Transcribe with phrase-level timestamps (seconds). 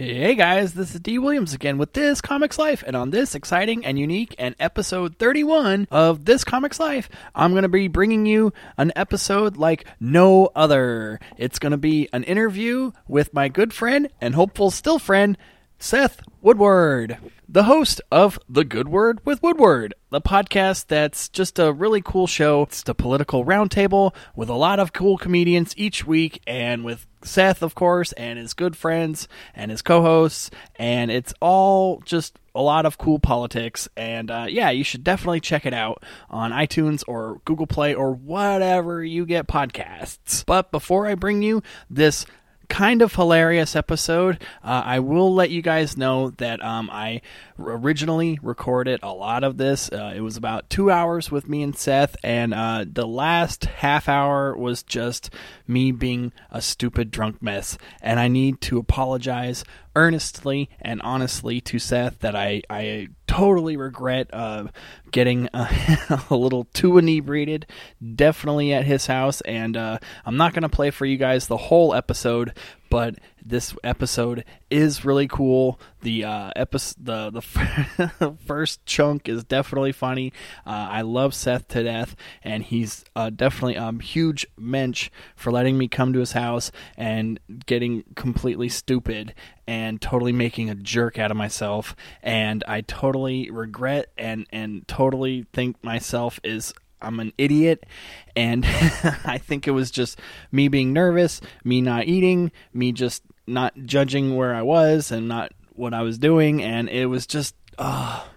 [0.00, 1.18] Hey guys, this is D.
[1.18, 5.88] Williams again with This Comics Life, and on this exciting and unique and episode 31
[5.90, 11.18] of This Comics Life, I'm going to be bringing you an episode like no other.
[11.36, 15.36] It's going to be an interview with my good friend and hopeful still friend,
[15.80, 17.18] Seth Woodward,
[17.48, 22.26] the host of The Good Word with Woodward, the podcast that's just a really cool
[22.26, 22.62] show.
[22.62, 27.62] It's the political roundtable with a lot of cool comedians each week, and with Seth,
[27.62, 32.60] of course, and his good friends and his co hosts, and it's all just a
[32.60, 33.88] lot of cool politics.
[33.96, 38.12] And uh, yeah, you should definitely check it out on iTunes or Google Play or
[38.12, 40.44] whatever you get podcasts.
[40.44, 42.26] But before I bring you this
[42.68, 44.40] kind of hilarious episode.
[44.62, 47.22] Uh, I will let you guys know that um, I
[47.58, 49.90] originally recorded a lot of this.
[49.90, 54.08] Uh, it was about two hours with me and Seth, and uh, the last half
[54.08, 55.30] hour was just
[55.66, 57.78] me being a stupid drunk mess.
[58.00, 59.64] And I need to apologize
[59.98, 64.68] earnestly and honestly to Seth that I, I totally regret uh,
[65.10, 67.66] getting a, a, little too inebriated,
[68.14, 69.40] definitely at his house.
[69.40, 72.56] And uh, I'm not going to play for you guys the whole episode,
[72.90, 73.16] but
[73.48, 75.80] this episode is really cool.
[76.02, 80.32] The uh, episode, the the first chunk is definitely funny.
[80.66, 85.50] Uh, I love Seth to death, and he's uh, definitely a um, huge mensch for
[85.50, 89.34] letting me come to his house and getting completely stupid
[89.66, 91.96] and totally making a jerk out of myself.
[92.22, 97.86] And I totally regret and and totally think myself is I'm an idiot,
[98.34, 98.64] and
[99.24, 104.36] I think it was just me being nervous, me not eating, me just not judging
[104.36, 108.28] where I was and not what I was doing, and it was just, oh,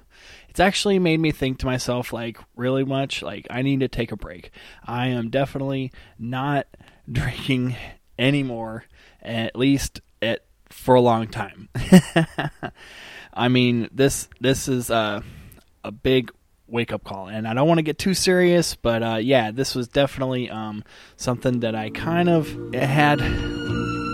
[0.49, 4.11] it's actually made me think to myself, like, really much, like, I need to take
[4.11, 4.51] a break.
[4.85, 6.67] I am definitely not
[7.11, 7.75] drinking
[8.17, 8.85] anymore,
[9.21, 11.69] at least at for a long time.
[13.33, 15.23] I mean, this this is a
[15.83, 16.31] a big
[16.71, 17.27] wake up call.
[17.27, 20.83] And I don't want to get too serious, but uh, yeah, this was definitely um,
[21.17, 23.19] something that I kind of had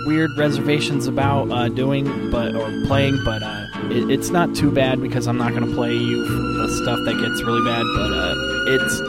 [0.07, 3.21] weird reservations about uh, doing, but or playing.
[3.25, 6.69] But uh, it, it's not too bad because I'm not going to play you the
[6.81, 7.83] stuff that gets really bad.
[7.93, 8.35] But uh,
[8.69, 9.01] it's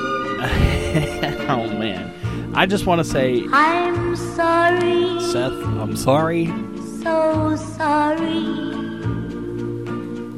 [1.49, 2.53] oh man.
[2.55, 5.21] I just want to say I'm sorry.
[5.21, 6.47] Seth, I'm sorry.
[7.03, 8.43] So sorry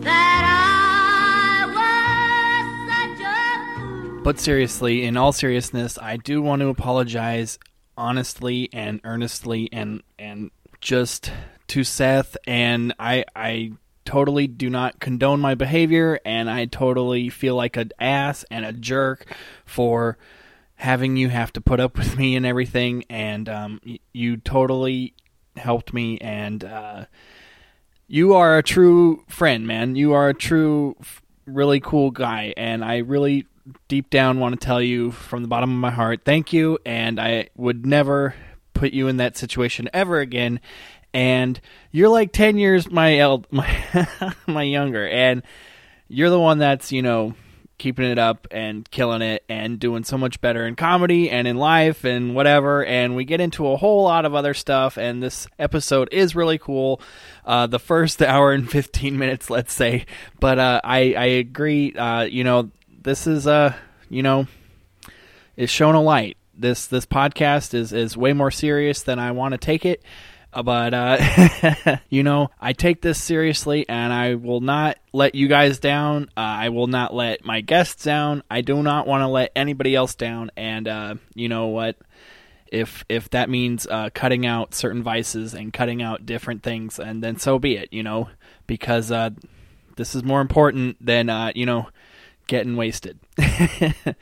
[0.03, 0.43] that
[1.65, 1.65] I
[2.67, 4.23] was a joke.
[4.25, 7.59] But seriously, in all seriousness, I do want to apologize
[8.01, 10.51] honestly and earnestly and and
[10.81, 11.31] just
[11.67, 13.73] to Seth and I I
[14.07, 18.73] totally do not condone my behavior and I totally feel like an ass and a
[18.73, 19.27] jerk
[19.67, 20.17] for
[20.77, 23.81] having you have to put up with me and everything and um,
[24.15, 25.13] you totally
[25.59, 27.05] helped me and uh,
[28.09, 29.95] you are a true friend man.
[29.95, 30.97] You are a true
[31.45, 33.47] really cool guy and I really
[33.89, 37.21] deep down want to tell you from the bottom of my heart, thank you, and
[37.21, 38.35] I would never
[38.75, 40.61] put you in that situation ever again.
[41.13, 41.61] And
[41.91, 45.43] you're like ten years my my my younger, and
[46.09, 47.35] you're the one that's you know
[47.81, 51.57] keeping it up and killing it and doing so much better in comedy and in
[51.57, 52.85] life and whatever.
[52.85, 54.99] And we get into a whole lot of other stuff.
[54.99, 57.01] And this episode is really cool.
[57.45, 60.05] Uh, the first hour and 15 minutes, let's say.
[60.39, 61.95] But uh, I, I agree.
[61.95, 63.75] Uh, you know, this is uh
[64.09, 64.47] you know
[65.57, 66.37] is shown a light.
[66.55, 70.03] This this podcast is is way more serious than I want to take it.
[70.53, 75.49] Uh, but uh, you know, I take this seriously, and I will not let you
[75.49, 76.25] guys down.
[76.37, 78.43] Uh, I will not let my guests down.
[78.51, 80.51] I do not want to let anybody else down.
[80.57, 81.97] And uh, you know what?
[82.67, 87.23] If if that means uh, cutting out certain vices and cutting out different things, and
[87.23, 87.93] then so be it.
[87.93, 88.29] You know,
[88.67, 89.31] because uh,
[89.97, 91.89] this is more important than you know
[92.51, 93.17] getting wasted.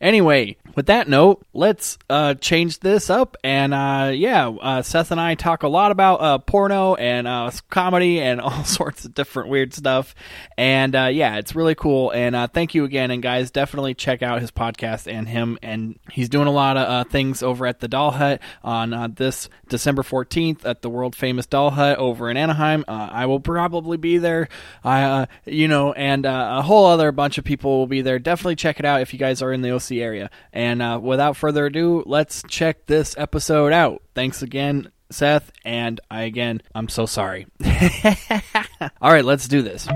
[0.00, 3.36] Anyway, with that note, let's uh, change this up.
[3.42, 7.50] And uh, yeah, uh, Seth and I talk a lot about uh, porno and uh,
[7.70, 10.14] comedy and all sorts of different weird stuff.
[10.58, 12.10] And uh, yeah, it's really cool.
[12.10, 13.10] And thank you again.
[13.10, 15.58] And guys, definitely check out his podcast and him.
[15.62, 20.02] And he's doing a lot of things over at the Doll Hut on this December
[20.02, 22.84] 14th at the world famous Doll Hut over in Anaheim.
[22.86, 24.48] I will probably be there.
[24.84, 28.18] I, you know, and a whole other bunch of people will be there.
[28.18, 30.30] Definitely check it out if you guys are in the OC area.
[30.52, 34.02] And uh, without further ado, let's check this episode out.
[34.14, 35.50] Thanks again, Seth.
[35.64, 37.46] And I, again, I'm so sorry.
[39.00, 39.88] All right, let's do this.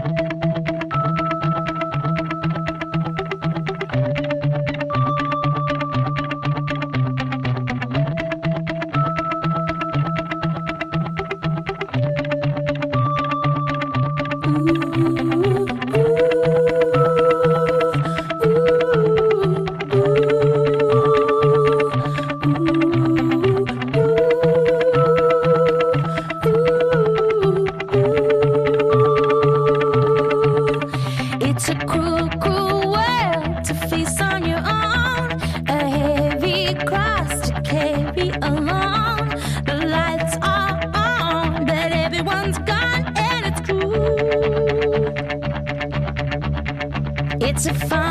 [47.62, 48.10] It's a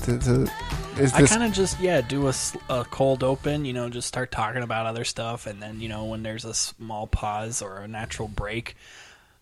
[0.00, 0.50] the?
[0.96, 2.34] the, I kind of just yeah do a,
[2.68, 6.04] a, cold open, you know, just start talking about other stuff, and then you know
[6.04, 8.76] when there's a small pause or a natural break,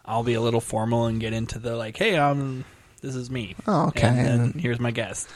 [0.04, 2.64] I'll be a little formal and get into the like, hey, um,
[3.02, 3.56] this is me.
[3.66, 4.06] Oh, okay.
[4.06, 5.28] And, then here's my guest.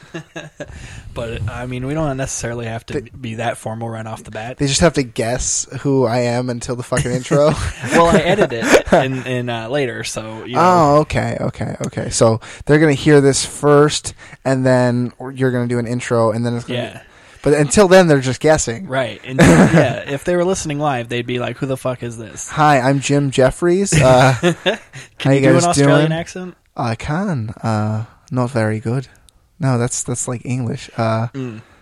[1.15, 4.57] but I mean, we don't necessarily have to be that formal right off the bat.
[4.59, 7.51] they just have to guess who I am until the fucking intro?
[7.91, 10.61] well, I edit it in, in uh, later, so you know.
[10.63, 12.11] Oh, okay, okay, okay.
[12.11, 14.15] So they're gonna hear this first,
[14.45, 16.79] and then you're gonna do an intro, and then it's gonna.
[16.79, 17.03] Yeah.
[17.43, 18.89] But until then, they're just guessing.
[18.89, 19.21] Right.
[19.25, 22.49] And yeah, if they were listening live, they'd be like, "Who the fuck is this?"
[22.49, 23.93] Hi, I'm Jim Jeffries.
[23.93, 24.35] Uh,
[25.19, 26.13] Can you you do an Australian doing?
[26.13, 26.57] accent?
[26.77, 27.51] I can.
[27.63, 29.09] Uh, not very good.
[29.59, 30.91] No, that's that's like English.
[30.97, 31.29] Uh,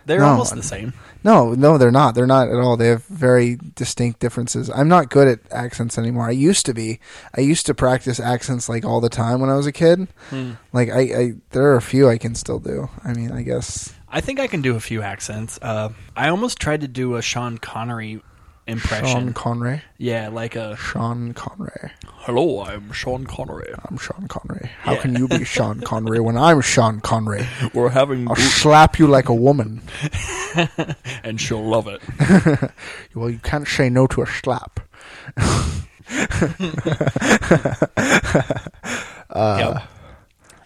[0.05, 0.93] They're No, almost the same.
[1.23, 2.13] no, no, they're not.
[2.15, 2.77] They're not at all.
[2.77, 4.69] They have very distinct differences.
[4.69, 6.27] I'm not good at accents anymore.
[6.27, 6.99] I used to be.
[7.35, 10.07] I used to practice accents like all the time when I was a kid.
[10.29, 10.51] Hmm.
[10.71, 12.87] Like I, I, there are a few I can still do.
[13.03, 15.57] I mean, I guess I think I can do a few accents.
[15.61, 18.21] Uh, I almost tried to do a Sean Connery
[18.67, 19.07] impression.
[19.07, 19.81] Sean Connery.
[19.97, 21.91] yeah, like a Sean Connery.
[22.05, 23.71] "Hello, I'm Sean Connery.
[23.87, 24.69] I'm Sean Connery.
[24.81, 25.01] How Yeah.
[25.01, 27.45] can you be Sean Connery when I'm Sean Connery?
[27.73, 29.81] We're having I'll slap you like a woman.
[31.23, 32.01] and she'll love it."
[33.15, 34.79] Well, you can't say no to a slap.
[39.35, 39.83] Yep.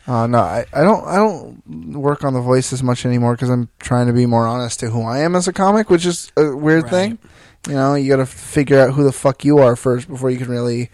[0.08, 3.50] Uh, no, I, I don't I don't work on the voice as much anymore because
[3.52, 6.32] I'm trying to be more honest to who I am as a comic, which is
[6.36, 6.90] a weird Right.
[6.92, 7.20] thing.
[7.68, 10.38] You know, you got to figure out who the fuck you are first before you
[10.38, 10.90] can really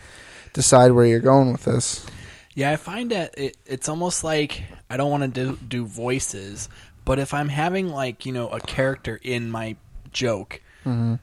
[0.54, 2.06] decide where you're going with this.
[2.54, 6.70] Yeah, I find that it, it's almost like I don't want to do, do voices,
[7.04, 9.76] but if I'm having like you know a character in my
[10.12, 11.16] joke, Mm-hmm.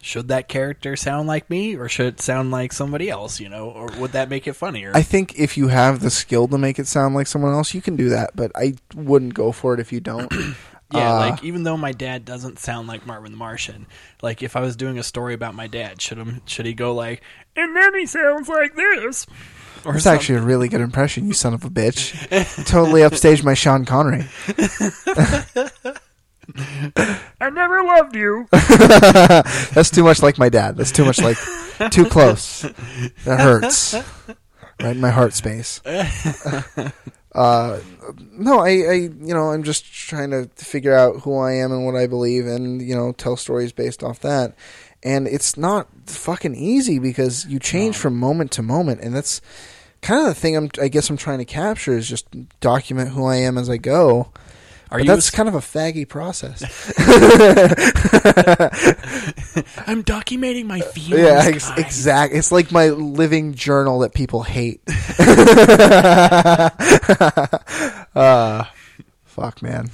[0.00, 3.38] should that character sound like me or should it sound like somebody else?
[3.38, 4.92] You know, or would that make it funnier?
[4.94, 7.80] I think if you have the skill to make it sound like someone else, you
[7.82, 8.34] can do that.
[8.34, 10.32] But I wouldn't go for it if you don't.
[10.94, 13.86] yeah, Uh, like even though my dad doesn't sound like Marvin the Martian,
[14.22, 16.94] like if I was doing a story about my dad, should him should he go
[16.94, 17.22] like,
[17.56, 19.26] and then he sounds like this?
[19.84, 22.14] Or That's some- actually a really good impression, you son of a bitch.
[22.66, 24.24] totally upstaged my Sean Connery.
[27.40, 28.46] I never loved you.
[28.52, 30.76] That's too much like my dad.
[30.76, 31.38] That's too much like
[31.90, 32.62] too close.
[33.24, 33.94] That hurts.
[34.80, 35.80] Right in my heart space.
[37.34, 37.80] Uh,
[38.30, 41.84] no, I, I, you know, I'm just trying to figure out who I am and
[41.84, 44.54] what I believe, and you know, tell stories based off that.
[45.02, 49.40] And it's not fucking easy because you change from moment to moment, and that's
[50.00, 50.56] kind of the thing.
[50.56, 52.26] I'm, I guess, I'm trying to capture is just
[52.60, 54.30] document who I am as I go.
[54.94, 55.08] Are but you?
[55.08, 56.62] that's a- kind of a faggy process.
[59.88, 61.24] I'm documenting my feelings.
[61.24, 61.78] Yeah, ex- guys.
[61.78, 62.32] exact.
[62.32, 64.82] It's like my living journal that people hate.
[68.14, 68.64] uh,
[69.24, 69.90] fuck, man.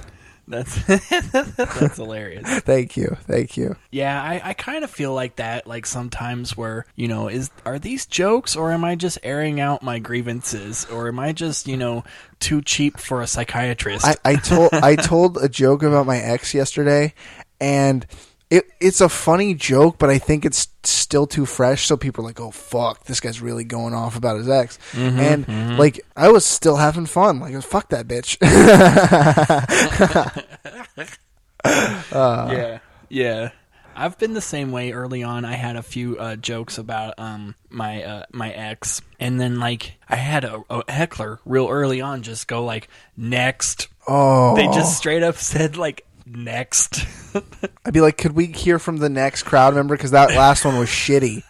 [0.50, 0.84] That's
[1.56, 2.48] that's hilarious.
[2.60, 3.76] Thank you, thank you.
[3.90, 5.66] Yeah, I, I kind of feel like that.
[5.66, 9.82] Like sometimes, where you know, is are these jokes, or am I just airing out
[9.82, 12.02] my grievances, or am I just you know
[12.40, 14.04] too cheap for a psychiatrist?
[14.04, 17.14] I, I told I told a joke about my ex yesterday,
[17.60, 18.04] and
[18.50, 21.86] it it's a funny joke, but I think it's still too fresh.
[21.86, 25.78] So people are like, "Oh fuck, this guy's really going off about his ex," and
[25.78, 27.40] like I was still having fun.
[27.40, 28.36] Like, fuck that bitch.
[32.50, 33.50] yeah, yeah.
[33.94, 34.92] I've been the same way.
[34.92, 39.38] Early on, I had a few uh, jokes about um my uh, my ex, and
[39.38, 43.88] then like I had a, a heckler real early on just go like next.
[44.08, 46.06] oh, They just straight up said like
[46.36, 47.06] next.
[47.84, 49.96] I'd be like, could we hear from the next crowd member?
[49.96, 51.42] Because that last one was shitty.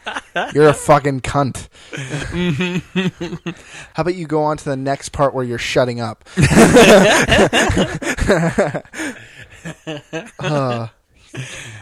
[0.54, 1.68] You're a fucking cunt.
[3.94, 6.24] How about you go on to the next part where you're shutting up?
[10.38, 10.88] Uh,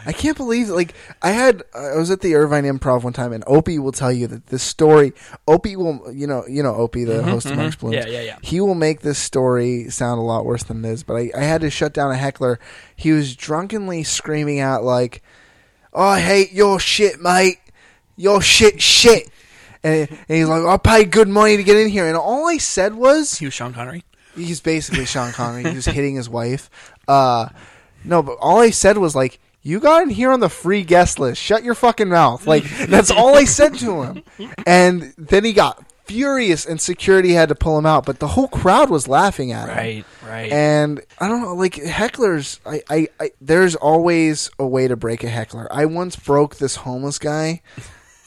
[0.06, 3.42] I can't believe like I had I was at the Irvine Improv one time and
[3.46, 5.12] Opie will tell you that this story
[5.46, 8.24] Opie will you know you know Opie the host of Mark's Balloons Mm-hmm, Yeah, yeah,
[8.26, 8.38] yeah.
[8.42, 11.42] he will make this story sound a lot worse than it is but I, I
[11.44, 12.58] had to shut down a heckler
[12.96, 15.22] he was drunkenly screaming out like
[15.94, 17.58] I hate your shit mate
[18.16, 19.28] your shit shit
[19.82, 22.58] and, and he's like I paid good money to get in here and all I
[22.58, 24.04] said was He was Sean Connery.
[24.36, 25.68] He's basically Sean Connery.
[25.68, 26.70] He was hitting his wife.
[27.08, 27.48] Uh,
[28.04, 31.18] no, but all I said was like, "You got in here on the free guest
[31.18, 31.40] list.
[31.40, 34.22] Shut your fucking mouth." Like that's all I said to him.
[34.66, 38.06] And then he got furious, and security had to pull him out.
[38.06, 39.76] But the whole crowd was laughing at him.
[39.76, 40.50] Right, right.
[40.50, 42.58] And I don't know, like hecklers.
[42.66, 45.68] I, I, I, there's always a way to break a heckler.
[45.70, 47.62] I once broke this homeless guy.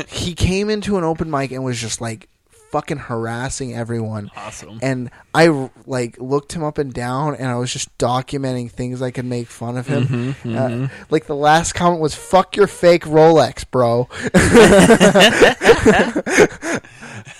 [0.07, 2.29] he came into an open mic and was just like
[2.71, 4.31] fucking harassing everyone.
[4.35, 4.79] Awesome.
[4.81, 9.11] And I like looked him up and down, and I was just documenting things I
[9.11, 10.35] could make fun of him.
[10.45, 14.07] Uh, like the last comment was "fuck your fake Rolex, bro."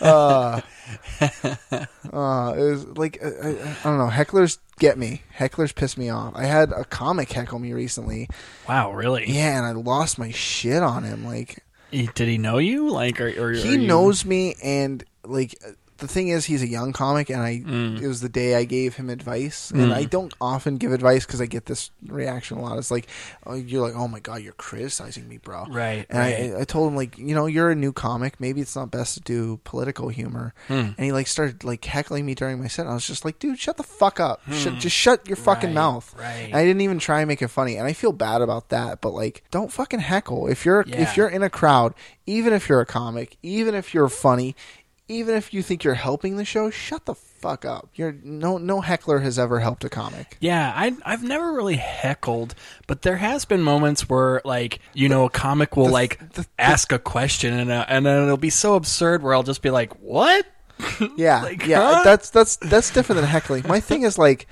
[0.02, 0.62] uh,
[2.12, 4.10] uh, it was like I, I, I don't know.
[4.12, 5.22] Hecklers get me.
[5.38, 6.34] Hecklers piss me off.
[6.36, 8.28] I had a comic heckle me recently.
[8.68, 9.32] wow, really?
[9.32, 11.26] Yeah, and I lost my shit on him.
[11.26, 12.90] Like Did he know you?
[12.90, 16.68] Like, or, or he you- knows me, and like uh, the thing is, he's a
[16.68, 18.02] young comic, and I Mm.
[18.02, 21.40] it was the day I gave him advice, and I don't often give advice because
[21.40, 22.80] I get this reaction a lot.
[22.80, 23.06] It's like,
[23.46, 25.66] oh, you're like, oh my god, you're criticizing me, bro.
[25.70, 26.54] Right, And right.
[26.58, 28.40] I, I told him like, you know, you're a new comic.
[28.40, 30.56] Maybe it's not best to do political humor.
[30.68, 30.74] Hmm.
[30.98, 32.88] And he like started like heckling me during my set.
[32.88, 34.42] I was just like, dude, shut the fuck up.
[34.52, 35.78] Shut, just shut your fucking Hmm.
[35.78, 36.16] Right, mouth.
[36.18, 36.46] right.
[36.48, 39.02] And I didn't even try and make it funny, and I feel bad about that.
[39.02, 41.00] But like, don't fucking heckle if you're Yeah.
[41.04, 41.94] if you're in a crowd,
[42.26, 44.56] even if you're a comic, even if you're funny,
[45.12, 47.90] even if you think you're helping the show, shut the fuck up.
[47.96, 50.38] You're no no heckler has ever helped a comic.
[50.40, 52.56] Yeah, I, I've never really heckled,
[52.88, 56.48] but there has been moments where, like, you know, a comic will like the- the-
[56.60, 59.70] ask a question, and uh, and then it'll be so absurd where I'll just be
[59.70, 60.46] like, "What?"
[61.18, 61.96] Yeah, Like, yeah.
[61.96, 62.02] huh?
[62.04, 63.64] That's that's that's different than heckling.
[63.68, 64.48] My thing is like,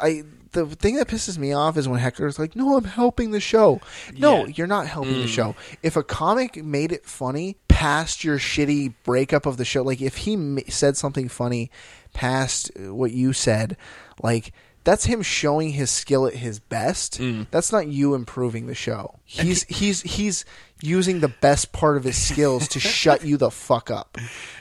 [0.00, 3.40] I the thing that pisses me off is when hecklers like, "No, I'm helping the
[3.40, 3.80] show."
[4.16, 4.44] No, Yeah.
[4.44, 4.58] Mm.
[4.58, 5.54] you're not helping the show.
[5.82, 10.18] If a comic made it funny past your shitty breakup of the show, like if
[10.18, 11.70] he ma- said something funny
[12.14, 13.76] past what you said,
[14.22, 14.52] like.
[14.84, 17.20] That's him showing his skill at his best.
[17.20, 17.46] Mm.
[17.50, 19.16] That's not you improving the show.
[19.24, 20.44] He's he's he's
[20.80, 24.18] using the best part of his skills to shut you the fuck up.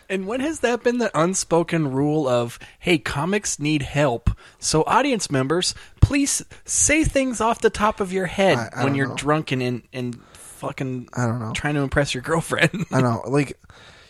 [0.07, 4.29] And when has that been the unspoken rule of, hey, comics need help?
[4.59, 8.93] So, audience members, please say things off the top of your head I- I when
[8.93, 9.15] you're know.
[9.15, 11.53] drunk and, and, and fucking I don't know.
[11.53, 12.85] trying to impress your girlfriend.
[12.91, 13.57] I know, like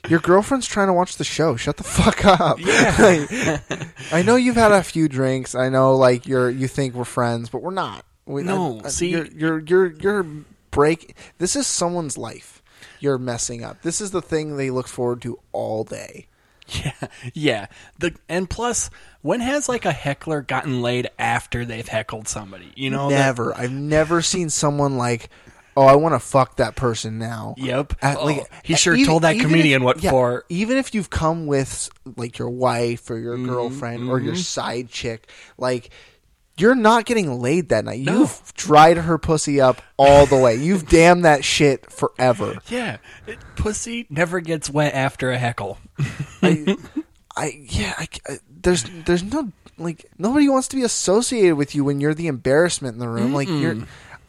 [0.10, 1.56] your girlfriend's trying to watch the show.
[1.56, 2.60] Shut the fuck up.
[2.60, 3.60] Yeah.
[4.12, 5.56] I know you've had a few drinks.
[5.56, 8.06] I know, like you're you think we're friends, but we're not.
[8.26, 10.26] We, uh, No, I- I- see- you're you're you're you're
[10.72, 11.16] break.
[11.38, 12.62] This is someone's life.
[13.00, 13.82] You're messing up.
[13.82, 16.28] This is the thing they look forward to all day.
[16.68, 16.92] Yeah,
[17.34, 17.66] yeah.
[18.00, 18.90] The and plus,
[19.22, 22.72] when has like a heckler gotten laid after they've heckled somebody?
[22.76, 23.54] You know, that- never.
[23.58, 25.30] I've never seen someone like.
[25.78, 27.56] Oh, I want to fuck that person now.
[27.58, 27.94] Yep.
[27.94, 30.46] Uh, At- Oh, he uh, sure even- told that comedian if- what yeah, for.
[30.50, 34.42] Even if you've come with like your wife or your Mm-hmm, girlfriend or your mm-hmm.
[34.42, 35.90] side chick, like
[36.58, 38.02] you're not getting laid that night.
[38.02, 38.20] No.
[38.20, 40.56] You've dried her pussy up all the way.
[40.58, 42.58] You've damned that shit forever.
[42.68, 45.80] Yeah, it, pussy never gets wet after a heckle.
[46.42, 46.78] I,
[47.36, 51.84] I yeah, I, I- there's there's no like nobody wants to be associated with you
[51.86, 53.34] when you're the embarrassment in the room.
[53.34, 53.78] Like you're,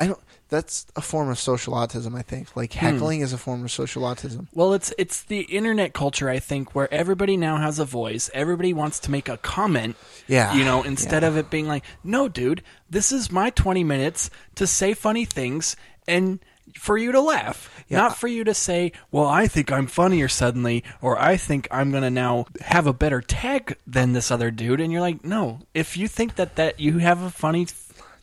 [0.01, 0.21] I don't.
[0.53, 2.15] That's a form of social autism.
[2.15, 2.81] I think like hmm.
[2.81, 4.49] heckling is a form of social autism.
[4.53, 8.29] Well, it's it's the internet culture, I think, where everybody now has a voice.
[8.35, 9.97] Everybody wants to make a comment.
[10.29, 11.31] Yeah, You know, instead yeah.
[11.31, 15.75] of it being like, "No, dude, this is my 20 minutes to say funny things
[16.07, 16.39] and
[16.79, 17.97] for you to laugh." Yeah.
[17.97, 21.91] Not for you to say, "Well, I think I'm funnier suddenly," or "I think I'm
[21.93, 25.61] going to now have a better tag than this other dude." And you're like, "No,
[25.73, 27.67] if you think that that you have a funny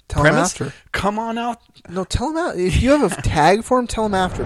[0.10, 0.74] Tell him after.
[0.92, 2.58] come on out No, tell him out.
[2.58, 4.44] If you have a tag for him, tell him after.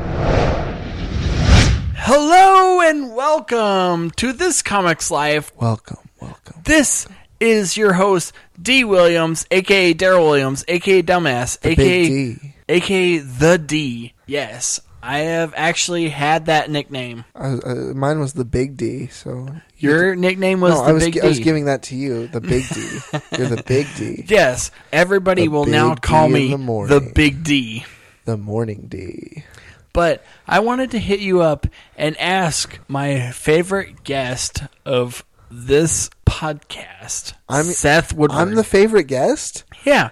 [1.96, 5.52] Hello and welcome to this Comics Life.
[5.56, 6.62] Welcome, welcome.
[6.66, 7.08] This
[7.40, 8.84] is your host, D.
[8.84, 14.14] Williams, aka Daryl Williams, aka Dumbass, The aka aka the D.
[14.26, 17.26] Yes, I have actually had that nickname.
[17.36, 19.08] Uh, uh, mine was the Big D.
[19.08, 21.26] So Your nickname was no, the I was Big gi- D.
[21.26, 22.82] I was giving that to you, the Big D.
[23.38, 26.52] You're the Big D, yes, everybody The will now Big call D in me the
[26.58, 27.12] the morning.
[27.14, 27.86] Big D.
[28.26, 29.44] the Morning D.
[29.92, 31.68] But I wanted to hit you up
[31.98, 38.40] and ask my favorite guest of this podcast, I'm- Seth Woodward.
[38.40, 39.66] I'm the favorite guest.
[39.84, 40.10] yeah.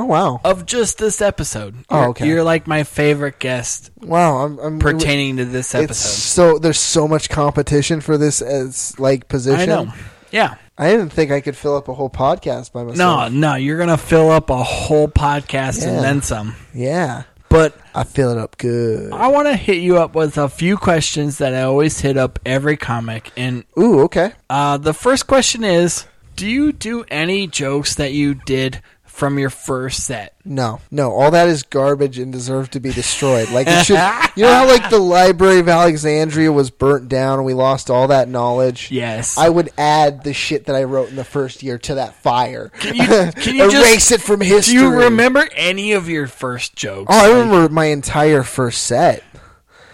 [0.00, 0.40] Oh wow.
[0.44, 1.74] of just this episode.
[1.90, 2.26] Oh, okay.
[2.26, 4.38] You're like my favorite guest Wow.
[4.38, 6.52] I'm, I'm pertaining to this It's episode.
[6.52, 9.60] so there's so much competition for this as like position.
[9.60, 9.92] I know.
[10.30, 10.54] Yeah.
[10.78, 13.30] I didn't think I could fill up a whole podcast by myself.
[13.32, 15.88] No, no, you're gonna fill up a whole podcast Yeah.
[15.96, 16.56] and then some.
[16.72, 17.24] Yeah.
[17.50, 19.12] But I fill it up good.
[19.12, 22.38] I want to hit you up with a few questions that I always hit up
[22.46, 23.32] every comic.
[23.36, 24.32] And Ooh, okay.
[24.48, 28.80] uh, the first question is Do you do any jokes that you did
[29.20, 30.34] from your first set?
[30.46, 33.50] No, no, all that is garbage and deserves to be destroyed.
[33.50, 33.94] Like it should.
[34.34, 38.08] you know how like the Library of Alexandria was burnt down and we lost all
[38.08, 38.90] that knowledge.
[38.90, 39.36] Yes.
[39.36, 42.70] I would add the shit that I wrote in the first year to that fire.
[42.80, 44.76] Can you, can you erase just, it from history?
[44.76, 47.14] Do you remember any of your first jokes?
[47.14, 49.22] Oh, I Like, remember my entire first set.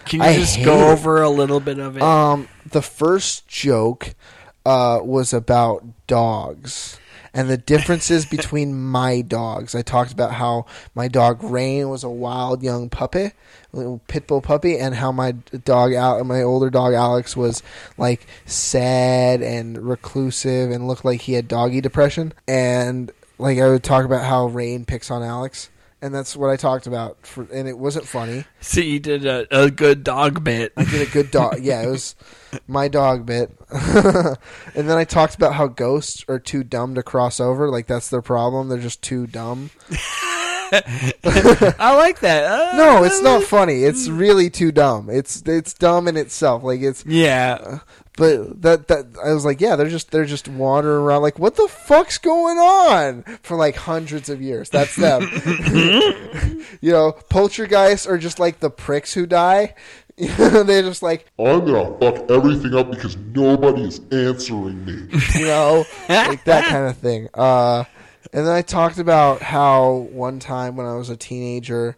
[0.05, 0.93] Can you I just go it.
[0.93, 2.01] over a little bit of it?
[2.01, 4.15] Um, the first joke
[4.65, 6.97] uh, was about dogs
[7.33, 9.75] and the differences between my dogs.
[9.75, 10.65] I talked about how
[10.95, 13.31] my dog Rain was a wild young puppy,
[13.71, 17.63] little pit bull puppy, and how my dog Al- my older dog Alex was
[17.97, 22.33] like sad and reclusive and looked like he had doggy depression.
[22.47, 25.69] And like I would talk about how Rain picks on Alex.
[25.99, 28.45] And that's what I talked about, for, and it wasn't funny.
[28.59, 30.71] See, you did a, a good dog bit.
[30.77, 31.57] I did a good dog.
[31.63, 32.15] Yeah, it was
[32.67, 33.51] my dog bit.
[33.71, 34.37] and
[34.75, 37.69] then I talked about how ghosts are too dumb to cross over.
[37.69, 38.69] Like that's their problem.
[38.69, 39.71] They're just too dumb.
[40.71, 42.43] I like that.
[42.43, 43.83] Uh, No, it's not funny.
[43.83, 45.09] It's really too dumb.
[45.09, 46.63] It's it's dumb in itself.
[46.63, 47.79] Like it's Yeah.
[48.17, 51.55] But that that I was like, yeah, they're just they're just wandering around like what
[51.55, 54.69] the fuck's going on for like hundreds of years.
[54.69, 55.21] That's them.
[56.81, 59.75] you know, poltergeists are just like the pricks who die.
[60.17, 65.07] They're just like I'm gonna fuck everything up because nobody is answering me.
[65.35, 67.29] you know, like that kind of thing.
[67.35, 67.83] Uh,
[68.33, 71.97] and then I talked about how one time when I was a teenager,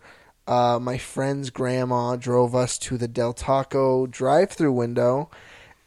[0.49, 5.29] uh, my friend's grandma drove us to the Del Taco drive-through window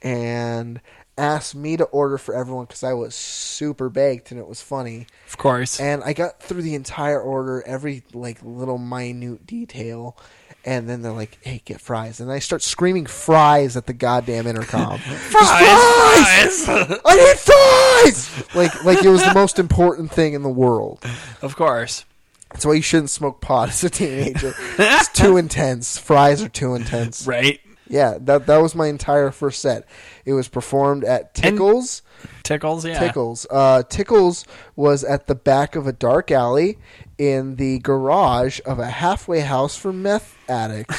[0.02, 0.80] and
[1.18, 5.06] asked me to order for everyone because I was super baked and it was funny.
[5.28, 5.78] Of course.
[5.78, 10.16] And I got through the entire order, every like little minute detail.
[10.64, 14.46] And then they're like, "Hey, get fries!" And I start screaming "fries" at the goddamn
[14.46, 14.98] intercom.
[14.98, 16.68] Fries!
[17.04, 18.54] I need fries!
[18.54, 21.04] Like like it was the most important thing in the world.
[21.42, 22.04] of course.
[22.52, 24.54] That's why you shouldn't smoke pot as a teenager.
[24.78, 25.98] It's too intense.
[25.98, 27.26] Fries are too intense.
[27.26, 27.60] Right?
[27.92, 29.86] Yeah, that that was my entire first set.
[30.24, 32.00] It was performed at Tickles.
[32.42, 32.98] Tickles, yeah.
[32.98, 33.46] Tickles.
[33.50, 36.78] Uh, Tickles was at the back of a dark alley
[37.18, 40.98] in the garage of a halfway house for meth addicts.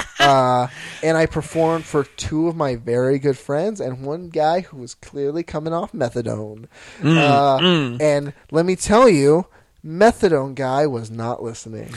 [0.20, 0.68] uh,
[1.02, 4.94] and I performed for two of my very good friends and one guy who was
[4.94, 6.66] clearly coming off methadone.
[7.04, 7.58] uh,
[8.00, 9.46] And let me tell you,
[9.84, 11.92] methadone guy was not listening.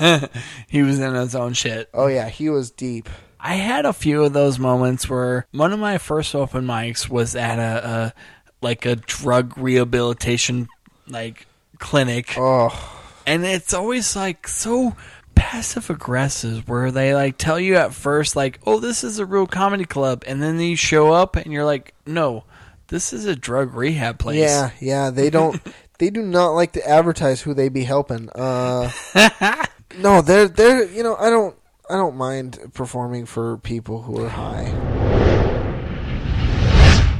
[0.68, 1.88] He was in his own shit.
[1.94, 3.08] Oh yeah, he was deep.
[3.44, 7.36] I had a few of those moments where one of my first open mics was
[7.36, 8.14] at a, a
[8.62, 10.68] like a drug rehabilitation
[11.06, 11.46] like
[11.78, 12.34] clinic.
[12.38, 14.96] Oh, and it's always like so
[15.34, 19.48] passive aggressive where they like tell you at first like oh this is a real
[19.48, 22.44] comedy club and then you show up and you're like no
[22.86, 25.10] this is a drug rehab place yeah, yeah.
[25.10, 25.60] They don't.
[25.98, 28.28] they do not like to advertise who they be helping.
[28.30, 28.90] Uh,
[29.98, 30.84] no, they're they're.
[30.84, 31.56] You know, I don't.
[31.88, 34.72] I don't mind performing for people who are high.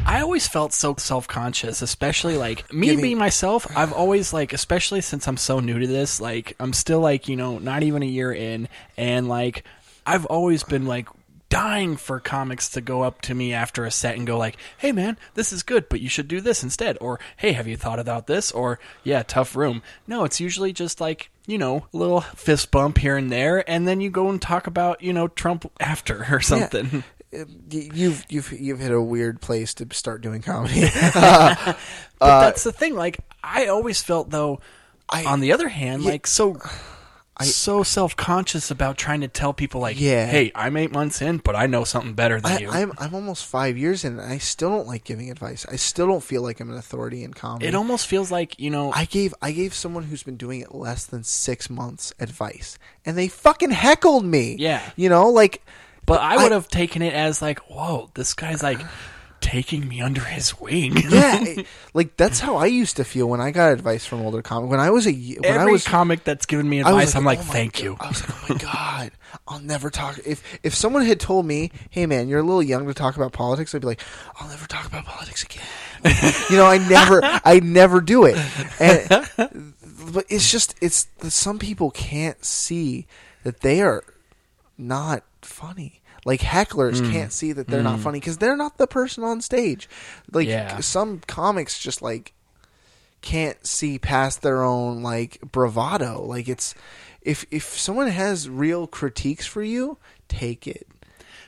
[0.06, 3.66] I always felt so self-conscious, especially like me Giving- being myself.
[3.76, 7.36] I've always like, especially since I'm so new to this, like I'm still like you
[7.36, 9.64] know not even a year in, and like
[10.06, 11.08] I've always been like
[11.48, 14.92] dying for comics to go up to me after a set and go like, "Hey
[14.92, 17.98] man, this is good, but you should do this instead," or "Hey, have you thought
[17.98, 22.20] about this?" or "Yeah, tough room." No, it's usually just like you know a little
[22.22, 25.70] fist bump here and there, and then you go and talk about you know Trump
[25.80, 27.04] after or something.
[27.32, 30.80] Uh, y- You've you've you've hit a weird place to start doing comedy.
[32.20, 32.94] But that's the thing.
[32.94, 34.60] Like I always felt though.
[35.08, 36.56] I- on the other hand, like so,
[37.42, 40.26] so self conscious about trying to tell people like, Yeah.
[40.26, 42.70] hey, I'm eight months in, but I know something better than I, you.
[42.70, 45.66] I'm I'm almost five years in, and I still don't like giving advice.
[45.68, 47.66] I still don't feel like I'm an authority in comedy.
[47.66, 48.92] it almost feels like you know.
[48.92, 53.18] I gave I gave someone who's been doing it less than six months advice, and
[53.18, 54.56] they fucking heckled me.
[54.58, 54.80] Yeah.
[54.94, 55.60] you know, like
[56.06, 58.80] but I I- would have taken it as like, whoa, this guy's like
[59.44, 60.96] taking me under his wing.
[60.96, 64.40] yeah, it- like that's how I used to feel when I got advice from older
[64.42, 64.70] comic.
[64.70, 67.38] When I was a when Every I was comic that's given me advice, I'm like,
[67.40, 67.82] oh thank God.
[67.82, 67.96] you.
[68.00, 69.10] I was like, oh my god,
[69.46, 70.18] I'll never talk.
[70.24, 73.32] If if someone had told me, hey man, you're a little young to talk about
[73.32, 74.00] politics, I'd be like,
[74.40, 75.62] I'll never talk about politics again.
[76.50, 78.36] you know, I never, I never do it.
[78.80, 79.74] And
[80.12, 83.06] but it's just it's some people can't see
[83.42, 84.04] that they are
[84.78, 86.00] not funny.
[86.24, 87.10] Like hecklers Hmm.
[87.12, 89.88] can't see that they're not funny because they're not the person on stage.
[90.32, 90.80] Like Yeah.
[90.80, 92.32] some comics just like
[93.20, 96.22] can't see past their own like bravado.
[96.22, 96.74] Like it's
[97.22, 100.86] if if someone has real critiques for you, take it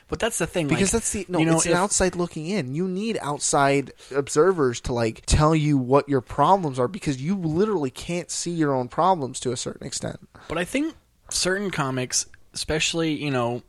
[0.07, 1.39] But that's the thing, because like, that's the no.
[1.39, 2.73] you know, it's an outside looking in.
[2.73, 7.91] You need outside observers to like tell you what your problems are because you literally
[7.91, 10.19] can't see your own problems to a certain extent.
[10.47, 10.95] But I think
[11.29, 13.61] certain comics, especially, you know,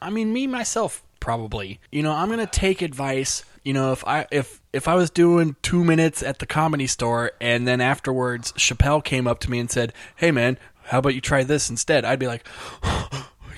[0.00, 1.80] I mean me myself probably.
[1.90, 5.10] You know, I'm going to take advice, you know, if I if if I was
[5.10, 9.58] doing 2 minutes at the comedy store and then afterwards Chappelle came up to me
[9.58, 12.46] and said, "Hey man, how about you try this instead?" I'd be like,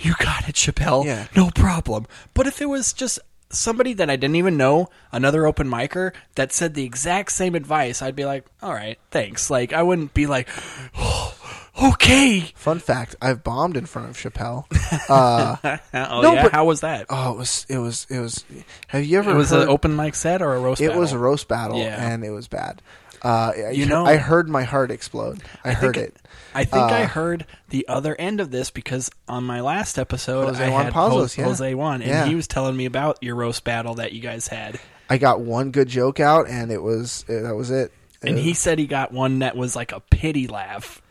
[0.00, 1.04] "You got it, Chappelle.
[1.04, 1.26] Yeah.
[1.36, 3.18] No problem." But if it was just
[3.50, 8.00] somebody that I didn't even know, another open micer that said the exact same advice,
[8.00, 10.48] I'd be like, "All right, thanks." Like I wouldn't be like,
[10.96, 11.34] oh,
[11.82, 14.64] "Okay." Fun fact: I've bombed in front of Chappelle.
[15.08, 15.56] Uh,
[15.94, 17.06] oh No, yeah, but- how was that?
[17.10, 18.44] oh, it was it was it was.
[18.88, 19.30] Have you ever?
[19.30, 20.80] it was heard, an open mic set or a roast.
[20.80, 20.84] Battle?
[20.86, 21.00] It battle?
[21.02, 22.10] was a roast battle, Yeah.
[22.12, 22.80] and it was bad.
[23.22, 25.42] Uh, I- You know- I heard my heart explode.
[25.64, 26.16] I, heard think- it.
[26.54, 30.46] I think I Uh, heard the other end of this because on my last episode,
[30.46, 31.48] Jose I Juan had Pazos, Jose, yeah.
[31.48, 32.26] Jose Juan, and Yeah.
[32.26, 34.78] he was telling me about your roast battle that you guys had,
[35.10, 37.92] I got one good joke out, and it was uh, that was it.
[38.22, 41.02] and Uh, he said he got one that was like a pity laugh.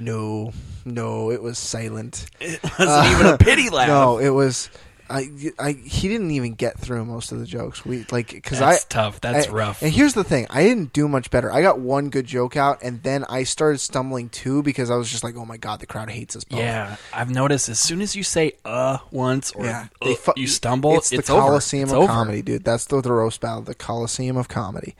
[0.00, 0.52] No,
[0.84, 2.26] no, it was silent.
[2.40, 3.88] It wasn't even a pity laugh.
[3.88, 4.70] No, it was.
[5.12, 7.84] I, I, he didn't even get through most of the jokes.
[7.84, 9.20] We like because I That's tough.
[9.20, 9.82] That's I- rough.
[9.82, 11.52] And here's the thing: I didn't do much better.
[11.52, 15.10] I got one good joke out, and then I started stumbling too because I was
[15.10, 18.02] just like, "Oh my god, the crowd hates us both." Yeah, I've noticed as soon
[18.02, 19.88] as you say "uh" once or yeah.
[20.00, 21.42] uh, fu- you stumble, It's, it's, the over.
[21.42, 22.06] Coliseum It's of over.
[22.06, 22.62] comedy, dude.
[22.62, 24.94] That's the, the roast battle, the Coliseum of comedy.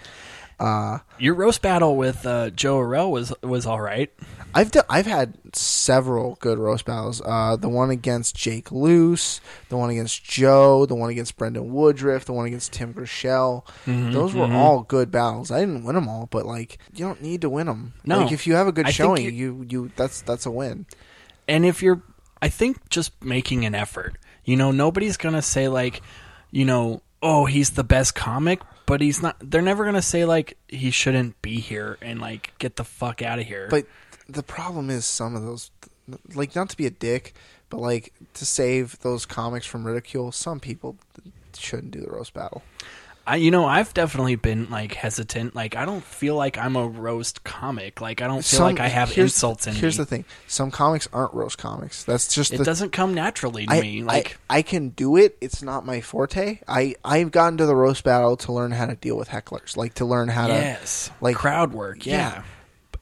[0.60, 4.12] Uh, Your roast battle with uh, Joe Arell was was all right.
[4.54, 7.22] I've I've had several good roast battles.
[7.24, 12.24] Uh, the one against Jake Luce, the one against Joe, the one against Brendan Woodruff,
[12.26, 13.64] the one against Tim Grishel.
[13.86, 15.50] Mm-hmm, Those were all good battles.
[15.50, 17.94] I didn't win them all, but like you don't need to win them.
[18.04, 18.18] No.
[18.22, 20.84] like if you have a good I showing, you- you, you that's that's a win.
[21.48, 22.02] and if you're
[22.42, 26.00] i think just making an effort you know nobody's gonna say like
[26.50, 30.58] you know oh he's the best comic but he's not they're never gonna say like
[30.68, 33.86] he shouldn't be here and like get the fuck out of here But
[34.30, 35.70] the problem is some of those,
[36.34, 37.34] like not to be a dick,
[37.68, 40.32] but like to save those comics from ridicule.
[40.32, 40.96] Some people
[41.56, 42.62] shouldn't do the roast battle.
[43.30, 46.86] I you know i've definitely been like hesitant like i don't feel like i'm a
[46.86, 50.04] roast comic like i don't feel Some- like i have here's- insults in Here's me
[50.04, 52.04] the thing: some comics aren't roast comics.
[52.04, 55.16] That's just it the doesn't come naturally to I, me like I, I can do
[55.16, 55.36] it.
[55.40, 56.58] It's not my forte.
[56.68, 59.94] I I've gotten to the roast battle to learn how to deal with hecklers, like
[59.94, 62.42] to learn how yes to like crowd work yeah,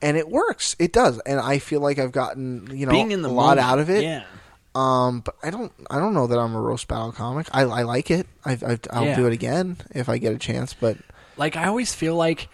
[0.03, 0.77] and it works.
[0.79, 3.57] It does, and I feel like I've gotten you know being in the a lot
[3.57, 4.03] moment, out of it.
[4.05, 4.25] yeah
[4.74, 7.48] Um, but I don't I don't know that I'm a roast battle comic.
[7.52, 8.26] I I like it.
[8.44, 9.16] I, I I'll Yeah.
[9.16, 10.74] do it again if I get a chance.
[10.74, 10.98] But
[11.37, 12.48] like I always feel like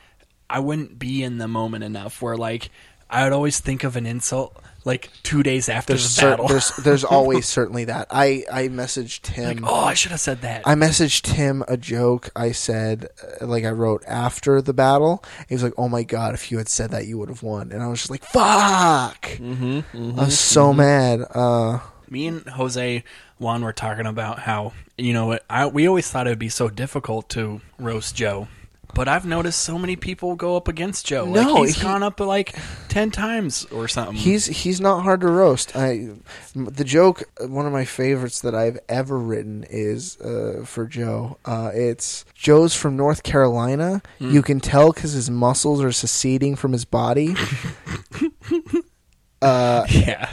[0.48, 2.70] I wouldn't be in the moment enough where like
[3.10, 6.48] I would always think of an insult like two days after there's the cer- battle.
[6.48, 8.06] there's there's always certainly that.
[8.10, 9.62] I I messaged him.
[9.62, 10.62] like, oh, I should have said that.
[10.66, 12.30] I messaged him a joke.
[12.36, 13.08] I said,
[13.40, 15.24] uh, like, I wrote after the battle.
[15.48, 17.72] He was like, "Oh my god, if you had said that, you would have won."
[17.72, 21.24] And I was just like, "Fuck!" Mm-hmm, I was so mad.
[21.34, 21.78] Uh,
[22.14, 23.02] Me and Jose
[23.40, 26.70] Juan were talking about how you know I, we always thought it would be so
[26.70, 28.46] difficult to roast Joe.
[28.94, 31.24] But I've noticed so many people go up against Joe.
[31.24, 32.54] No, like he's he- gone up like
[32.88, 34.14] ten times or something.
[34.14, 35.74] he's he's not hard to roast.
[35.74, 36.10] I
[36.54, 41.38] the joke, one of my favorites that I've ever written is uh, for Joe.
[41.44, 44.02] Uh, it's Joe's from North Carolina.
[44.20, 47.34] You can tell because his muscles are seceding from his body.
[49.42, 50.28] uh, yeah.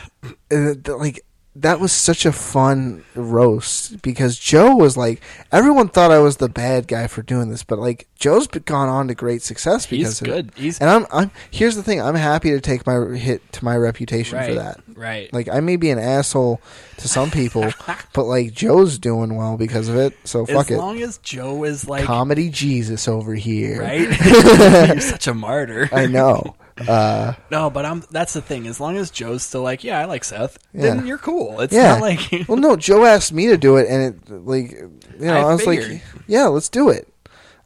[0.86, 1.22] like
[1.62, 5.22] that was such a fun roast because Joe was like
[5.52, 9.08] everyone thought I was the bad guy for doing this, but like Joe's gone on
[9.08, 10.32] to great success because He's of it.
[10.32, 10.52] He's good.
[10.56, 13.76] He's And I'm I'm here's the thing, I'm happy to take my hit to my
[13.76, 14.50] reputation right.
[14.50, 14.82] for that.
[14.94, 15.32] Right.
[15.32, 16.62] Like I may be an asshole
[16.98, 17.72] to some people,
[18.14, 20.18] but like Joe's doing well because of it.
[20.24, 20.74] So fuck as it.
[20.74, 23.82] As long as Joe is like Comedy Jesus over here.
[23.82, 24.10] right.
[24.88, 25.90] You're such a martyr.
[25.92, 26.56] I know.
[26.90, 28.04] Uh, No, but I'm.
[28.12, 28.68] That's the thing.
[28.68, 30.82] As long as Joe's still like, yeah, I like Seth, Yeah.
[30.96, 31.62] then you're cool.
[31.62, 31.94] It's yeah.
[31.94, 35.36] not like well, no, Joe asked me to do it, and it like you know
[35.48, 35.92] I, I was figured.
[35.92, 37.08] like, yeah, let's do it.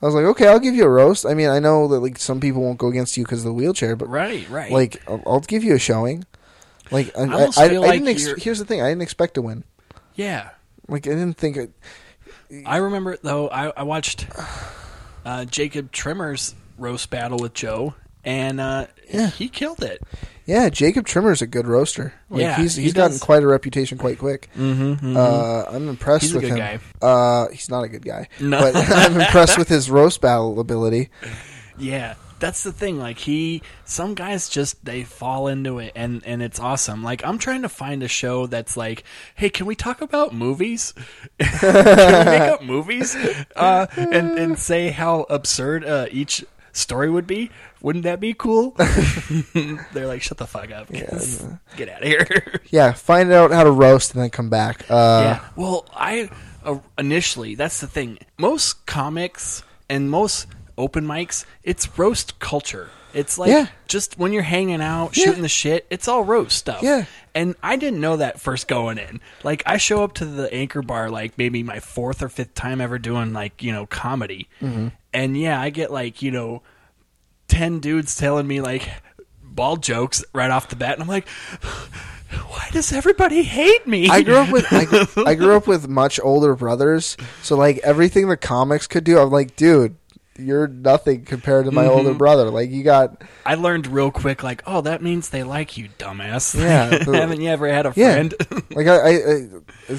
[0.01, 1.25] I was like, okay, I'll give you a roast.
[1.25, 3.53] I mean, I know that like some people won't go against you because of the
[3.53, 4.71] wheelchair, but right, right.
[4.71, 6.25] like I'll, I'll give you a showing.
[6.91, 8.27] Like I, I, almost I, feel I like didn't.
[8.29, 9.63] Ex- here's the thing: I didn't expect to win.
[10.15, 10.49] yeah.
[10.87, 11.57] Like I didn't think.
[11.57, 11.71] It,
[12.65, 13.49] I remember though.
[13.49, 14.27] I, I watched
[15.25, 17.95] uh, Jacob Trimmer's roast battle with Joe,
[18.25, 19.29] and uh, Yeah.
[19.29, 20.01] he killed it.
[20.45, 22.13] Yeah, Jacob Trimmer's a good roaster.
[22.29, 24.49] Like, Yeah, he's he he's gotten quite a reputation quite quick.
[24.55, 26.81] Mm-hmm, Uh, I'm impressed He's a with good him.
[27.01, 28.59] Uh, he's not a good guy, No.
[28.59, 31.09] but I'm impressed with his roast battle ability.
[31.77, 32.97] Yeah, that's the thing.
[32.99, 37.03] Like he, some guys just they fall into it, and and it's awesome.
[37.03, 39.03] Like I'm trying to find a show that's like,
[39.35, 40.93] hey, can we talk about movies?
[41.37, 43.13] can we make up movies?
[43.57, 47.49] Uh, and and say how absurd uh, each story would be.
[47.81, 48.71] Wouldn't that be cool?
[49.93, 50.91] They're like, shut the fuck up.
[50.91, 52.61] Get out of here.
[52.71, 54.85] Yeah, find out how to roast and then come back.
[54.89, 55.45] Uh, yeah.
[55.55, 56.29] Well, I
[56.63, 58.17] uh, initially that's the thing.
[58.37, 62.89] Most comics and most open mics, it's roast culture.
[63.15, 63.67] It's like Yeah.
[63.87, 65.25] just when you're hanging out, Yeah.
[65.25, 66.83] shooting the shit, it's all roast stuff.
[66.83, 67.05] Yeah.
[67.33, 69.19] And I didn't know that first going in.
[69.43, 72.79] Like I show up to the anchor bar like maybe my fourth or fifth time
[72.81, 74.47] ever doing like, you know, comedy.
[74.61, 74.89] Mm-hmm.
[75.13, 76.61] And yeah, I get like, you know,
[77.47, 78.89] 10 dudes telling me like
[79.43, 81.27] bald jokes right off the bat and I'm like
[82.49, 84.09] why does everybody hate me?
[84.09, 88.27] I grew up with I, I grew up with much older brothers, so like everything
[88.27, 89.95] the comics could do, I'm like, dude,
[90.37, 92.17] you're nothing compared to my older mm-hmm.
[92.17, 92.49] brother.
[92.49, 96.59] Like you got I learned real quick, like, oh, that means they like you, dumbass.
[96.59, 98.13] Yeah, the- Haven't you ever had a Yeah.
[98.13, 98.33] friend?
[98.71, 99.11] like I I,
[99.89, 99.97] I,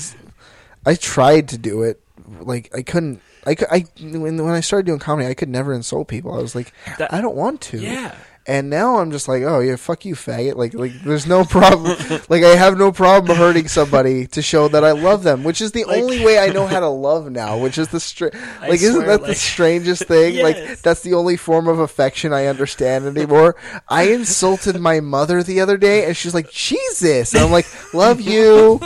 [0.85, 2.01] I tried to do it,
[2.41, 3.23] like I couldn't.
[3.47, 6.35] I, I when when I started doing comedy, I could never insult people.
[6.35, 7.79] I was like, That- I don't want to.
[7.79, 8.15] Yeah.
[8.49, 10.55] And now I'm just like, oh yeah, fuck you, faggot.
[10.55, 11.97] Like, like there's no problem.
[12.29, 15.73] like, I have no problem hurting somebody to show that I love them, which is
[15.73, 17.59] the Like- only way I know how to love now.
[17.59, 18.29] Which is the str-
[18.61, 20.37] like, isn't swear, that the strangest thing?
[20.47, 23.57] Like, that's the only form of affection I understand anymore.
[23.89, 28.21] I insulted my mother the other day, and she's like, Jesus, and I'm like, love
[28.21, 28.81] you.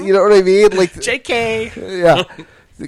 [0.00, 0.70] You know what I mean?
[0.76, 2.00] Like, JK.
[2.00, 2.22] yeah.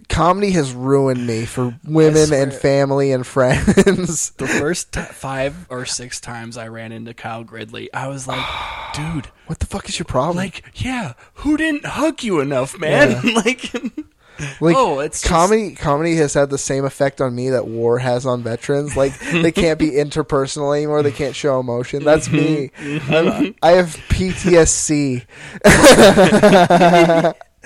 [0.09, 4.31] Comedy has ruined me for women and family and friends.
[4.37, 8.45] The first t- five or six times I ran into Kyle Gridley, I was like,
[8.95, 10.37] dude, what the fuck is your problem?
[10.37, 13.35] like, yeah, who didn't hug you enough, man?
[13.35, 13.71] like,
[14.59, 15.75] Like Oh, it's just- comedy.
[15.75, 18.97] Comedy has had the same effect on me that war has on veterans.
[18.97, 21.03] Like they can't be interpersonal anymore.
[21.03, 22.05] They can't show emotion.
[22.05, 22.71] That's me.
[22.79, 25.27] I have PTSD.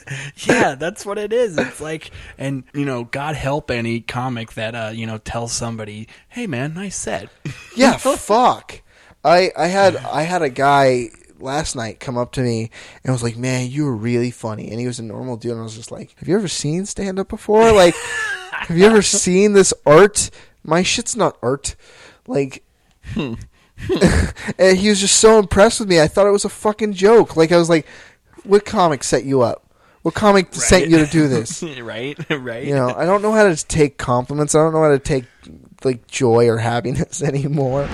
[0.46, 1.56] yeah, that's what it is.
[1.58, 6.08] It's like, and you know, God help any comic that uh, you know tells somebody,
[6.28, 7.28] "Hey, man, nice set."
[7.76, 8.82] Yeah, fuck.
[9.24, 11.08] I I had I had a guy
[11.40, 12.70] last night come up to me
[13.02, 15.60] and was like, "Man, you were really funny." And he was a normal dude, and
[15.60, 17.72] I was just like, "Have you ever seen stand up before?
[17.72, 17.94] Like,
[18.52, 20.30] have you ever seen this art?
[20.62, 21.74] My shit's not art."
[22.26, 22.62] Like.
[23.16, 26.00] and he was just so impressed with me.
[26.00, 27.36] I thought it was a fucking joke.
[27.36, 27.86] Like I was like,
[28.44, 29.63] "What comic set you up?
[30.04, 32.66] What comic sent you to do this?" right, right.
[32.66, 34.54] You know, I don't know how to take compliments.
[34.54, 35.24] I don't know how to take
[35.82, 37.86] like joy or happiness anymore.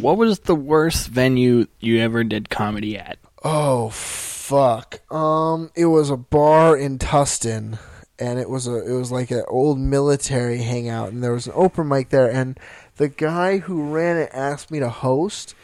[0.00, 3.18] What was the worst venue you ever did comedy at?
[3.44, 5.00] Oh fuck.
[5.12, 7.78] Um, it was a bar in Tustin,
[8.18, 11.52] and it was a it was like an old military hangout, and there was an
[11.54, 12.58] open mic there, and
[12.96, 15.54] the guy who ran it asked me to host.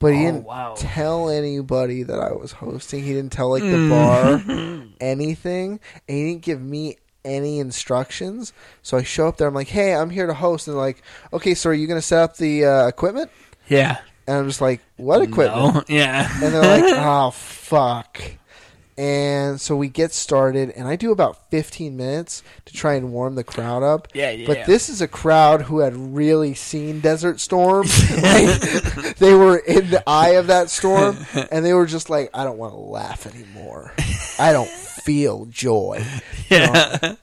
[0.00, 0.74] But he Oh, didn't wow.
[0.76, 3.02] tell anybody that I was hosting.
[3.02, 4.42] He didn't tell like the bar
[5.00, 8.52] anything, and he didn't give me any instructions.
[8.82, 9.48] So I show up there.
[9.48, 11.98] I'm like, "Hey, I'm here to host." And they're like, "Okay, so are you going
[12.00, 13.30] to set up the uh, equipment?"
[13.68, 13.98] Yeah.
[14.26, 15.84] And I'm just like, "What equipment?" No.
[15.88, 16.28] Yeah.
[16.42, 18.20] and they're like, "Oh fuck."
[18.98, 23.36] And so we get started, and I do about 15 minutes to try and warm
[23.36, 24.08] the crowd up.
[24.12, 24.46] Yeah, yeah.
[24.48, 27.86] But this is a crowd who had really seen Desert Storm.
[28.22, 28.60] like,
[29.18, 31.16] they were in the eye of that storm,
[31.52, 33.94] and they were just like, "I don't want to laugh anymore.
[34.36, 36.04] I don't feel joy."
[36.50, 37.14] yeah.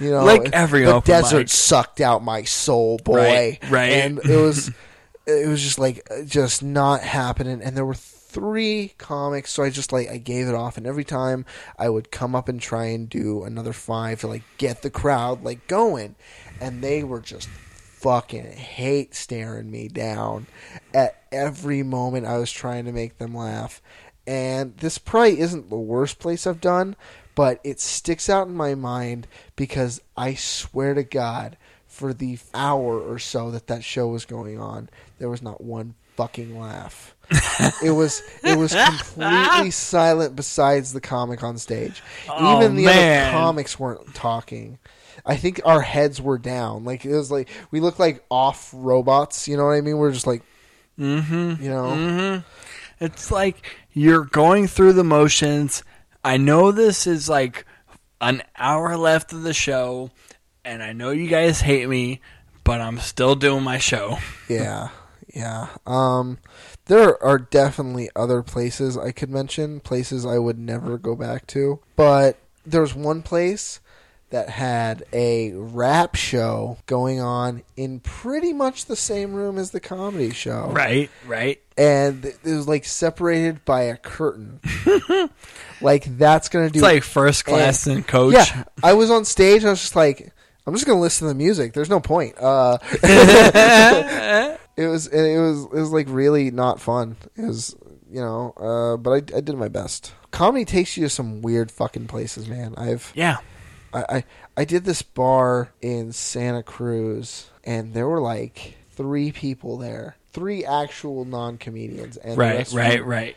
[0.00, 1.48] You know, Like every the desert mic.
[1.50, 3.16] sucked out my soul, boy.
[3.62, 3.92] Right, right.
[3.92, 4.72] And it was,
[5.24, 7.62] it was just like uh, just not happening.
[7.62, 7.94] And there were
[8.34, 10.76] three comics, so I just like I gave it off.
[10.76, 11.46] And every time
[11.78, 15.44] I would come up and try and do another five to like get the crowd
[15.44, 16.16] like going,
[16.60, 20.46] and they were just fucking hate staring me down
[20.92, 23.80] at every moment I was trying to make them laugh.
[24.26, 26.96] And this probably isn't the worst place I've done,
[27.34, 31.56] but it sticks out in my mind because I swear to God,
[31.94, 35.94] for the hour or so that that show was going on, there was not one
[36.16, 37.14] fucking laugh.
[37.82, 42.02] it was it was completely silent besides the comic on stage.
[42.28, 43.28] Oh, Even the man.
[43.28, 44.78] other comics weren't talking.
[45.24, 46.84] I think our heads were down.
[46.84, 49.48] Like it was like we looked like off robots.
[49.48, 49.96] You know what I mean?
[49.96, 50.42] We're just like,
[50.98, 52.42] mm-hmm, you know,
[53.00, 55.82] It's like you're going through the motions.
[56.24, 57.64] I know this is like
[58.20, 60.10] an hour left of the show,
[60.64, 62.20] and I know you guys hate me,
[62.64, 64.18] but I'm still doing my show.
[64.48, 64.88] yeah,
[65.34, 65.68] Yeah.
[65.86, 66.38] Um,
[66.86, 71.80] there are definitely other places I could mention, places I would never go back to.
[71.96, 73.80] But there's one place
[74.30, 79.78] that had a rap show going on in pretty much the same room as the
[79.78, 80.70] comedy show.
[80.72, 81.60] Right, right.
[81.78, 84.60] And it was like separated by a curtain.
[85.80, 88.34] like that's going to do It's like first class and coach.
[88.34, 89.64] yeah, I was on stage.
[89.64, 90.32] I was just like,
[90.66, 91.72] I'm just gonna listen to the music.
[91.74, 92.36] There's no point.
[92.38, 92.78] Uh,
[94.76, 97.16] it was it was it was like really not fun.
[97.36, 97.76] It was
[98.10, 100.12] you know, uh, but I, I did my best.
[100.30, 102.74] Comedy takes you to some weird fucking places, man.
[102.76, 103.38] I've Yeah.
[103.92, 104.24] I, I
[104.56, 110.64] I did this bar in Santa Cruz, and there were like three people there, three
[110.64, 113.36] actual non comedians, and the Right, right, were- right.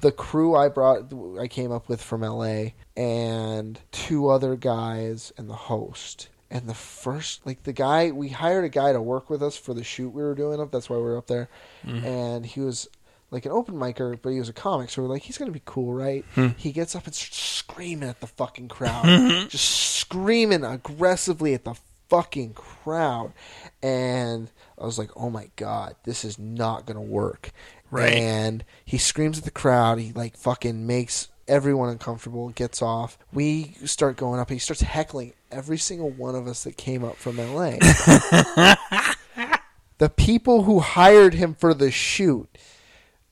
[0.00, 5.48] the crew I brought, I came up with from LA, and two other guys, and
[5.50, 6.28] the host.
[6.52, 9.72] And the first, like the guy, we hired a guy to work with us for
[9.72, 10.70] the shoot we were doing up.
[10.70, 11.48] That's why we were up there.
[11.82, 12.04] Mm-hmm.
[12.04, 12.88] And he was
[13.30, 14.90] like an open micer, but he was a comic.
[14.90, 16.26] So we're like, he's gonna be cool, right?
[16.34, 16.48] Hmm.
[16.58, 19.48] He gets up and starts screaming at the fucking crowd, mm-hmm.
[19.48, 21.74] just screaming aggressively at the
[22.10, 23.32] fucking crowd.
[23.82, 27.50] And I was like, oh my god, this is not gonna work.
[27.90, 28.12] Right.
[28.12, 29.98] And he screams at the crowd.
[29.98, 32.50] He like fucking makes everyone uncomfortable.
[32.50, 33.18] Gets off.
[33.32, 34.50] We start going up.
[34.50, 37.70] He starts heckling every single one of us that came up from LA.
[39.98, 42.48] the people who hired him for the shoot.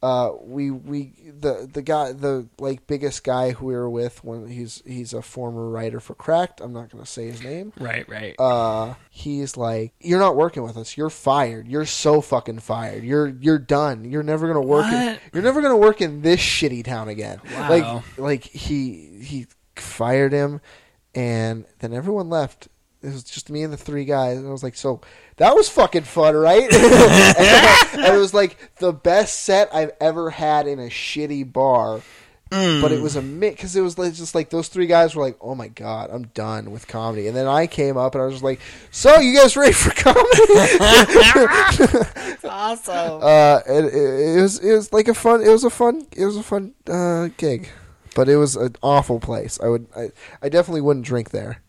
[0.02, 4.46] Uh, we we the the guy the like biggest guy who we were with when
[4.46, 6.62] he's he's a former writer for Cracked.
[6.62, 7.74] I'm not gonna say his name.
[7.78, 8.34] Right, right.
[8.38, 10.96] uh he's like you're not working with us.
[10.96, 11.68] You're fired.
[11.68, 13.04] You're so fucking fired.
[13.04, 14.10] You're you're done.
[14.10, 17.38] You're never gonna work in, you're never gonna work in this shitty town again.
[17.52, 17.68] Wow.
[17.68, 20.62] like like he he fired him
[21.14, 22.68] and then everyone left.
[23.02, 25.00] It was just me and the three guys and i was like so
[25.40, 26.74] that was fucking fun right and,
[28.04, 32.00] and it was like the best set i've ever had in a shitty bar
[32.50, 35.22] but it was a mix because it was like, just like those three guys were
[35.22, 38.24] like, "Oh my god, I'm done with comedy." And then I came up and I
[38.24, 38.58] was just like,
[38.90, 40.28] "So you guys ready for comedy?"
[42.44, 43.20] awesome.
[43.22, 46.24] uh, it, it, it was it was like a fun it was a fun it
[46.24, 47.68] was a fun uh, gig,
[48.16, 49.60] but it was an awful place.
[49.62, 50.10] I would I,
[50.42, 51.62] I definitely wouldn't drink there.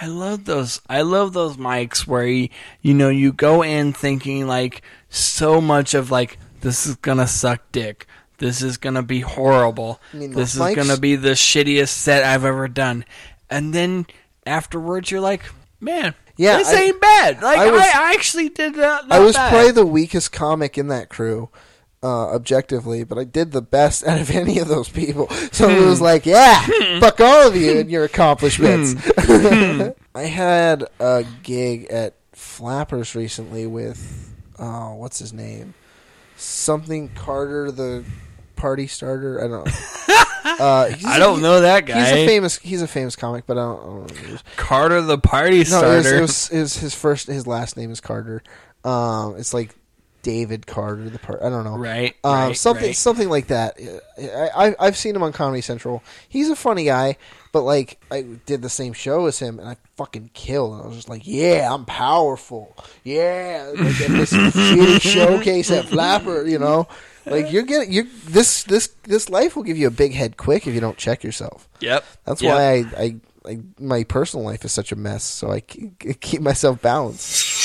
[0.00, 0.80] I love those.
[0.88, 2.48] I love those mics where you,
[2.82, 7.60] you know, you go in thinking like so much of like this is gonna suck
[7.72, 8.06] dick.
[8.38, 10.00] This is gonna be horrible.
[10.12, 13.04] I mean, this is mics- gonna be the shittiest set I've ever done.
[13.50, 14.06] And then
[14.46, 15.42] afterwards, you're like,
[15.80, 17.42] man, Yeah, this I- ain't bad.
[17.42, 19.04] Like I was- I actually did that.
[19.10, 21.48] I was probably the weakest comic in that crew.
[22.00, 25.28] Uh, objectively, but I did the best out of any of those people.
[25.50, 26.60] So it was like, yeah,
[27.00, 28.94] fuck all of you and your accomplishments.
[30.14, 35.74] I had a gig at Flappers recently with, oh, what's his name?
[36.36, 38.04] Something Carter, the
[38.54, 39.42] party starter.
[39.44, 39.72] I don't know.
[40.48, 42.00] Uh, I don't know that guy.
[42.00, 42.56] He's a famous.
[42.58, 44.14] He's a famous comic, but I don't, I don't know.
[44.16, 44.42] who he is.
[44.56, 45.88] Carter the party No, starter.
[45.96, 47.26] it was, it was, it was his first.
[47.26, 48.42] His last name is Carter.
[48.82, 49.74] Um, it's like
[50.22, 51.40] David Carter, the part.
[51.42, 51.76] I don't know.
[51.76, 52.96] Right, Um, right, something, right.
[52.96, 53.78] something like that.
[54.18, 56.02] I, I, I've seen him on Comedy Central.
[56.28, 57.16] He's a funny guy,
[57.52, 60.74] but like I did the same show as him, and I fucking killed.
[60.74, 62.76] And I was just like, yeah, I'm powerful.
[63.04, 66.88] Yeah, like at this shitty showcase at Flapper, you know.
[67.26, 70.66] Like you're getting you this this this life will give you a big head quick
[70.66, 71.68] if you don't check yourself.
[71.80, 72.04] Yep.
[72.24, 72.54] That's Yep.
[72.54, 73.16] why I, I,
[73.52, 75.24] I my personal life is such a mess.
[75.24, 77.57] So I ke- keep myself balanced.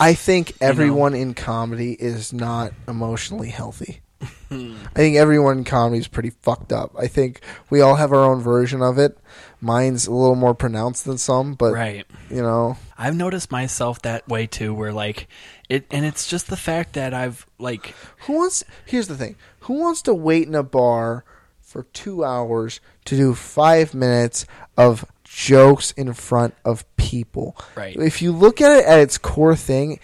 [0.00, 4.00] I think everyone in comedy is not emotionally healthy.
[4.50, 6.92] I think everyone in comedy is pretty fucked up.
[6.98, 7.40] I think
[7.70, 9.18] we all have our own version of it.
[9.60, 12.06] Mine's a little more pronounced than some, but Right.
[12.30, 15.26] you know, I've noticed myself that way too, where like
[15.68, 17.94] it, and it's just the fact that I've like
[18.26, 18.62] who wants?
[18.86, 21.24] Here's the thing: who wants to wait in a bar
[21.60, 27.56] for two hours to do five minutes of jokes in front of people?
[27.74, 27.96] Right.
[27.96, 29.98] If you look at it at its core thing,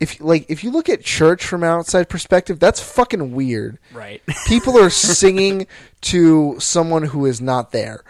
[0.00, 3.78] if like if you look at church from an outside perspective, that's fucking weird.
[3.92, 4.22] right.
[4.46, 5.66] People are singing
[6.02, 8.02] to someone who is not there.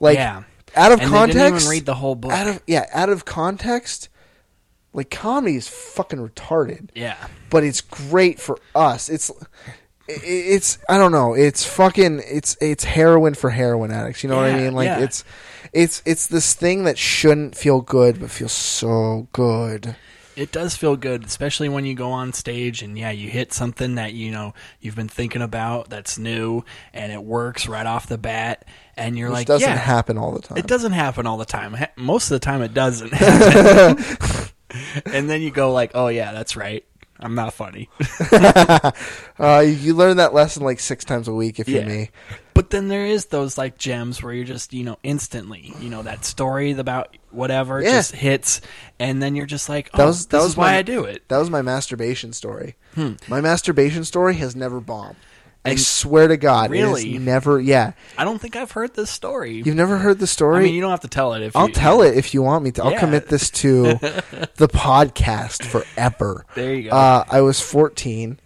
[0.00, 0.44] Like Yeah.
[0.74, 2.32] out of And context, read the whole book.
[2.32, 4.08] Out of yeah, out of context,
[4.92, 7.16] like comedy is fucking retarded yeah.
[7.50, 9.08] but it's great for us.
[9.08, 9.30] It's
[10.08, 11.34] it's I don't know.
[11.34, 14.22] It's fucking it's it's heroin for heroin addicts.
[14.22, 14.74] You know what I mean?
[14.74, 15.00] Like yeah.
[15.00, 15.24] it's
[15.72, 19.96] it's it's this thing that shouldn't feel good but feels so good.
[20.36, 23.94] It does feel good, especially when you go on stage and yeah, you hit something
[23.94, 28.18] that you know you've been thinking about that's new and it works right off the
[28.18, 30.58] bat, and you're Which like, doesn't yeah, happen all the time.
[30.58, 31.76] It doesn't happen all the time.
[31.96, 33.12] Most of the time, it doesn't.
[35.06, 36.84] and then you go like, oh yeah, that's right.
[37.24, 37.88] I'm not funny.
[39.36, 41.80] Uh, you, learn that lesson like six times a week if Yeah.
[41.80, 42.10] you're me.
[42.54, 46.02] But then there is those like gems where you're just, you know, instantly, you know,
[46.02, 47.90] that story about whatever Yeah.
[47.92, 48.60] just hits,
[49.00, 51.02] and then you're just like, oh, That was that this was is why I do
[51.02, 51.24] it.
[51.28, 52.76] That was my masturbation story.
[52.94, 53.14] Hmm.
[53.26, 55.16] My masturbation story has never bombed.
[55.66, 57.16] I swear to God, Really?
[57.18, 57.58] never.
[57.60, 59.62] Yeah, I don't think I've heard this story.
[59.64, 60.60] you've never heard the story.
[60.60, 62.42] I mean, you don't have to tell it if I'll you, tell it if you
[62.42, 62.84] want me to.
[62.84, 63.00] I'll Yeah.
[63.00, 63.82] commit this to
[64.56, 66.44] the podcast forever.
[66.54, 66.96] There you go.
[66.96, 68.38] Uh, I was 14,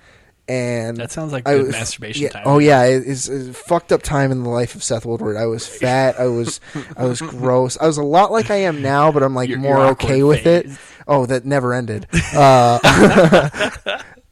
[0.46, 2.42] and That sounds like I masturbation yeah, time.
[2.46, 5.36] Oh yeah, it is it's a fucked up time in the life of Seth Woodward.
[5.36, 6.20] I was fat.
[6.20, 6.60] I was
[6.96, 7.76] I was gross.
[7.80, 10.22] I was a lot like I am now, but I'm like Your- more your okay
[10.22, 10.68] with it.
[11.08, 12.06] Oh, that never ended.
[12.34, 12.78] Uh,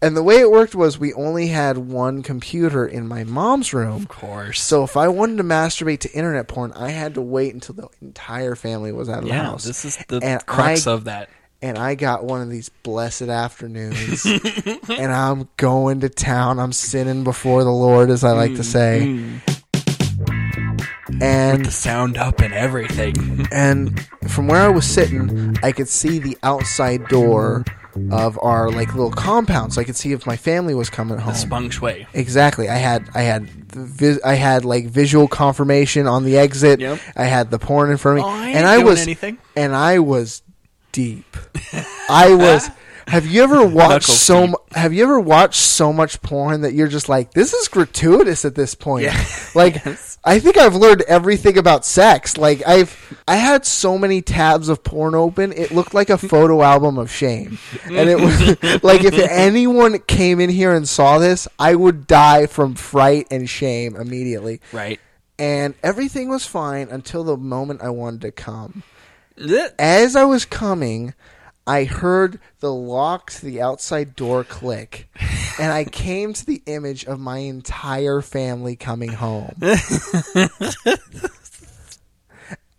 [0.06, 4.02] and the way it worked was we only had one computer in my mom's room.
[4.02, 4.60] Of course.
[4.62, 7.88] So if I wanted to masturbate to internet porn, I had to wait until the
[8.00, 9.64] entire family was out of the yeah, house.
[9.64, 11.28] this is the And crux I- of that.
[11.62, 14.24] and I got one of these blessed afternoons,
[14.88, 16.58] and I'm going to town.
[16.58, 19.02] I'm sinning before the Lord, as I like to say.
[19.06, 19.40] Mm.
[21.18, 23.46] The sound up and everything.
[23.52, 27.64] and from where I was sitting, I could see the outside door
[28.10, 31.34] of our like little compound, so I could see if my family was coming home.
[31.34, 32.06] Spung shui.
[32.14, 32.68] Exactly.
[32.68, 36.80] I had I had vis- I had like visual confirmation on the exit.
[36.80, 37.00] Yep.
[37.16, 39.38] I had the porn in front of me, Oh, I and I was anything.
[39.56, 40.42] and I was
[40.92, 41.36] deep.
[42.08, 42.68] I was.
[43.08, 44.40] Have you ever watched Knuckles so?
[44.42, 44.50] deep.
[44.50, 48.44] mu- Have you ever watched so much porn that you're just like, this is gratuitous
[48.44, 49.04] at this point?
[49.04, 49.24] Yeah.
[49.54, 50.05] Like, Yes.
[50.26, 52.36] I think I've learned everything about sex.
[52.36, 56.62] Like, I've I had so many tabs of porn open, it looked like a photo
[56.74, 58.40] album of shame, and it was
[58.82, 63.48] like if anyone came in here and saw this, I would die from fright and
[63.48, 64.60] shame immediately.
[64.72, 65.00] Right.
[65.38, 68.82] And everything was fine until the moment I wanted to come
[69.78, 71.14] as I was coming,
[71.66, 75.08] I heard the lock to the outside door click,
[75.58, 79.54] and I came to the image of my entire family coming home.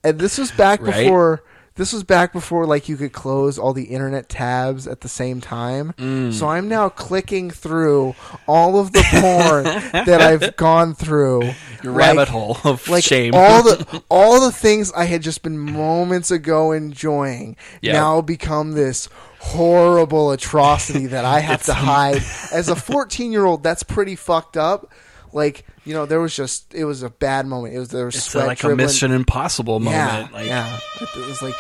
[0.04, 1.04] and this was back Right.
[1.04, 1.44] before.
[1.78, 5.40] This was back before like you could close all the internet tabs at the same
[5.42, 5.94] time.
[5.98, 6.34] Mm.
[6.34, 8.16] So I'm now clicking through
[8.48, 9.64] all of the porn
[10.06, 11.44] that I've gone through.
[11.84, 13.34] Your like- rabbit hole of like shame.
[13.36, 17.94] all the all the things I had just been moments ago enjoying Yeah.
[17.94, 19.08] now become this
[19.40, 22.24] horrible atrocity that I have to hide.
[22.52, 24.92] As a 14 year old, that's pretty fucked up.
[25.38, 27.76] Like you know, there was just it was a bad moment.
[27.76, 28.76] It was there was it's sweat like a.
[28.76, 30.34] Mission Impossible yeah, moment.
[30.34, 30.80] Like, yeah.
[31.00, 31.56] It was like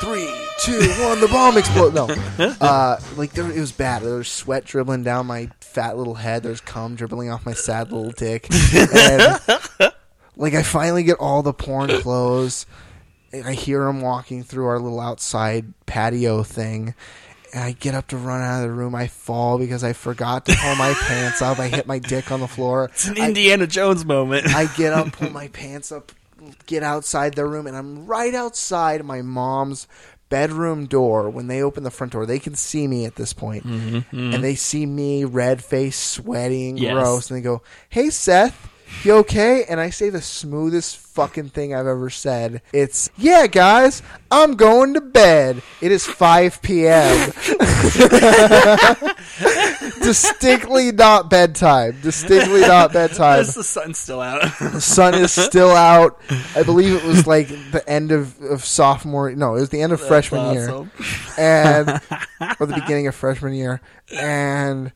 [0.00, 1.20] three, two, one.
[1.20, 1.94] The bomb exploded.
[1.94, 2.08] No,
[2.60, 4.02] uh, like there, it was bad.
[4.02, 6.42] There was sweat dribbling down my fat little head.
[6.42, 8.48] There's cum dribbling off my sad little dick.
[8.74, 9.38] And,
[10.36, 12.64] like I finally get all the porn clothes.
[13.32, 16.94] and I hear him walking through our little outside patio thing.
[17.52, 18.94] And I get up to run out of the room.
[18.94, 21.58] I fall because I forgot to pull my pants up.
[21.58, 22.84] I hit my dick on the floor.
[22.86, 24.46] It's an I- Indiana Jones moment.
[24.54, 26.12] I get up, pull my pants up,
[26.66, 29.88] get outside the room, and I'm right outside my mom's
[30.28, 31.28] bedroom door.
[31.28, 33.66] When they open the front door, they can see me at this point.
[33.66, 34.32] Mm-hmm.
[34.34, 36.92] and they see me red faced, sweating, Yes.
[36.94, 38.68] gross, and they go, "Hey, Seth."
[39.02, 39.64] You okay?
[39.64, 42.62] And I say the smoothest fucking thing I've ever said.
[42.72, 45.62] It's, yeah, guys, I'm going to bed.
[45.80, 47.32] It is 5 p.m.
[50.02, 51.98] Distinctly not bedtime.
[52.02, 53.40] Distinctly not bedtime.
[53.40, 54.42] Is the sun still out?
[54.58, 56.20] The sun is still out.
[56.54, 59.32] I believe it was like the end of, of sophomore.
[59.32, 60.68] No, it was the end of freshman year,
[61.38, 61.88] and
[62.58, 63.80] or the beginning of freshman year.
[64.12, 64.92] And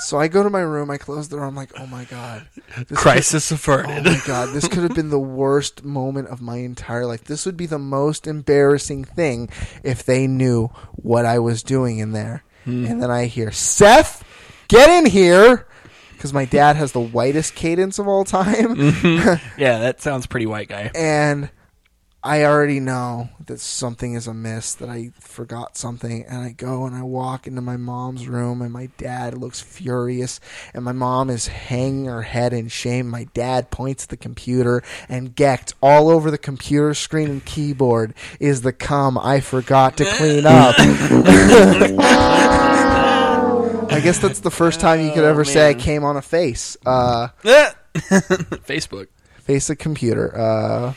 [0.00, 0.90] so I go to my room.
[0.90, 1.44] I close the door.
[1.44, 2.46] I'm like, oh my god,
[2.88, 4.06] this Crisis Could, averted.
[4.06, 7.24] oh my god, this could have been the worst moment of my entire life.
[7.24, 9.48] This would be the most embarrassing thing
[9.82, 12.44] if they knew what I was doing in there.
[12.64, 12.84] Hmm.
[12.86, 14.24] And then I hear Seth,
[14.68, 15.66] get in here.
[16.12, 18.76] Because my dad has the whitest cadence of all time.
[18.76, 19.58] Mm-hmm.
[19.60, 20.90] yeah, that sounds pretty white guy.
[20.94, 21.48] and
[22.22, 26.94] I already know that something is amiss, that I forgot something, and I go and
[26.94, 30.38] I walk into my mom's room, and my dad looks furious,
[30.74, 33.08] and my mom is hanging her head in shame.
[33.08, 38.12] My dad points at the computer, and gecked all over the computer screen and keyboard
[38.38, 40.74] is the cum I forgot to clean up.
[43.92, 46.76] I guess that's the first time you could ever say I came on a face.
[46.84, 47.28] Uh,
[47.94, 49.08] Facebook.
[49.38, 50.38] face a computer.
[50.38, 50.92] Uh,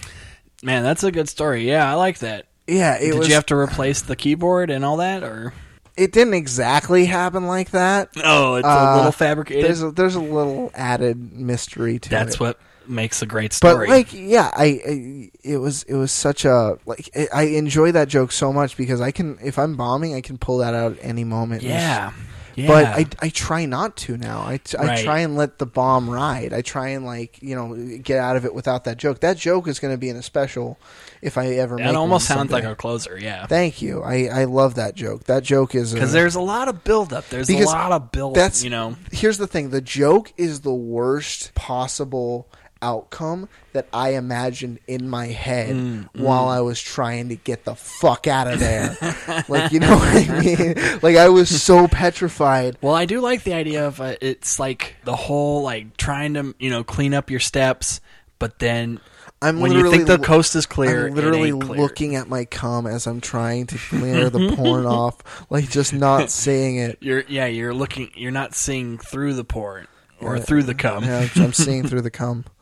[0.63, 1.67] Man, that's a good story.
[1.67, 2.45] Yeah, I like that.
[2.67, 3.27] yeah, it Did was.
[3.27, 5.53] you have to replace the keyboard and all that, or
[5.97, 8.09] it didn't exactly happen like that.
[8.23, 9.65] oh, it's Uh, a little fabricated?
[9.65, 12.25] There's a, there's a little added mystery to That's it.
[12.25, 13.87] That's what makes a great story.
[13.87, 18.07] But like, yeah, I, I it was it was such a like I- enjoy that
[18.07, 20.99] joke so much because I can if I'm bombing I can pull that out at
[21.01, 21.63] any moment.
[21.63, 22.11] yeah,
[22.55, 22.67] Yeah.
[22.67, 24.43] But I, I try not to now.
[24.45, 25.03] I, t- I Right.
[25.03, 26.53] try and let the bomb ride.
[26.53, 29.21] I try and like you know get out of it without that joke.
[29.21, 30.77] That joke is going to be in a special
[31.21, 31.77] if I ever.
[31.77, 32.73] make It almost sounds like someday.
[32.73, 33.45] a closer, yeah.
[33.47, 34.01] Thank you.
[34.03, 35.23] I, I love that joke.
[35.25, 37.27] That joke is Because there's a lot of buildup.
[37.29, 38.35] There's a lot of build.
[38.35, 38.95] that's you know.
[39.11, 42.47] Here's the thing: the joke is the worst possible
[42.83, 47.73] outcome that I imagined in my head Mm, while I was trying to get the
[47.75, 48.97] fuck out of there.
[49.47, 50.99] like you know what I mean?
[51.01, 52.77] Like I was so petrified.
[52.81, 56.53] Well, I do like the idea of uh, it's like the whole like trying to
[56.59, 58.01] you know clean up your steps,
[58.37, 58.99] but then
[59.41, 61.79] I'm when you literally think the coast is clear, I'm it literally clear.
[61.81, 65.17] looking at my cum as I'm trying to clear the porn off,
[65.49, 66.97] like just not seeing it.
[67.01, 68.11] You're yeah, you're looking.
[68.15, 69.87] You're not seeing through the porn
[70.21, 70.43] or Yeah.
[70.43, 72.45] through the cum, Yeah, I'm seeing through the cum.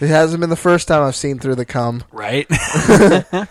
[0.00, 2.04] It hasn't been the first time I've seen through the cum.
[2.10, 2.48] right?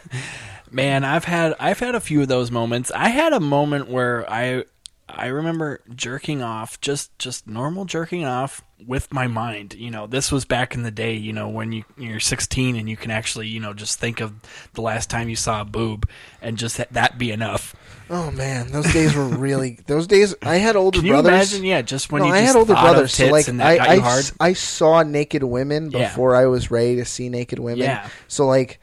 [0.72, 2.92] Man, I've had I've had a few of those moments.
[2.96, 4.66] I had a moment where I
[5.12, 9.74] I remember jerking off, just just normal jerking off with my mind.
[9.74, 11.14] You know, this was back in the day.
[11.16, 14.34] You know, when you you're 16 and you can actually you know just think of
[14.74, 16.08] the last time you saw a boob
[16.42, 17.76] and just that, that be enough.
[18.10, 19.80] Oh man, those days were really.
[19.88, 21.32] Those days, I had older Can you brothers.
[21.54, 21.64] imagine?
[21.64, 25.04] Yeah, just when no, you I had older brothers, so like I, I, I saw
[25.04, 26.08] naked women Yeah.
[26.10, 27.80] before I was ready to see naked women.
[27.86, 28.10] Yeah.
[28.28, 28.80] So like,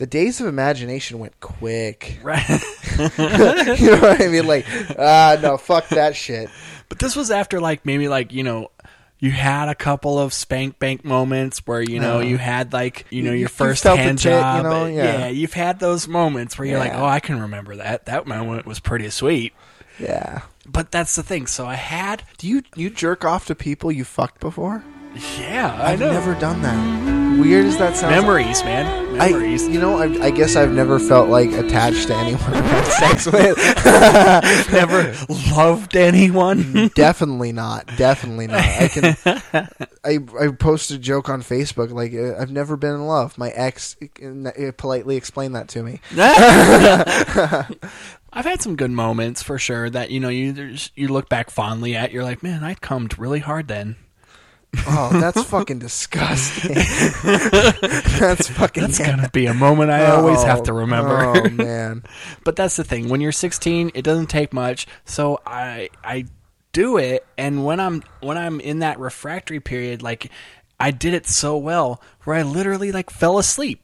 [0.00, 2.18] the days of imagination went quick.
[2.24, 2.48] Right.
[2.98, 4.46] you know what I mean?
[4.46, 4.66] Like,
[4.98, 6.50] ah, no, fuck that shit.
[6.88, 8.70] But this was after like maybe like you know
[9.18, 13.06] you had a couple of spank bank moments where you know Uh, you had like
[13.10, 15.28] you know you- your you first hand tit, you know, and- yeah.
[15.28, 18.06] you've had those moments where you're like, oh, I can remember that.
[18.06, 19.52] That moment was pretty sweet.
[19.98, 20.40] Yeah.
[20.66, 21.46] But that's the thing.
[21.46, 24.82] So I had, Do you you jerk off to people you fucked before?
[25.38, 27.09] yeah, I I've never done that.
[27.40, 28.10] Weird as that sounds.
[28.10, 29.66] memories, man, I, memories.
[29.66, 33.26] you know, I, I guess I've never felt like attached to anyone I've had sex
[33.26, 33.56] with.
[34.72, 35.14] never
[35.56, 36.88] loved anyone.
[36.94, 37.86] Definitely not.
[37.96, 38.60] Definitely not.
[38.60, 39.16] I can.
[40.04, 43.38] I I posted a joke on Facebook like uh, I've never been in love.
[43.38, 46.00] My ex uh, politely explained that to me.
[48.32, 51.96] I've had some good moments for sure that you know you you look back fondly
[51.96, 52.12] at.
[52.12, 53.96] You're like, man, I cummed really hard then.
[54.86, 56.74] Oh, that's fucking disgusting.
[58.18, 58.82] that's fucking.
[58.82, 61.18] That's gonna be a moment I always have to oh, remember.
[61.20, 62.04] Oh man.
[62.44, 63.08] But that's the thing.
[63.08, 64.86] When you're 16, it doesn't take much.
[65.04, 66.26] So I I
[66.72, 70.30] do it, and when I'm when I'm in that refractory period, like
[70.78, 73.82] I did it so well, where I literally like fell asleep.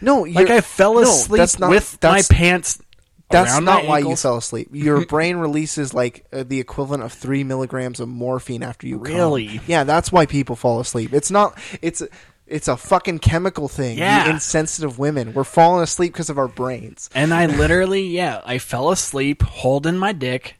[0.00, 2.80] No, Like I fell no, asleep that's not- with my pants.
[3.28, 4.68] That's not why you fell asleep.
[4.72, 9.14] Your brain releases like uh, the equivalent of three milligrams of morphine after you come.
[9.14, 9.60] Really?
[9.66, 11.12] Yeah, that's why people fall asleep.
[11.12, 11.58] It's not.
[11.82, 12.02] It's
[12.46, 13.98] it's a fucking chemical thing.
[13.98, 14.26] Yeah.
[14.26, 15.34] You insensitive women.
[15.34, 17.10] We're falling asleep because of our brains.
[17.14, 20.56] And I literally, yeah, I fell asleep holding my dick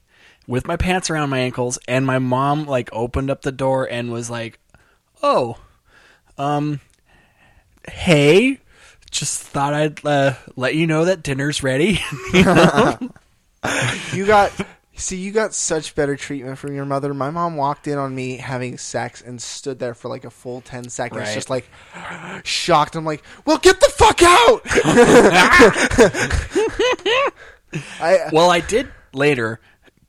[0.48, 4.12] with my pants around my ankles, and my mom like opened up the door and
[4.12, 4.58] was like,
[5.22, 5.56] "Oh,
[6.38, 6.80] um,
[7.88, 8.60] hey."
[9.16, 12.00] Just thought I'd uh, let you know that dinner's ready.
[14.12, 14.52] You got.
[14.94, 17.12] See, you got such better treatment from your mother.
[17.12, 20.60] My mom walked in on me having sex and stood there for like a full
[20.60, 21.34] 10 seconds, Right.
[21.34, 21.68] just like
[22.44, 22.94] shocked.
[22.94, 24.60] I'm like, well, get the fuck out!
[28.00, 29.60] I, Well, I did later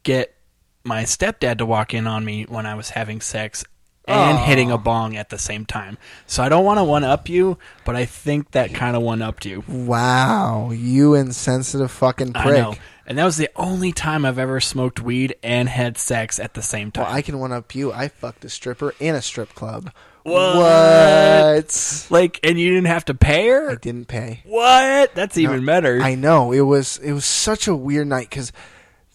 [0.03, 0.36] get
[0.84, 3.64] my stepdad to walk in on me when I was having sex
[4.08, 4.45] and Aw.
[4.45, 5.97] hitting a bong at the same time.
[6.26, 9.22] So I don't want to one up you, but I think that kind of one
[9.22, 9.64] upped you.
[9.68, 12.45] wow, you insensitive fucking prick.
[12.45, 12.76] I know.
[13.05, 16.62] And that was the only time I've ever smoked weed and had sex at the
[16.62, 17.05] same time.
[17.05, 17.93] Well, I can one up you.
[17.93, 19.91] I fucked a stripper in a strip club.
[20.24, 20.58] What?
[20.58, 22.08] What?
[22.10, 23.72] like, and you didn't have to pay her?
[23.72, 24.41] I didn't pay.
[24.43, 25.16] What?
[25.16, 26.01] That's even better.
[26.01, 28.51] I know it was it was such a weird night because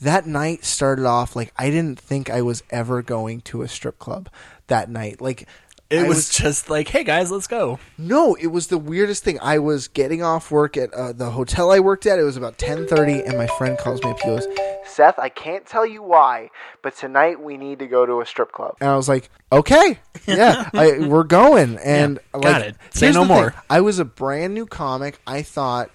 [0.00, 3.98] that night started off like I didn't think I was ever going to a strip
[3.98, 4.30] club
[4.68, 5.20] that night.
[5.20, 5.46] Like
[5.90, 7.78] it I was, just like, hey guys, let's go.
[7.98, 9.38] no, it was the weirdest thing.
[9.42, 12.18] I was getting off work at uh, the hotel I worked at.
[12.18, 14.18] It was about ten thirty, and my friend calls me up.
[14.20, 14.46] He goes,
[14.86, 16.48] "Seth, I can't tell you why,
[16.82, 19.98] but tonight we need to go to a strip club." And I was like, "Okay,
[20.26, 22.76] yeah, I, we're going." And Yeah, like, got it.
[22.90, 23.36] Say no the thing.
[23.36, 23.54] more.
[23.68, 25.18] I was a brand new comic.
[25.26, 25.90] I thought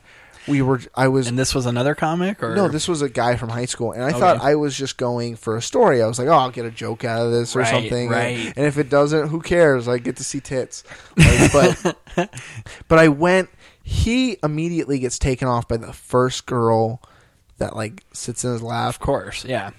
[0.47, 0.79] we were.
[0.95, 3.65] I was And this was another comic, or no, this was a guy from high
[3.65, 6.01] school, and I thought I was just going for a story.
[6.01, 8.53] I was like, "Oh, I'll get a joke out of this or Right, something." right.
[8.55, 9.87] And if it doesn't, who cares?
[9.87, 10.83] I get to see tits.
[11.17, 11.51] Like,
[11.83, 11.97] but
[12.87, 13.49] but I went.
[13.83, 17.01] He immediately gets taken off by the first girl
[17.57, 19.71] that like sits in his lap, of course, yeah.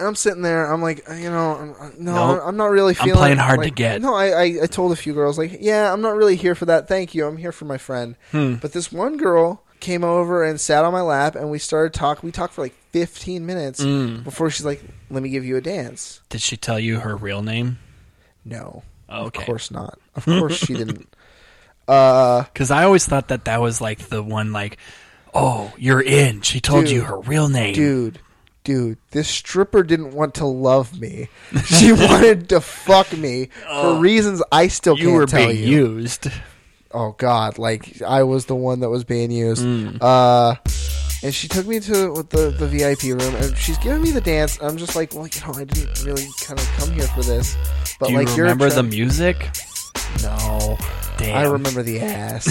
[0.00, 0.72] I'm sitting there.
[0.72, 2.42] I'm like, you know, I'm, no, Nope.
[2.44, 3.12] I'm not really feeling.
[3.12, 4.02] I'm playing hard to get.
[4.02, 6.64] No, I, I I told a few girls like, yeah, I'm not really here for
[6.66, 6.88] that.
[6.88, 7.26] Thank you.
[7.26, 8.16] I'm here for my friend.
[8.32, 8.54] Hmm.
[8.54, 12.26] But this one girl came over and sat on my lap, and we started talking.
[12.26, 14.24] We talked for like 15 minutes Mm.
[14.24, 17.42] before she's like, "Let me give you a dance." Did she tell you her real
[17.42, 17.78] name?
[18.44, 19.40] No, Okay.
[19.42, 19.98] of course not.
[20.16, 21.08] Of course she didn't.
[21.86, 24.78] Uh, Because I always thought that that was like the one, like,
[25.34, 26.40] oh, you're in.
[26.40, 27.08] She told you Dude.
[27.08, 27.74] her real name.
[27.74, 28.18] dude,
[28.64, 31.28] dude, this stripper didn't want to love me.
[31.66, 34.96] She wanted to fuck me for reasons I still Oh.
[34.96, 35.98] you can't were tell being you.
[35.98, 36.28] used.
[36.94, 39.98] Oh god like i was the one that was being used Mm.
[40.00, 40.54] uh
[41.22, 41.92] and she took me to
[42.30, 45.40] the the vip room and she's giving me the dance i'm just like well you
[45.46, 47.56] know i didn't really kind of come here for this
[47.98, 49.50] but Do you like remember you're the music?
[50.22, 50.76] no
[51.18, 51.36] Damn.
[51.36, 52.46] i remember the ass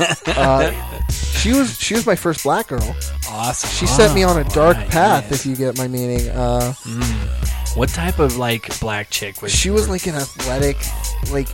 [0.28, 0.72] uh,
[1.10, 2.96] she was she was my first black girl
[3.28, 3.70] Awesome.
[3.70, 5.40] she set me on a dark Alright, path nice.
[5.40, 6.72] if you get my meaning uh
[7.74, 10.76] What type of like black chick was she was like an athletic
[11.30, 11.48] like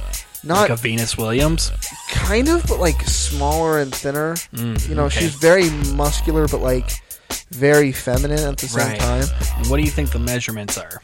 [0.45, 1.71] not like a Venus Williams?
[2.13, 5.21] Kind of but like smaller and thinner Mm, you know okay.
[5.21, 6.91] she's very muscular but like
[7.51, 9.01] very feminine at the same Right.
[9.01, 9.25] time
[9.69, 11.03] What do you think the measurements are?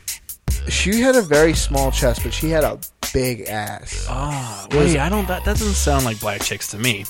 [0.68, 2.78] she had a very small chest but she had a
[3.12, 5.26] big ass Oh, was- wait, I don't.
[5.28, 7.06] That doesn't sound like black chicks to me.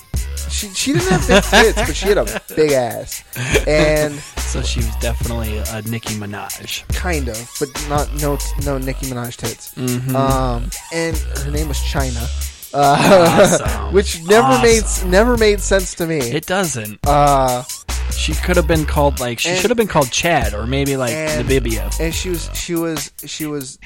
[0.48, 3.24] she, she didn't have big tits but she had a big ass
[3.66, 4.14] and
[4.48, 6.86] So she was definitely a Nicki Minaj.
[6.94, 10.14] kind of but not no no nicki minaj tits Mhm.
[10.14, 12.22] um and her name was china
[12.74, 13.92] uh, Awesome.
[13.94, 15.06] which never Awesome.
[15.10, 16.98] made never made sense to me It doesn't.
[17.06, 17.62] uh
[18.12, 20.96] She could have been called like she And- should have been called Chad or maybe
[20.96, 21.98] like and- Namibia.
[22.00, 23.78] and she was she was she was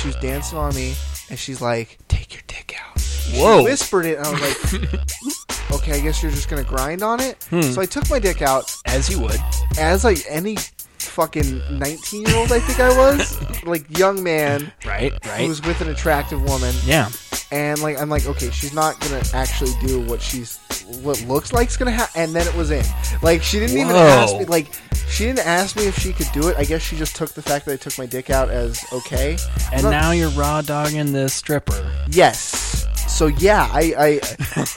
[0.00, 0.94] she was dancing on me
[1.30, 3.00] and she's like take your dick out
[3.34, 3.58] Whoa.
[3.58, 4.40] she whispered it and i was
[4.72, 7.62] like okay i guess you're just gonna grind on it Hmm.
[7.62, 9.40] so i took my dick out As you would.
[9.78, 10.56] as like any
[11.08, 15.12] fucking 19 year old i think i was like young man Right.
[15.24, 15.48] who Right.
[15.48, 17.10] was with an attractive woman yeah.
[17.52, 20.58] and like i'm like okay she's not gonna actually do what she's
[21.02, 22.84] what looks like's gonna happen and then it was in
[23.22, 24.06] like she didn't even Whoa.
[24.06, 24.66] ask me like
[25.08, 27.42] she didn't ask me if she could do it i guess she just took the
[27.42, 29.36] fact that i took my dick out as okay
[29.72, 31.90] And Not- now you're raw dogging the stripper.
[32.10, 34.20] yes so yeah i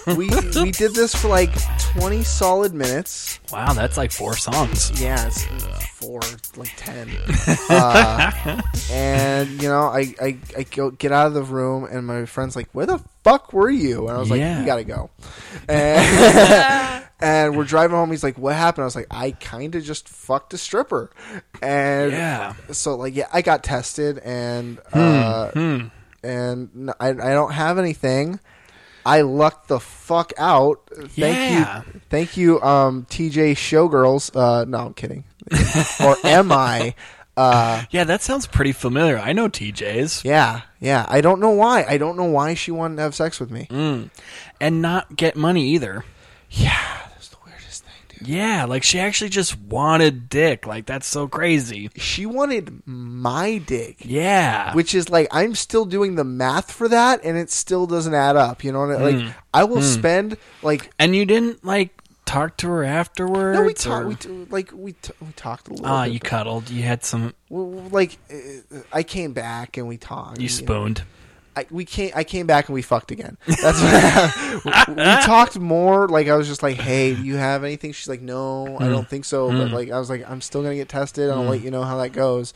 [0.07, 0.27] i we
[0.61, 1.51] we did this for like
[1.93, 4.99] 20 solid minutes Wow, that's like four songs.
[4.99, 5.45] yeah it's
[5.97, 6.19] four
[6.57, 7.09] like 10
[7.69, 8.61] uh,
[8.91, 12.55] and you know I, I i go get out of the room and my friend's
[12.55, 14.59] like where the fuck were you and i was like Yeah.
[14.59, 15.09] we gotta go
[15.69, 19.83] and, and we're driving home he's like what happened i was like i kind of
[19.83, 21.11] just fucked a stripper
[21.61, 22.53] and Yeah.
[22.71, 25.87] so like yeah i got tested and uh Hmm.
[26.23, 28.39] And I, I don't have anything
[29.05, 31.83] i lucked the fuck out thank Yeah.
[31.93, 35.25] you thank you um tj showgirls uh no i'm kidding
[36.03, 36.95] or am i
[37.35, 39.17] uh Yeah, that sounds pretty familiar.
[39.17, 40.23] I know TJ's.
[40.23, 43.39] yeah yeah i don't know why i don't know why she wanted to have sex
[43.39, 44.09] with me Mm.
[44.61, 46.05] And not get money either.
[46.51, 50.65] yeah that's the weirdest thing dude Yeah, like she actually just wanted dick.
[50.67, 51.89] Like that's so crazy.
[51.95, 54.73] she wanted my dick Yeah.
[54.75, 58.35] which is like I'm still doing the math for that, and it still doesn't add
[58.35, 58.63] up.
[58.63, 59.25] You know, what I- Hmm.
[59.27, 63.59] like I will spend like and you didn't like talk to her afterwards.
[63.59, 65.85] no, we talked, we t- like we t- we talked a little.
[65.85, 66.69] Ah, bit, you cuddled.
[66.69, 67.33] You had some.
[67.49, 70.39] well, like uh, I came back and we talked.
[70.39, 70.93] You know.
[71.55, 72.11] I, we came.
[72.15, 73.37] I came back and we fucked again.
[73.45, 76.07] That's what we, we talked more.
[76.07, 79.07] Like I was just like, "Hey, do you have anything?" She's like, "No, I don't
[79.07, 81.29] think so." But like I was like, "I'm still gonna get tested.
[81.29, 82.53] I'll let you know how that goes."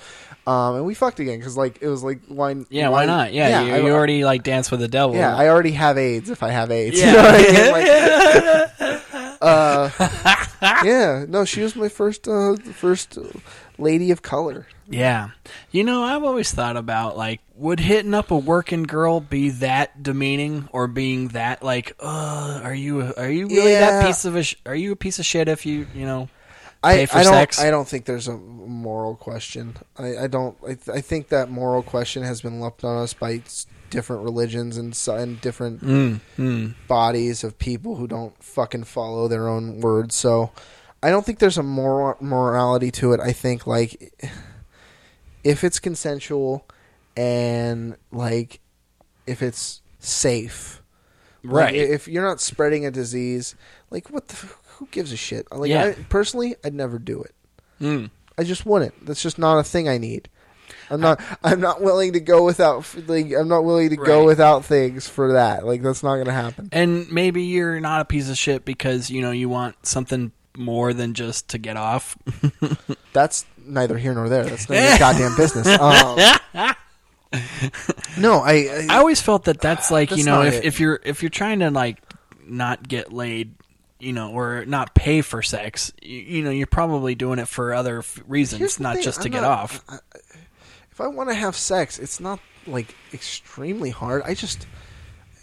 [0.48, 2.56] Um, and we fucked again because like it was like why?
[2.70, 3.34] Yeah, why not?
[3.34, 5.16] Yeah, you, I- you already like danced with the devil.
[5.16, 7.00] Yeah, I already have AIDS if I have AIDS.
[7.00, 7.08] Yeah.
[7.12, 7.72] You know what I mean?
[8.80, 9.90] Like, uh,
[10.84, 13.18] yeah, no, she was my first, uh, first
[13.78, 14.66] lady of color.
[14.90, 15.30] Yeah.
[15.72, 20.02] You know, I've always thought about like, would hitting up a working girl be that
[20.02, 24.44] demeaning, or being that like, uh, are you are you really that piece of a
[24.44, 26.30] sh- are you a piece of shit if you you know
[26.84, 27.60] I, pay for I don't, sex?
[27.60, 29.76] I don't think there's a moral question.
[29.98, 30.56] I, I don't.
[30.64, 33.42] I, th- I think that moral question has been lumped on us by
[33.90, 36.74] different religions and, and different Mm, mm.
[36.88, 40.14] bodies of people who don't fucking follow their own words.
[40.16, 40.52] So
[41.02, 43.20] I don't think there's a moral morality to it.
[43.20, 44.14] I think like
[45.48, 46.68] if it's consensual
[47.16, 48.60] and like
[49.26, 50.82] if it's safe,
[51.44, 51.76] Like, right?
[51.76, 53.56] if you're not spreading a disease,
[53.90, 54.36] like what the
[54.78, 55.48] who gives a shit?
[55.52, 55.86] Like Yeah.
[55.86, 57.34] I, personally, I'd never do it.
[57.82, 58.10] Mm.
[58.38, 59.06] I just wouldn't.
[59.06, 60.30] That's just not a thing I need.
[60.90, 61.22] I'm not.
[61.44, 62.86] I'm not willing to go without.
[63.08, 65.66] Like, I'm not willing to go without things for that.
[65.66, 66.70] Like that's not going to happen.
[66.72, 70.94] And maybe you're not a piece of shit because you know you want something more
[70.94, 72.18] than just to get off.
[73.14, 74.46] That's neither here nor there.
[74.46, 75.68] That's none of your goddamn business.
[75.68, 76.18] Um,
[78.18, 78.52] no, I.
[78.54, 80.66] I, I always felt that that's like That's you know if, it.
[80.66, 82.02] if you're if you're trying to like
[82.46, 83.54] not get laid
[84.00, 87.74] you know, or not pay for sex, you, you know, you're probably doing it for
[87.74, 89.84] other f- reasons, not thing, just to I'm get not- off.
[90.92, 94.22] if I want to have sex, it's not like extremely hard.
[94.24, 94.68] I just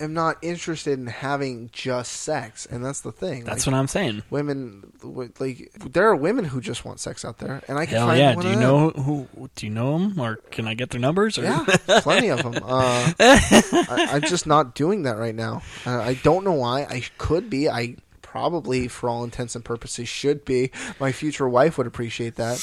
[0.04, 3.44] am not interested in having just sex, and that's the thing.
[3.44, 4.22] That's like, what I'm saying.
[4.30, 4.92] women
[5.38, 5.72] like.
[5.90, 8.34] There are women who just want sex out there, and I can Hell find yeah!
[8.36, 9.02] one Do you know them.
[9.02, 9.28] who?
[9.54, 11.38] Do you know them, or can I get their numbers?
[11.38, 11.42] Or?
[11.42, 11.64] Yeah,
[12.00, 12.54] plenty of them.
[12.56, 15.62] Uh, I, I'm just not doing that right now.
[15.84, 16.82] Uh, I don't know why.
[16.84, 17.68] I could be.
[17.68, 20.70] I probably, for all intents and purposes, should be.
[20.98, 22.58] My future wife would appreciate that.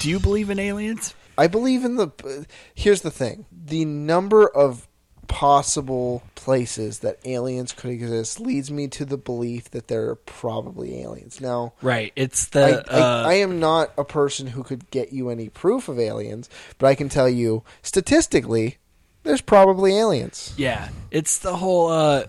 [0.00, 1.14] Do you believe in aliens?
[1.38, 2.46] I believe in the.
[2.74, 4.85] Here's the thing: the number of
[5.28, 11.00] possible places that aliens could exist leads me to the belief that there are probably
[11.02, 11.40] aliens.
[11.40, 12.12] Now, Right.
[12.16, 12.84] It's the.
[12.90, 16.48] I, uh, I am not a person who could get you any proof of aliens,
[16.78, 18.78] but I can tell you statistically,
[19.22, 20.54] there's probably aliens.
[20.56, 22.24] Yeah, it's the whole uh,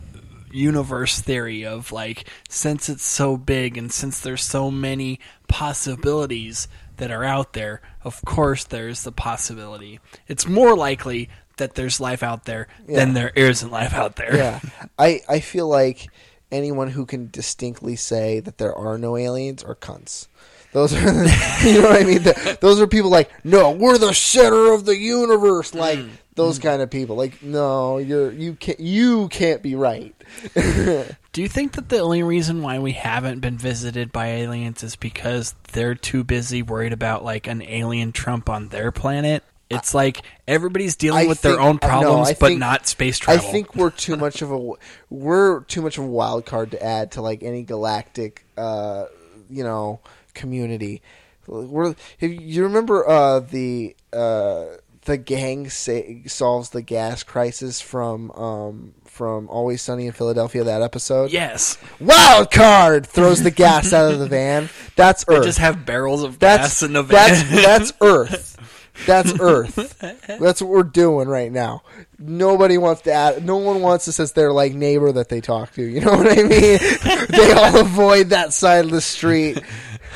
[0.51, 6.67] universe theory of like since it's so big and since there's so many possibilities
[6.97, 9.99] that are out there, of course there's the possibility.
[10.27, 13.13] It's more likely that there's life out there than Yeah.
[13.13, 14.35] there isn't life out there.
[14.35, 14.59] Yeah,
[14.97, 16.07] I I feel like
[16.51, 20.27] anyone who can distinctly say that there are no aliens are cunts.
[20.73, 20.99] Those are,
[21.65, 22.23] you know what I mean.
[22.23, 25.73] The- those are people like, no, we're the center of the universe.
[25.73, 26.09] Like Mm.
[26.35, 27.15] those kind of people.
[27.15, 30.13] Like, no, you're you can't you can't be right.
[30.53, 34.95] Do you think that the only reason why we haven't been visited by aliens is
[34.95, 39.43] because they're too busy worried about like an alien Trump on their planet?
[39.69, 43.45] It's like everybody's dealing I with their own problems, I but think- not space travel.
[43.47, 44.71] I think we're too much of a
[45.09, 49.05] we're too much of a wild card to add to like any galactic, uh,
[49.49, 49.99] you know,
[50.33, 51.01] community.
[51.47, 54.65] We're you remember uh, the uh,
[55.05, 60.81] the gang sa- solves the gas crisis from um, from Always Sunny in Philadelphia that
[60.81, 61.31] episode.
[61.31, 64.69] yes, Wild card throws the gas out of the van.
[64.97, 65.45] That's they Earth.
[65.45, 67.29] just have barrels of That's gas in the van.
[67.29, 68.56] that's that's Earth.
[69.05, 69.99] That's Earth.
[69.99, 71.83] That's what we're doing right now.
[72.17, 73.45] Nobody wants to add.
[73.45, 75.83] No one wants us as their like neighbor that they talk to.
[75.83, 76.79] You know what I mean?
[77.29, 79.61] they all avoid that side of the street.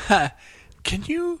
[0.82, 1.40] Can you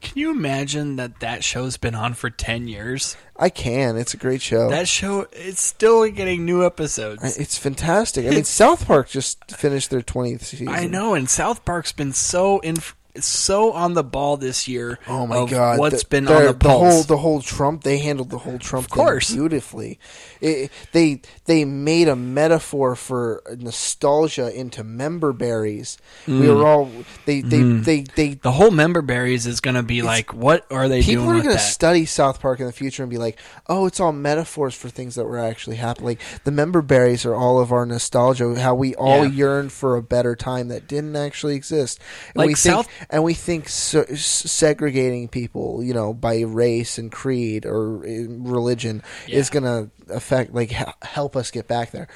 [0.00, 3.16] can you imagine that that show's been on for ten years?
[3.36, 3.96] I can.
[3.96, 4.70] It's a great show.
[4.70, 7.36] That show it's still getting new episodes.
[7.36, 8.26] it's fantastic.
[8.26, 10.68] I mean, South Park just finished their twentieth season.
[10.68, 12.76] I know, and South Park's been so in
[13.24, 14.98] so on the ball this year.
[15.06, 15.78] Oh my god!
[15.78, 16.92] What's The- been the, on the pulse?
[16.94, 17.82] whole the whole Trump?
[17.84, 19.28] They handled the whole Trump Of course.
[19.28, 19.98] thing beautifully.
[20.40, 25.98] It, they they made a metaphor for nostalgia into member berries.
[26.26, 26.40] Mm.
[26.40, 26.90] We were all
[27.26, 28.34] they they they they.
[28.34, 31.42] the whole member berries is going to be like, what are they People doing are
[31.42, 34.74] going to study South Park in the future and be like, "Oh, it's all metaphors
[34.74, 38.58] for things that were actually happening." Like the member berries are all of our nostalgia,
[38.60, 39.30] how we all Yeah.
[39.32, 41.98] yearn for a better time that didn't actually exist.
[42.28, 46.98] And Like we think, South- and we think so, segregating people, you know, by race
[46.98, 50.70] and creed or uh, religion is going to affect, like,
[51.02, 52.08] help us get back there.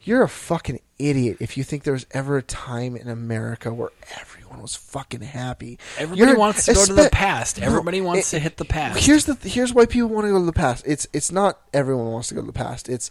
[0.00, 3.90] You're a fucking idiot if you think there was ever a time in America where
[4.18, 5.78] everyone was fucking happy.
[5.98, 7.60] Everybody You're- wants to go to the past.
[7.60, 9.04] Everybody wants it- to hit the past.
[9.04, 10.84] Here's the here's why people want to go to the past.
[10.86, 12.88] It's it's not everyone wants to go to the past.
[12.88, 13.10] It's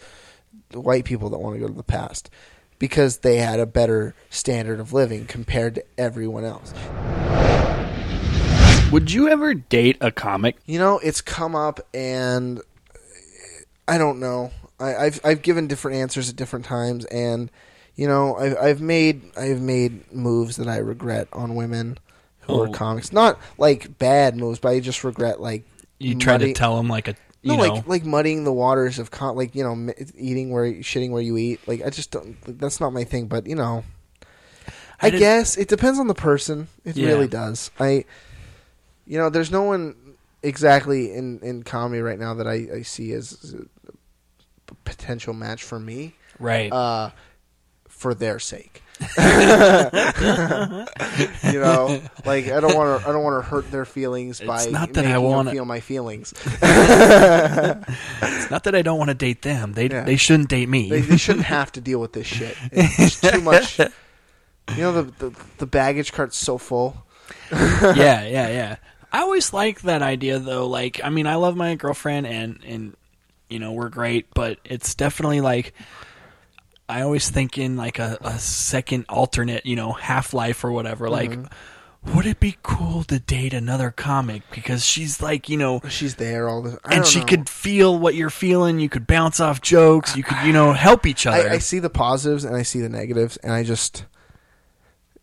[0.70, 2.30] the white people that want to go to the past
[2.80, 6.74] because they had a better standard of living compared to everyone else.
[8.92, 10.56] Would you ever date a comic?
[10.66, 12.62] You know, it's come up and
[13.88, 14.52] I don't know.
[14.80, 17.52] I, I've I've given different answers at different times, and
[17.96, 21.98] you know, I've I've made I've made moves that I regret on women
[22.42, 22.72] who are Oh.
[22.72, 23.12] comics.
[23.12, 25.64] Not like bad moves, but I just regret like
[26.00, 29.00] You try to tell them like a you no, know like like muddying the waters
[29.00, 31.68] of con- like you know eating where shitting where you eat.
[31.68, 32.36] Like I just don't.
[32.60, 33.28] That's not my thing.
[33.28, 33.84] But you know,
[35.02, 36.68] I, I guess it depends on the person.
[36.84, 37.08] It Yeah.
[37.10, 37.72] really does.
[37.80, 38.06] I,
[39.06, 39.96] you know, there's no one
[40.44, 43.56] exactly in in comedy right now that I, I see as
[44.70, 46.16] a potential match for me.
[46.40, 46.72] right.
[46.72, 47.12] Uh,
[47.88, 48.84] for their sake.
[51.44, 53.08] you know, like I don't want to.
[53.08, 55.80] I don't want to hurt their feelings by not that I them wanna- feel my
[55.80, 56.32] feelings.
[56.46, 56.52] it's
[58.52, 59.74] not that I don't want to date them.
[59.74, 60.04] They Yeah.
[60.04, 60.90] they shouldn't date me.
[60.90, 62.56] They, they shouldn't have to deal with this shit.
[62.72, 63.80] It's too much.
[63.80, 63.88] You
[64.78, 67.06] know the, the the baggage cart's so full.
[67.52, 68.76] yeah, yeah, yeah.
[69.12, 70.68] I always like that idea though.
[70.68, 72.96] Like, I mean, I love my girlfriend and and
[73.50, 75.74] you know we're great, but it's definitely like
[76.90, 81.10] I always think in like a, a second alternate, you know, half life or whatever.
[81.10, 82.16] Like, Mm-hmm.
[82.16, 85.82] would it be cool to date another comic because she's like, you know.
[85.90, 86.80] She's there all the.
[86.90, 87.26] And she know.
[87.26, 88.80] could feel what you're feeling.
[88.80, 90.16] You could bounce off jokes.
[90.16, 91.50] You could, you know, help each other.
[91.50, 94.06] I, I see the positives and I see the negatives, and I just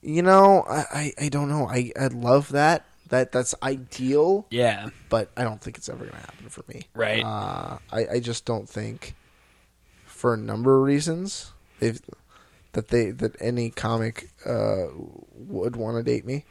[0.03, 1.67] You know, I, I, I don't know.
[1.67, 2.85] I, I love that.
[3.09, 4.89] That that's ideal, Yeah.
[5.09, 6.83] but I don't think it's ever gonna happen for me.
[6.95, 7.23] Right.
[7.25, 9.15] Uh, I, I just don't think,
[10.05, 11.53] for a number of reasons,
[11.85, 12.01] they've
[12.73, 14.87] that they that any comic uh,
[15.35, 16.45] would want to date me.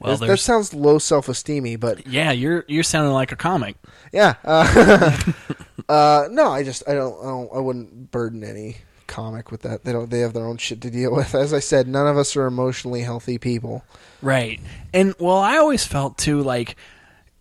[0.00, 3.76] Well, That- that sounds low self esteemy, but Yeah, you're you're sounding like a comic.
[4.12, 4.34] yeah.
[4.44, 5.16] Uh,
[5.88, 9.84] uh, no, I just I don't, I don't I wouldn't burden any comic with that.
[9.84, 10.10] They don't.
[10.10, 11.34] They have their own shit to deal with.
[11.34, 13.84] As I said, none of us are emotionally healthy people.
[14.20, 14.60] Right.
[14.92, 16.76] And well, I always felt too like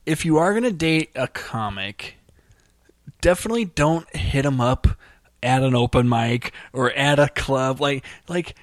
[0.05, 2.15] if you are going to date a comic,
[3.21, 4.87] definitely don't hit them up
[5.47, 8.55] at an open mic or at a club like like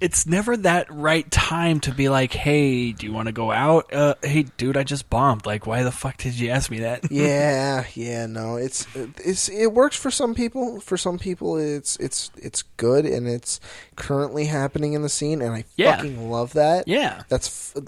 [0.00, 3.92] it's never that right time to be like, "Hey, do you want to go out?"
[3.92, 5.44] Uh, "Hey, dude, I just bombed.
[5.44, 8.86] Like, why the fuck did you ask me that?" yeah, yeah, no, it's
[9.22, 10.80] it's it works for some people.
[10.80, 13.60] For some people, it's it's it's good, and it's
[13.96, 15.96] currently happening in the scene, and I Yeah.
[15.96, 16.88] fucking love that.
[16.88, 17.24] Yeah.
[17.28, 17.84] that's f-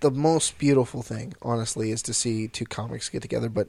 [0.00, 3.48] the most beautiful thing, honestly, is to see two comics get together.
[3.48, 3.68] But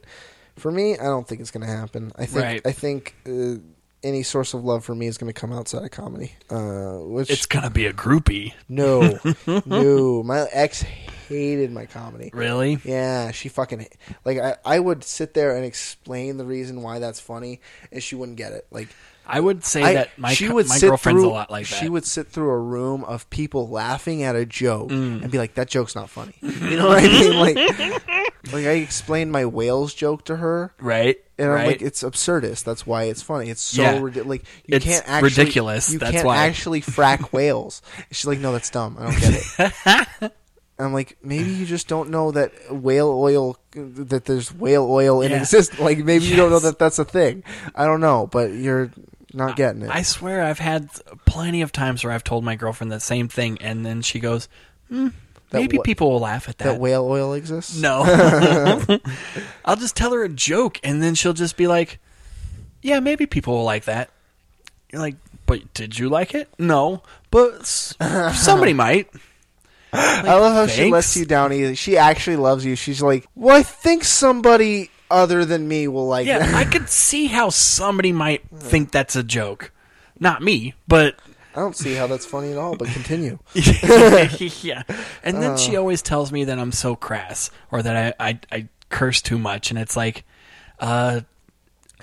[0.56, 2.10] for me, I don't think it's going to happen.
[2.16, 2.62] I think Right.
[2.66, 3.60] I think uh,
[4.02, 6.34] any source of love for me is going to come outside of comedy.
[6.50, 8.52] Uh, which It's going to be a groupie.
[8.68, 9.18] no,
[9.66, 10.82] no, my ex
[11.28, 12.30] hated my comedy.
[12.32, 12.78] Really?
[12.84, 13.86] Yeah, she fucking
[14.24, 17.60] like I, I would sit there and explain the reason why that's funny,
[17.92, 18.66] and she wouldn't get it.
[18.70, 18.88] Like
[19.26, 21.68] I would say I, that my co- would my sit girlfriend's through, a lot like
[21.68, 21.74] that.
[21.76, 25.22] She would sit through a room of people laughing at a joke Mm.
[25.22, 27.36] and be like, "That joke's not funny." You know what I mean?
[27.38, 27.56] Like,
[28.52, 31.18] like I explained my whales joke to her, right?
[31.38, 31.60] And right?
[31.60, 32.64] I'm like, "It's absurdist.
[32.64, 33.48] That's why it's funny.
[33.50, 34.00] It's so Yeah.
[34.00, 34.28] ridiculous.
[34.28, 38.38] Like, you It's can't actually ridiculous, You that's can't why." actually frack whales." She's like,
[38.40, 38.96] "No, that's dumb.
[38.98, 39.42] I don't get
[40.22, 40.32] it."
[40.80, 45.32] I'm like, maybe you just don't know that whale oil, that there's whale oil in
[45.32, 45.38] Yeah.
[45.40, 45.80] existence.
[45.88, 47.42] Like, maybe you don't know that that's a thing.
[47.74, 48.92] I don't know, but you're
[49.34, 49.90] not getting it.
[49.92, 50.88] I swear I've had
[51.26, 54.48] plenty of times where I've told my girlfriend the same thing, and then she goes,
[54.88, 55.08] hmm,
[55.50, 56.64] That maybe wha- people will laugh at that.
[56.64, 57.76] that whale oil exists?
[57.80, 58.02] no.
[59.64, 61.98] I'll just tell her a joke, and then she'll just be like,
[62.82, 64.10] yeah, maybe people will like that.
[64.92, 66.48] You're like, but did you like it?
[66.58, 67.94] No, but s-
[68.34, 69.08] somebody might.
[69.92, 70.92] I love how she thanks.
[70.92, 71.74] lets you down easy.
[71.74, 72.76] She actually loves you.
[72.76, 76.52] She's like, well, I think somebody other than me will like Yeah.
[76.54, 79.72] I could see how somebody might think that's a joke.
[80.20, 81.16] Not me, but
[81.54, 83.38] I don't see how that's funny at all, but continue.
[83.54, 84.82] yeah.
[85.24, 85.80] And then she Uh.
[85.80, 89.70] always tells me that I'm so crass or that I, I, I curse too much.
[89.70, 90.24] And it's like,
[90.78, 91.22] uh,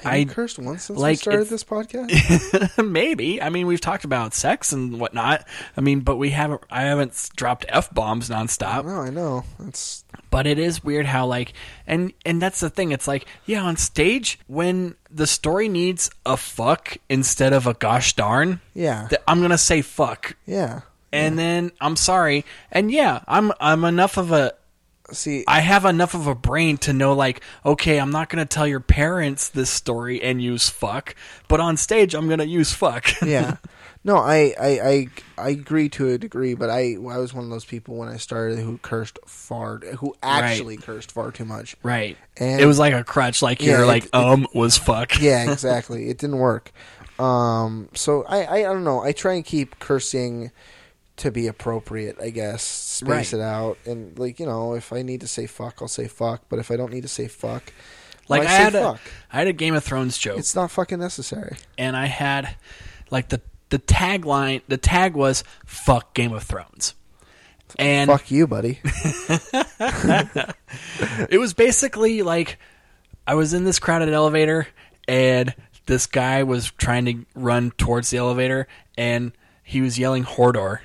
[0.03, 2.85] Have I you cursed once since we started this podcast?
[2.91, 3.41] maybe.
[3.41, 5.47] I mean, we've talked about sex and whatnot.
[5.77, 8.85] I mean, but we haven't, I haven't dropped F bombs nonstop.
[8.85, 9.43] no, I know.
[9.67, 11.53] It's But it is weird how like,
[11.87, 12.91] and, and that's the thing.
[12.91, 18.13] It's like, yeah, on stage, when the story needs a fuck instead of a gosh
[18.15, 20.35] darn, yeah, th- I'm going to say fuck.
[20.45, 20.81] yeah.
[21.13, 22.43] And then I'm sorry.
[22.73, 24.51] And yeah, I'm, I'm enough of a,
[25.11, 28.51] See, I have enough of a brain to know, like, okay, I'm not going to
[28.51, 31.15] tell your parents this story and use fuck,
[31.47, 33.21] but on stage, I'm going to use fuck.
[33.25, 33.57] yeah.
[34.03, 37.49] No, I, I, I, I agree to a degree, but I, I was one of
[37.49, 41.75] those people when I started who cursed far, who actually cursed far too much.
[41.83, 42.17] right.
[42.37, 45.19] And- it was like a crutch, like Yeah, your, it- like, it- um was fuck.
[45.21, 46.09] yeah, exactly.
[46.09, 46.71] It didn't work.
[47.19, 49.01] Um, so I, I, I don't know.
[49.03, 50.51] I try and keep cursing
[51.17, 52.17] to be appropriate.
[52.21, 53.33] I guess space Right.
[53.33, 56.43] it out, and like you know, if I need to say fuck, I'll say fuck.
[56.49, 57.71] But if I don't need to say fuck,
[58.27, 58.99] Like, I say had, a, fuck?
[59.31, 61.57] I had a Game of Thrones joke, It's not fucking necessary.
[61.77, 62.55] and I had,
[63.11, 63.39] like, the,
[63.69, 66.93] the tagline, the tag was, fuck Game of Thrones.
[67.77, 68.79] And fuck you, buddy.
[71.29, 72.57] it was basically like
[73.27, 74.67] I was in this crowded elevator
[75.07, 75.53] and
[75.85, 79.31] this guy was trying to run towards the elevator and
[79.63, 80.79] he was yelling Hodor.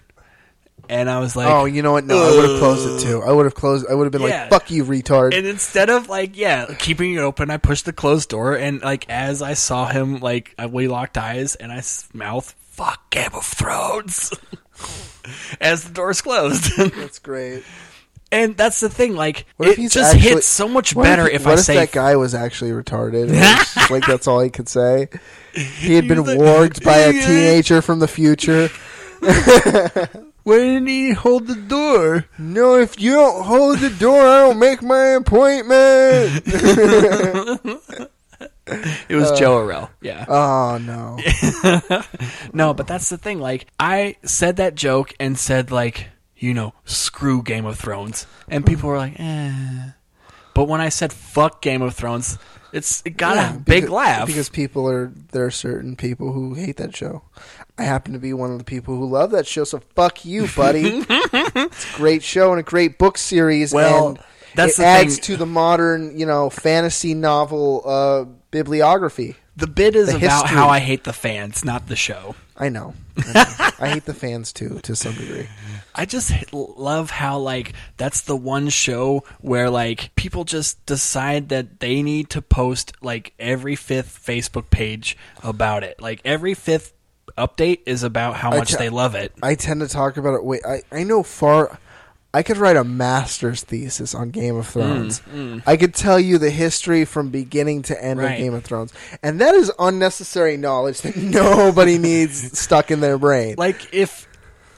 [0.91, 2.05] And I was like, oh, you know what?
[2.05, 3.23] No, I would have closed it too.
[3.23, 3.87] I would have closed.
[3.89, 4.43] I would have been Yeah.
[4.43, 7.93] like, "Fuck you, retard." and instead of like, yeah, keeping it open, I pushed the
[7.93, 11.77] closed door and like as I saw him, like I- we locked eyes and I
[11.77, 14.33] s- mouth, fuck Game of Thrones.
[15.61, 16.77] as the doors closed.
[16.77, 17.63] That's great.
[18.33, 21.53] and that's the thing, like it just actually- hits so much What better if, what
[21.53, 23.29] I if say that guy was actually retarded?
[23.29, 25.07] and it's just like that's all he could say.
[25.55, 28.71] He had been warned by a teenager from the future.
[30.43, 32.27] Why didn't he hold the door?
[32.39, 36.47] No, if you don't hold the door, I don't make my appointment.
[39.09, 39.91] It was Joe Arell.
[40.01, 40.25] Yeah.
[40.29, 41.19] oh no.
[42.53, 43.41] no, but that's the thing.
[43.41, 48.27] Like, I said that joke and said, like, you know, screw Game of Thrones.
[48.49, 49.91] And people were like, eh.
[50.55, 52.39] But when I said fuck Game of Thrones,
[52.73, 54.27] It's it got Yeah, a big because- laugh.
[54.27, 57.23] because people are there are certain people who hate that show.
[57.79, 60.47] I happen to be one of the people who love that show, so fuck you,
[60.55, 61.03] buddy.
[61.09, 63.73] it's a great show and a great book series.
[63.73, 64.19] Well, and
[64.55, 65.23] that's it adds thing.
[65.25, 69.37] to the modern, you know, fantasy novel uh, bibliography.
[69.57, 70.57] The bit is the about history.
[70.57, 72.35] how I hate the fans, not the show.
[72.57, 72.95] I know.
[73.17, 73.71] I, know.
[73.81, 75.49] I hate the fans too, to some degree.
[75.95, 81.81] I just love how like that's the one show where like people just decide that
[81.81, 86.01] they need to post like every fifth Facebook page about it.
[86.01, 86.93] Like every fifth
[87.37, 89.33] update is about how much te- they love it.
[89.43, 90.45] I tend to talk about it.
[90.45, 91.79] Wait, I, I know far.
[92.33, 95.21] I could write a master's thesis on Game of mm, Thrones.
[95.35, 95.63] Mm.
[95.67, 98.33] I could tell you the history from beginning to end Right.
[98.33, 103.19] of Game of Thrones, and that is unnecessary knowledge that nobody needs stuck in their
[103.19, 103.57] brain.
[103.59, 104.29] Like if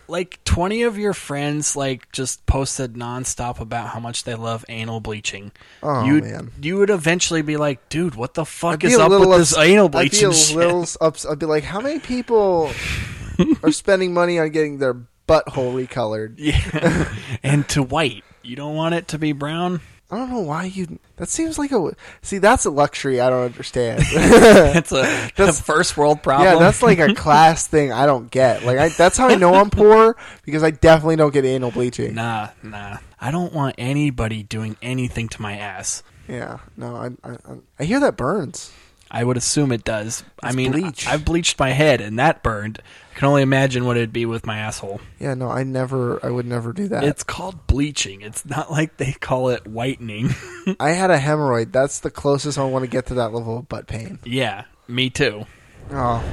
[0.08, 5.00] like 20 of your friends like just posted nonstop about how much they love anal
[5.00, 5.52] bleaching.
[5.82, 6.50] Oh, you man.
[6.60, 9.62] you would eventually be like, "Dude, what the fuck is up with little this ups-
[9.62, 12.70] anal I'd be bleaching a shit?" little ups- I'd be like, how many people
[13.62, 14.96] are spending money on getting their
[15.28, 16.34] butthole recolored?
[16.36, 17.12] Yeah.
[17.42, 18.24] and to white.
[18.42, 19.80] You don't want it to be brown?
[20.10, 20.98] I don't know why you.
[21.16, 21.92] That seems like a.
[22.20, 24.02] See, that's a luxury I don't understand.
[24.12, 26.52] It's a, a first world problem.
[26.52, 28.62] Yeah, that's like a class thing I don't get.
[28.62, 32.14] Like I, that's how I know I'm poor because I definitely don't get anal bleaching.
[32.14, 32.98] Nah, nah.
[33.18, 36.02] I don't want anybody doing anything to my ass.
[36.28, 37.36] Yeah, no, I, I-
[37.78, 38.70] I hear that burns.
[39.14, 40.24] I would assume it does.
[40.42, 41.06] I mean, bleach.
[41.06, 42.80] I've bleached my head and that burned.
[43.14, 45.02] I can only imagine what it'd be with my asshole.
[45.20, 47.04] Yeah, no, I never, I would never do that.
[47.04, 48.22] It's called bleaching.
[48.22, 50.30] It's not like they call it whitening.
[50.80, 51.72] I had a hemorrhoid.
[51.72, 54.18] That's the closest I want to get to that level of butt pain.
[54.24, 55.44] yeah, me too.
[55.90, 56.24] Oh.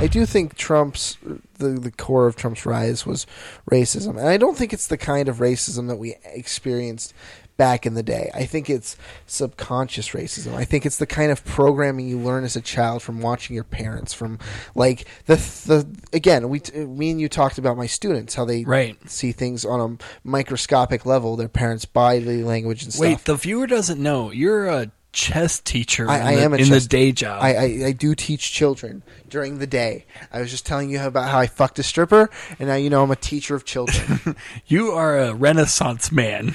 [0.00, 1.16] I do think Trump's
[1.58, 3.26] the the core of Trump's rise was
[3.70, 7.14] racism, and I don't think it's the kind of racism that we experienced
[7.56, 8.30] back in the day.
[8.34, 8.96] I think it's
[9.26, 10.54] subconscious racism.
[10.54, 13.64] I think it's the kind of programming you learn as a child from watching your
[13.64, 14.12] parents.
[14.12, 14.38] From
[14.74, 18.96] like the the again, we me and you talked about my students how they Right.
[19.10, 21.36] see things on a microscopic level.
[21.36, 23.00] Their parents body language and stuff.
[23.02, 24.30] Wait, the viewer doesn't know.
[24.30, 27.40] You're a chess teacher I, in, I the, am a in chess- the day job.
[27.40, 30.06] I, I, I do teach children during the day.
[30.32, 32.28] I was just telling you about how I fucked a stripper,
[32.58, 34.34] and now you know I'm a teacher of children.
[34.66, 36.54] you are a renaissance man.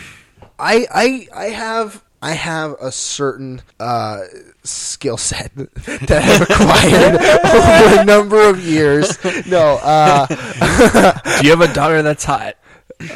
[0.60, 4.22] I, I I have I have a certain uh,
[4.64, 7.16] skill set that I've acquired
[7.96, 9.18] over a number of years.
[9.48, 10.28] No, uh,
[11.40, 12.56] Do you have a daughter that's hot?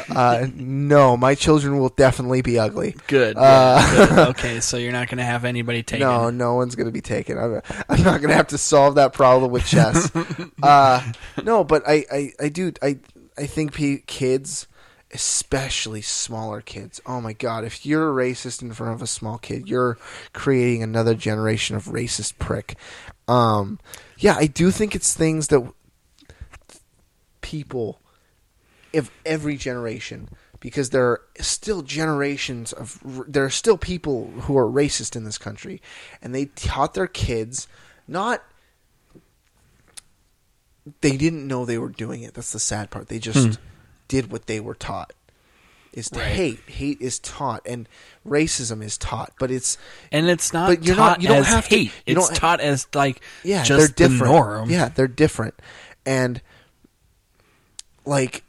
[0.08, 2.96] uh, no, my children will definitely be ugly.
[3.06, 3.36] Good.
[3.36, 3.40] Uh,
[3.78, 4.28] yeah, good.
[4.30, 6.06] Okay, so you're not going to have anybody taken.
[6.06, 7.36] No, no one's going to be taken.
[7.36, 10.10] I'm, I'm not going to have to solve that problem with chess.
[10.62, 12.72] uh, no, but I, I, I do.
[12.80, 12.98] I,
[13.36, 14.66] I think pe- kids,
[15.14, 17.00] especially smaller kids.
[17.06, 17.64] Oh my god!
[17.64, 19.96] If you're a racist in front of a small kid, you're
[20.32, 22.76] creating another generation of racist prick.
[23.28, 23.78] Um,
[24.18, 25.72] yeah, I do think it's things that
[27.40, 28.00] people
[28.92, 30.28] of every generation
[30.60, 35.36] because there are still generations of there are still people who are racist in this
[35.36, 35.82] country
[36.22, 37.68] and they taught their kids
[38.08, 38.42] not
[41.00, 43.58] they didn't know they were doing it that's the sad part they just
[44.08, 45.12] did what they were taught.
[45.92, 46.28] Is to Right.
[46.34, 46.60] hate.
[46.66, 47.88] Hate is taught and
[48.26, 49.78] racism is taught but it's
[50.10, 52.60] And it's not But you're taught not- you don't have to- you it's don't- taught
[52.60, 54.24] as like yeah they're the different.
[54.32, 54.70] norm.
[54.70, 55.54] yeah they're different.
[56.04, 56.40] And
[58.04, 58.42] like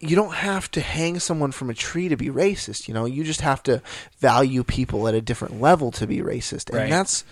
[0.00, 3.04] you don't have to hang someone from a tree to be racist you know?
[3.04, 3.82] You just have to
[4.20, 6.68] value people at a different level to be racist.
[6.70, 6.90] And Right.
[6.90, 7.24] that's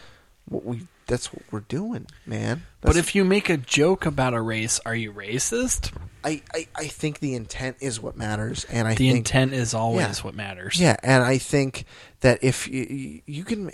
[0.49, 4.41] what we that's what we're doing man But if you make a joke about a
[4.41, 5.93] race, are you racist?
[6.25, 9.75] I, I i think the intent is what matters and i The think intent is
[9.75, 10.25] always Yeah.
[10.25, 10.81] what matters.
[10.81, 11.85] Yeah, and I think
[12.21, 13.71] that if you, you can,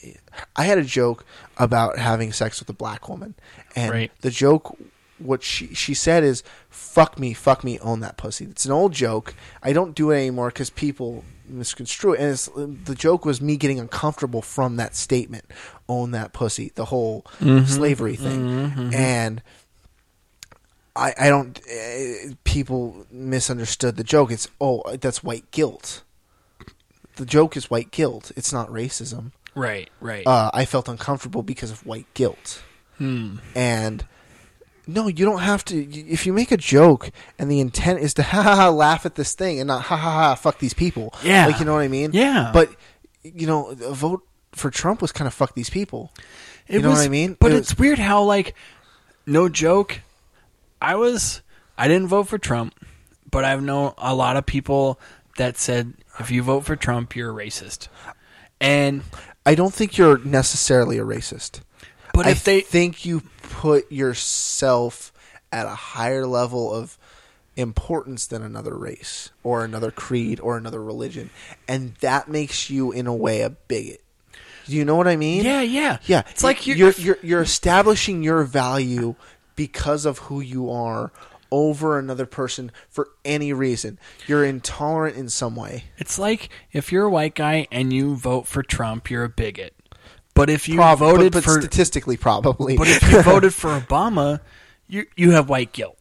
[0.57, 1.25] I had a joke
[1.57, 3.35] about having sex with a black woman,
[3.75, 4.13] and Right.
[4.21, 4.77] the joke,
[5.19, 8.93] what she she said is, "Fuck me, fuck me, own that pussy." It's an old
[8.93, 9.35] joke.
[9.63, 12.21] I don't do it anymore because people misconstrue it.
[12.21, 12.49] And it's,
[12.89, 15.45] the joke was me getting uncomfortable from that statement,
[15.89, 17.25] "Own that pussy," the whole
[17.67, 19.43] slavery thing, and.
[20.95, 21.59] I, I don't.
[21.59, 24.31] Uh, people misunderstood the joke.
[24.31, 26.03] It's oh, that's white guilt.
[27.17, 28.31] The joke is white guilt.
[28.37, 29.33] It's not racism.
[29.55, 30.27] Right, right.
[30.27, 32.63] Uh, I felt uncomfortable because of white guilt.
[32.99, 33.37] Hmm.
[33.55, 34.05] And
[34.87, 35.77] no, you don't have to.
[35.77, 39.15] If you make a joke and the intent is to ha ha ha laugh at
[39.15, 41.15] this thing and not ha ha ha fuck these people.
[41.23, 41.47] Yeah.
[41.47, 42.11] like you know what I mean.
[42.13, 42.51] Yeah.
[42.53, 42.71] But
[43.23, 46.13] you know, a vote for Trump was kind of fuck these people.
[46.67, 47.37] It you know was, what I mean?
[47.39, 48.55] But It it's was- weird how like
[49.27, 50.01] no joke.
[50.81, 51.43] I was
[51.79, 52.75] I didn't vote for Trump,
[53.31, 54.99] but I've known a lot of people
[55.39, 57.89] that said if you vote for Trump, you're a racist.
[58.61, 59.03] And
[59.47, 61.61] I don't think you're necessarily a racist.
[62.13, 65.13] But I if they think you put yourself
[65.51, 66.99] at a higher level of
[67.57, 71.31] importance than another race or another creed or another religion,
[71.69, 74.03] and that makes you, in a way, a bigot.
[74.67, 75.45] Do you know what I mean?
[75.45, 79.17] yeah, yeah, Yeah, it's like you're, you're you're you're establishing your value
[79.57, 81.13] because of who you are
[81.51, 83.99] over another person for any reason.
[84.27, 85.85] You're intolerant in some way.
[85.99, 89.75] It's like if you're a white guy and you vote for Trump, you're a bigot.
[90.35, 92.77] But if you Prob- voted but, but for statistically, probably.
[92.77, 94.41] but if you voted for Obama,
[94.89, 95.99] you you have white guilt.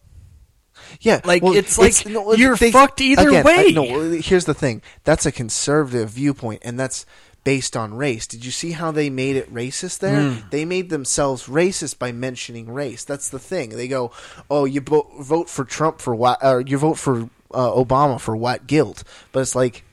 [1.02, 3.68] yeah, like, it's like no, you're fucked either again, way.
[3.68, 4.82] I- no, here's the thing.
[5.04, 7.06] That's a conservative viewpoint, and that's
[7.44, 8.26] based on race.
[8.28, 10.32] Did you see how they made it racist there?
[10.32, 10.50] Hmm.
[10.50, 13.04] They made themselves racist by mentioning race.
[13.04, 13.72] That's the thing.
[13.72, 14.12] They go,
[14.50, 16.40] "Oh, you bo- vote for Trump for what?
[16.44, 19.04] Or you vote for uh, Obama for what guilt?"
[19.34, 19.84] But it's like,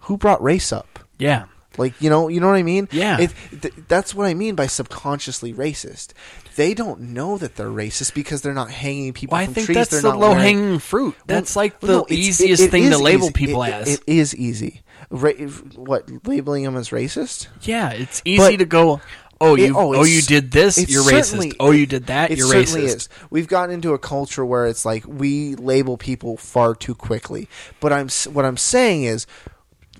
[0.00, 0.98] who brought race up?
[1.18, 1.46] Yeah.
[1.78, 2.88] Like you know, you know what I mean?
[2.92, 3.18] Yeah.
[3.20, 6.12] It, th- that's what I mean by subconsciously racist.
[6.56, 9.76] They don't know that they're racist because they're not hanging people Well, I think trees.
[9.76, 11.14] that's they're the not low wearing- hanging fruit.
[11.26, 13.32] That's Well, like the no, easiest it- it thing to label easy.
[13.34, 13.88] people as.
[13.94, 14.82] It is easy.
[15.10, 15.32] Ra-
[15.76, 17.48] what labeling them as racist?
[17.62, 19.00] yeah, it's easy But- to go.
[19.38, 21.56] Oh, you oh, oh, you did this, you're racist.
[21.60, 22.96] Oh, you did that, It you're certainly racist.
[22.96, 23.08] is.
[23.28, 27.46] We've gotten into a culture where it's like we label people far too quickly.
[27.78, 29.26] But I'm what I'm saying is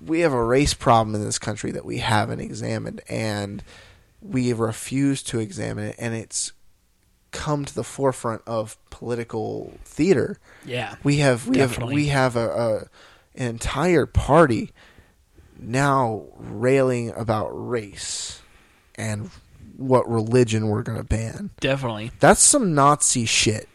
[0.05, 3.63] we have a race problem in this country that we haven't examined, and
[4.21, 6.51] we refuse to examine it, and it's
[7.31, 10.39] come to the forefront of political theater.
[10.65, 12.05] Yeah, We have we Definitely.
[12.07, 12.77] have we have a, a
[13.39, 14.71] an entire party
[15.59, 18.41] now railing about race
[18.95, 19.29] and
[19.75, 21.51] what religion we're going to ban.
[21.59, 22.11] definitely.
[22.19, 23.69] That's some Nazi shit.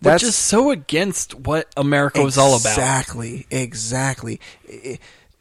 [0.00, 2.70] Which That's is so against what America was all about.
[2.76, 4.40] Exactly, exactly.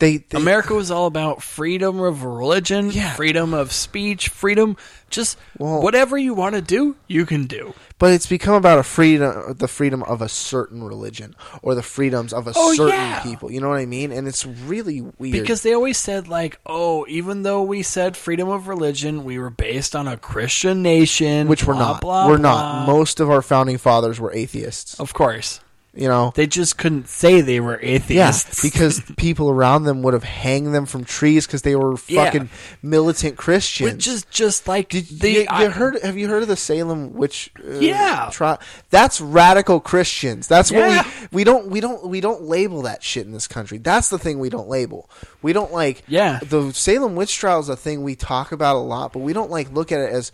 [0.02, 3.14] They, they America was all about freedom of religion, Yeah.
[3.14, 4.76] freedom of speech, freedom.
[5.12, 7.74] Just Well- whatever you want to do, you can do.
[8.00, 12.34] but it's become about a freedom, the freedom of a certain religion or the freedoms
[12.34, 13.20] of a Oh, certain yeah.
[13.20, 13.52] people.
[13.52, 14.12] You know what I mean?
[14.12, 18.50] And it's really weird Because they always said like, oh, even though we said freedom
[18.50, 22.02] of religion, we were based on a Christian nation, which we're not.
[22.02, 22.82] blah, we're blah.
[22.82, 22.88] not.
[22.88, 25.00] Most of our founding fathers were atheists.
[25.00, 25.60] Of course,
[25.94, 28.62] You know, they just couldn't say they were Yeah, atheists.
[28.72, 32.24] because people around them would have hanged them from trees because they were Yeah.
[32.26, 32.50] fucking
[32.82, 33.92] militant Christians.
[33.92, 35.98] which is just like Did you I- heard?
[36.02, 37.52] Have you heard of the Salem witch?
[37.60, 38.30] Uh, Yeah.
[38.32, 38.58] tri-
[38.90, 40.48] that's radical Christians.
[40.48, 40.98] That's Yeah.
[41.00, 43.78] what we we don't we don't we don't label that shit in this country.
[43.78, 45.10] That's the thing we don't label.
[45.42, 46.04] We don't like.
[46.08, 46.40] Yeah.
[46.48, 49.52] the Salem witch trial is a thing we talk about a lot, but we don't
[49.52, 50.32] like look at it as.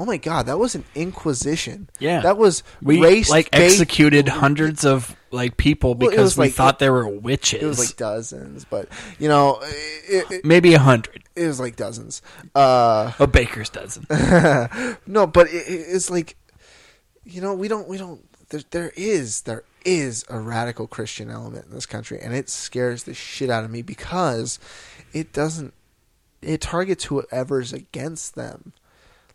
[0.00, 1.90] Oh my God, that was an inquisition.
[1.98, 2.20] Yeah.
[2.20, 6.78] that was we race like executed hundreds of like people Well, because we like- thought
[6.78, 7.62] they were witches.
[7.62, 8.88] It was like dozens, but
[9.18, 12.22] you know, it, it, maybe a hundred, it was like dozens.
[12.54, 14.06] Uh, a baker's dozen.
[15.06, 16.36] no, but it, it- it's like,
[17.24, 18.24] you know, we don't, we don't.
[18.50, 23.02] There, there is, there is a radical Christian element in this country, and it scares
[23.02, 24.58] the shit out of me because
[25.12, 25.74] it doesn't.
[26.40, 28.72] It targets whoever's against them.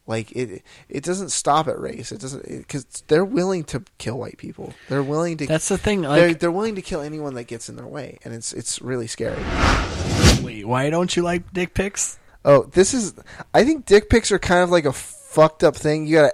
[0.06, 2.12] Like it, it doesn't stop at race.
[2.12, 4.74] It doesn't because they're willing to kill white people.
[4.90, 5.48] They're willing to.
[5.48, 6.02] That's the thing.
[6.02, 9.08] they're, they're willing to kill anyone that gets in their way, and it's it's really
[9.08, 9.42] scary.
[10.44, 12.20] wait, why don't you like dick pics?
[12.44, 13.14] Oh, this is.
[13.54, 16.06] I think dick pics are kind of like a fucked up thing.
[16.06, 16.34] You gotta.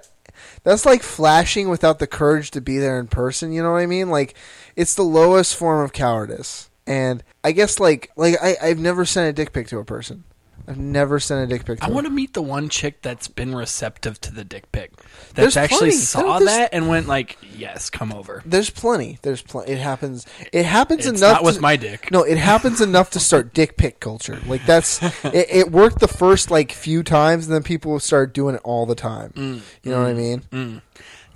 [0.63, 3.51] That's like flashing without the courage to be there in person.
[3.51, 4.09] You know what I mean?
[4.09, 4.35] Like,
[4.75, 6.69] it's the lowest form of cowardice.
[6.87, 10.23] And I guess like like I I've never sent a dick pic to a person.
[10.69, 11.79] I've never sent a dick pic.
[11.79, 14.95] To I want to meet the one chick that's been receptive to the dick pic.
[14.97, 15.91] That's There's actually plenty.
[15.93, 19.17] saw There- there's- that and went like, "Yes, come over." There's plenty.
[19.23, 19.71] There's plenty.
[19.71, 20.27] It happens.
[20.53, 21.37] It happens It's enough.
[21.37, 22.11] not with to- my dick.
[22.11, 24.39] No, it happens enough to start dick pic culture.
[24.45, 25.71] Like that's it, it.
[25.71, 29.33] worked the first like few times, and then people started doing it all the time.
[29.35, 29.61] Mm.
[29.81, 30.81] you know what I mean?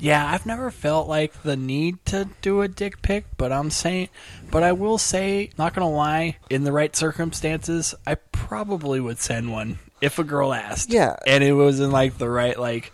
[0.04, 4.10] Yeah, I've never felt like the need to do a dick pic, but I'm saying,
[4.52, 9.54] but I will say, not gonna lie, in the right circumstances, I probably would send
[9.54, 10.92] one if a girl asked.
[10.92, 11.16] Yeah.
[11.26, 12.92] and it was in like the right, like,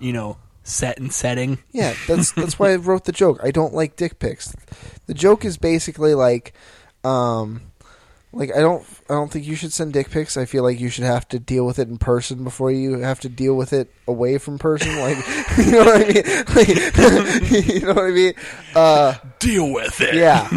[0.00, 1.58] you know, set and setting.
[1.70, 3.38] Yeah, that's that's why I wrote the joke.
[3.44, 4.52] I don't like dick pics.
[5.06, 6.52] The joke is basically like,
[7.04, 7.60] um,
[8.32, 10.36] like I don't I don't think you should send dick pics.
[10.36, 13.20] I feel like you should have to deal with it in person before you have
[13.20, 14.96] to deal with it away from person.
[14.98, 15.16] Like,
[15.58, 16.44] you know what I mean?
[16.54, 16.68] Like,
[17.68, 18.32] you know what I mean?
[18.74, 20.14] Uh, Deal with it.
[20.14, 20.48] yeah.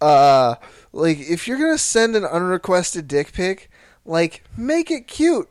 [0.00, 0.56] Uh,
[0.92, 3.70] like if you're gonna send an unrequested dick pic,
[4.04, 5.48] like make it cute,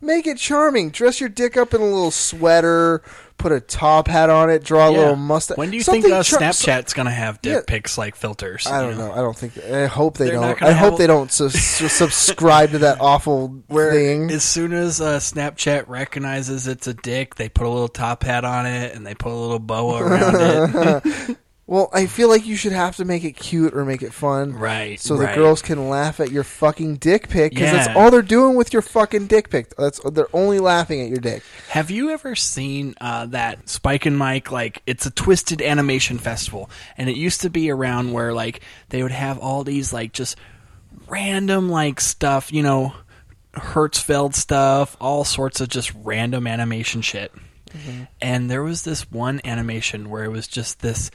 [0.00, 0.90] make it charming.
[0.90, 3.02] Dress your dick up in a little sweater.
[3.44, 5.58] Put a top hat on it, draw a little mustache.
[5.58, 7.60] When do you think uh, Snapchat's gonna have dick Yeah.
[7.66, 8.66] pics like filters?
[8.66, 9.12] I don't you know.
[9.12, 9.62] I don't think.
[9.62, 10.62] I hope they They're don't.
[10.62, 14.30] I hope they don't su- su- subscribe to that awful Where thing.
[14.30, 18.46] as soon as uh, Snapchat recognizes it's a dick, they put a little top hat
[18.46, 21.36] on it and they put a little boa around it.
[21.66, 24.52] Well, I feel like you should have to make it cute or make it fun,
[24.52, 25.30] Right, So right.
[25.30, 28.74] the girls can laugh at your fucking dick pic because that's all they're doing with
[28.74, 29.74] your fucking dick pic.
[29.76, 31.42] That's they're only laughing at your dick.
[31.70, 34.52] Have you ever seen uh, that Spike and Mike?
[34.52, 36.68] Like, it's a twisted animation festival,
[36.98, 38.60] and it used to be around where like
[38.90, 40.36] they would have all these like just
[41.08, 42.92] random like stuff, you know,
[43.54, 47.32] Hertzfeldt stuff, all sorts of just random animation shit.
[48.20, 51.10] And there was this one animation where it was just this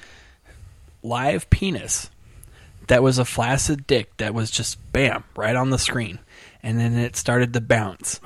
[1.02, 2.10] live penis
[2.90, 6.20] that was a flaccid dick that was just bam right on the screen.
[6.62, 8.20] And then it started to bounce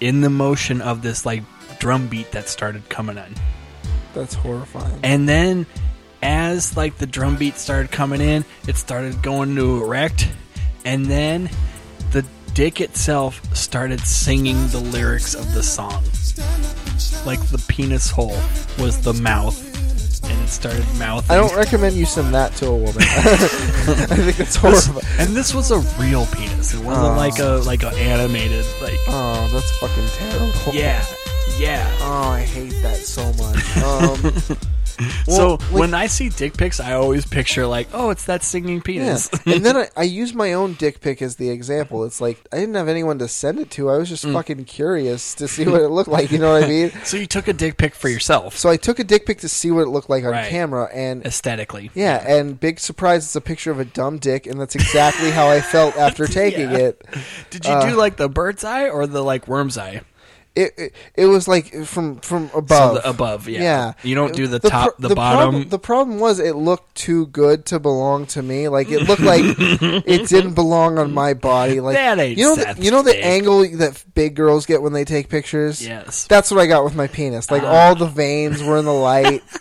[0.00, 1.42] in the motion of this like
[1.78, 3.34] drum beat that started coming in.
[4.14, 5.00] That's horrifying.
[5.02, 5.66] and then
[6.22, 10.28] as like the drum beat started coming in it started going to erect.
[10.84, 11.50] And then
[12.12, 12.24] the
[12.54, 16.04] dick itself started singing the lyrics of the song.
[17.26, 18.38] Like the penis hole
[18.78, 19.73] was the mouth
[20.30, 22.94] and it started mouthing I don't recommend you send that to a woman.
[22.98, 25.02] I think that's horrible.
[25.18, 26.74] and this was a real penis.
[26.74, 27.16] It wasn't Oh.
[27.16, 30.74] like a like a animated like Oh, that's fucking terrible.
[30.74, 31.04] yeah,
[31.58, 31.90] yeah.
[32.00, 33.76] Oh, I hate that so much.
[33.78, 34.56] Um,
[35.26, 38.76] so like- when I see dick pics, I always picture like, oh, it's that singing
[38.76, 38.82] yeah.
[38.82, 39.30] penis.
[39.46, 42.04] and then I, I use my own dick pic as the example.
[42.04, 43.90] It's like I didn't have anyone to send it to.
[43.90, 44.10] I was Mm.
[44.10, 46.30] just fucking curious to see what it looked like.
[46.30, 46.90] You know what I mean?
[47.04, 49.48] so you took a dick pic for yourself, So I took a dick pic to
[49.48, 50.48] see what it looked like on Right.
[50.50, 51.90] camera, and aesthetically.
[51.94, 55.48] yeah, and big surprise, it's a picture of a dumb dick, and that's exactly how
[55.48, 56.76] I felt after taking Yeah.
[56.78, 57.06] it.
[57.50, 60.02] Did you Uh, do like the bird's eye or the like worm's eye?
[60.56, 62.94] It, it it was like from from So above.
[62.94, 63.60] the above, yeah.
[63.62, 63.92] Yeah.
[64.04, 65.68] You don't do the, pro- top, the, Problem, bottom.
[65.68, 68.68] the problem was it looked too good to belong to me.
[68.68, 71.80] Like it looked like it didn't belong on my body.
[71.80, 73.24] Like That ain't you know, the, you know the dick.
[73.24, 75.84] angle that big girls get when they take pictures.
[75.84, 76.28] yes.
[76.28, 77.50] That's what I got with my penis.
[77.50, 77.88] Like Ah.
[77.88, 79.42] all the veins were in the light.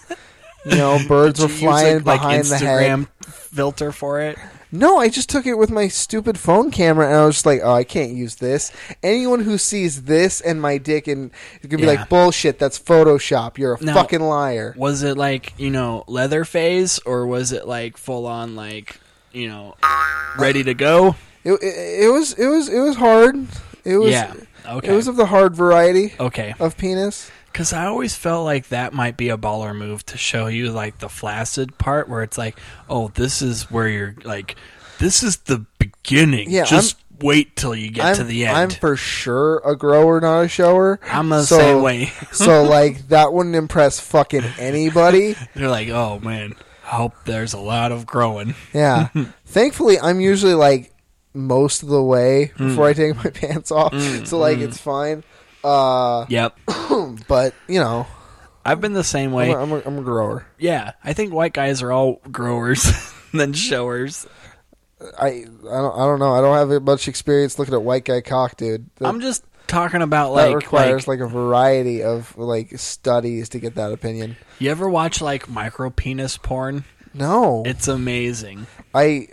[0.65, 3.07] You know, birds were Did you use, flying like, like behind the head.
[3.25, 4.37] Filter for it.
[4.75, 7.61] No, I just took it with my stupid phone camera, and I was just like,
[7.63, 8.71] "Oh, I can't use this."
[9.03, 11.29] Anyone who sees this and my dick and
[11.61, 11.99] is gonna be Yeah.
[11.99, 13.59] like, "Bullshit, that's Photoshop.
[13.59, 17.67] You're a Now- fucking liar." Was it like you know leather phase or was it
[17.67, 18.99] like full on like
[19.31, 19.75] you know
[20.39, 21.17] ready to go?
[21.43, 23.45] It, it, it was it was it was hard.
[23.85, 24.33] It was yeah.
[24.67, 24.87] Okay.
[24.87, 26.55] it was of the hard variety okay.
[26.59, 27.29] of penis.
[27.53, 30.97] Because I always felt like that might be a baller move to show you like
[30.99, 32.59] the flaccid part where it's like,
[32.89, 34.55] oh, this is where you're like,
[34.97, 36.49] this is the beginning.
[36.49, 38.57] Yeah, Just wait till you get I'm, to the end.
[38.57, 40.99] I'm for sure a grower, not a shower.
[41.03, 42.05] I'm the So- same way.
[42.31, 45.35] so like that wouldn't impress fucking anybody.
[45.55, 46.55] They're like, oh man,
[46.85, 48.55] I hope there's a lot of growing.
[48.73, 49.09] Yeah.
[49.45, 50.91] Thankfully, I'm usually like
[51.35, 52.69] most of the way Hmm.
[52.69, 53.93] before I take my pants off,
[54.25, 55.23] so like it's fine.
[55.63, 56.57] Uh, Yep.
[57.27, 58.07] but you know,
[58.65, 59.51] I've been the same I'm way.
[59.51, 60.45] a, I'm, a, I'm a grower.
[60.57, 60.91] yeah.
[61.03, 62.91] I think white guys are all growers
[63.33, 64.25] than showers.
[65.19, 66.33] I I don't I don't know.
[66.33, 68.89] I don't have much experience looking at white guy cock, dude.
[68.97, 73.49] That, I'm just talking about that like, requires like, like, a variety of like studies
[73.49, 74.37] to get that opinion.
[74.59, 76.85] you ever watch like micro penis porn?
[77.13, 78.65] No, It's amazing.
[78.93, 79.27] I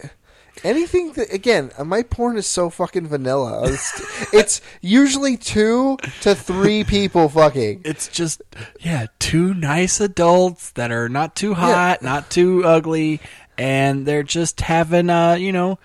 [0.64, 3.62] anything that again uh, my porn is so fucking vanilla.
[3.70, 7.82] It's, it's usually two to three people fucking.
[7.84, 8.42] It's just
[8.80, 13.20] yeah, two nice adults that are not too hot, not too ugly,
[13.58, 15.78] and they're just having uh, you know,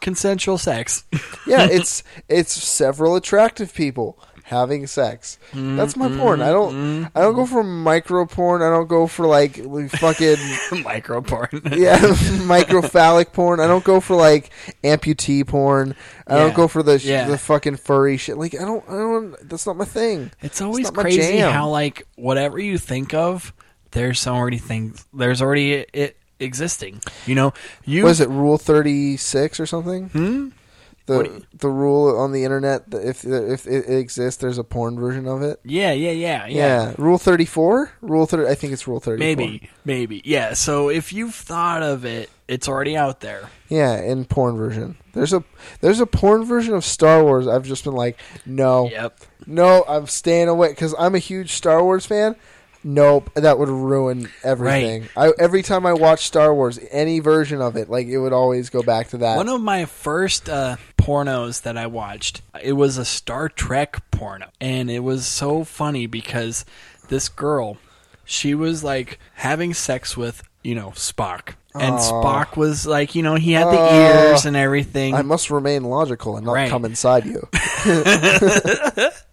[0.00, 1.04] consensual sex.
[1.46, 4.18] Yeah, it's it's several attractive people
[4.48, 5.38] having sex.
[5.54, 6.40] That's my porn.
[6.40, 8.62] I don't I don't go for micro porn.
[8.62, 9.56] I don't go for like,
[9.90, 10.36] fucking
[10.82, 11.48] Micro porn.
[11.72, 13.60] yeah microphallic porn.
[13.60, 14.50] I don't go for like
[14.82, 15.94] amputee porn.
[16.26, 16.42] I Yeah.
[16.44, 17.28] don't go for the Yeah.
[17.28, 18.36] the fucking furry shit.
[18.38, 19.36] Like I don't I don't.
[19.48, 20.30] That's not my thing.
[20.40, 23.52] It's always crazy how like whatever you think of,
[23.92, 25.06] there's already things.
[25.12, 27.00] There's already it existing.
[27.26, 27.52] You know,
[27.84, 30.08] you Was it Rule Thirty Six or something?
[30.08, 30.48] Hmm?
[31.08, 35.26] The the rule on the internet that if if it exists, there's a porn version
[35.26, 35.58] of it.
[35.64, 36.54] Yeah, yeah, yeah, yeah.
[36.86, 37.90] Yeah, Rule Thirty Four.
[38.00, 38.48] Rule thirty.
[38.48, 39.18] I think it's Rule Thirty.
[39.18, 40.22] Maybe, maybe.
[40.24, 40.54] Yeah.
[40.54, 43.50] So if you've thought of it, it's already out there.
[43.68, 44.96] Yeah, in porn version.
[45.14, 45.42] There's a
[45.80, 47.48] there's a porn version of Star Wars.
[47.48, 49.18] I've just been like, no, Yep.
[49.46, 52.36] no, I'm staying away because I'm a huge Star Wars fan.
[52.84, 55.08] Nope, that would ruin everything.
[55.16, 58.70] I, every time I watch Star Wars, any version of it, like it would always
[58.70, 59.36] go back to that.
[59.36, 64.46] One of my first uh, pornos that I watched, it was a Star Trek porno,
[64.60, 66.64] and it was so funny because
[67.08, 67.78] this girl,
[68.24, 71.98] she was like having sex with you know Spock, and Aw.
[71.98, 74.28] Spock was like you know he had the Aw.
[74.30, 75.14] ears and everything.
[75.14, 76.70] I must remain logical and not Right.
[76.70, 77.48] come inside you.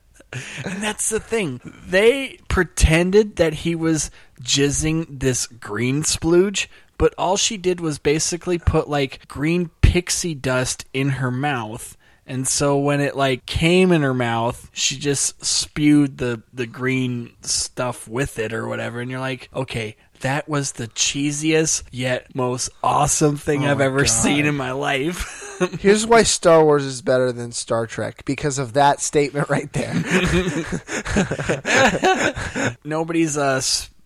[0.66, 1.62] And that's the thing.
[1.88, 6.68] They pretended that he was jizzing this green splooge,
[6.98, 11.98] but all she did was basically put like green pixie dust in her mouth.
[12.28, 17.34] And so when it like came in her mouth, she just spewed the the green
[17.42, 19.00] stuff with it or whatever.
[19.00, 24.00] And you're like, okay, that was the cheesiest yet most awesome thing Oh I've ever
[24.00, 24.10] God.
[24.10, 25.44] seen in my life.
[25.80, 29.94] Here's why Star Wars is better than Star Trek because of that statement right there.
[32.84, 33.62] Nobody's uh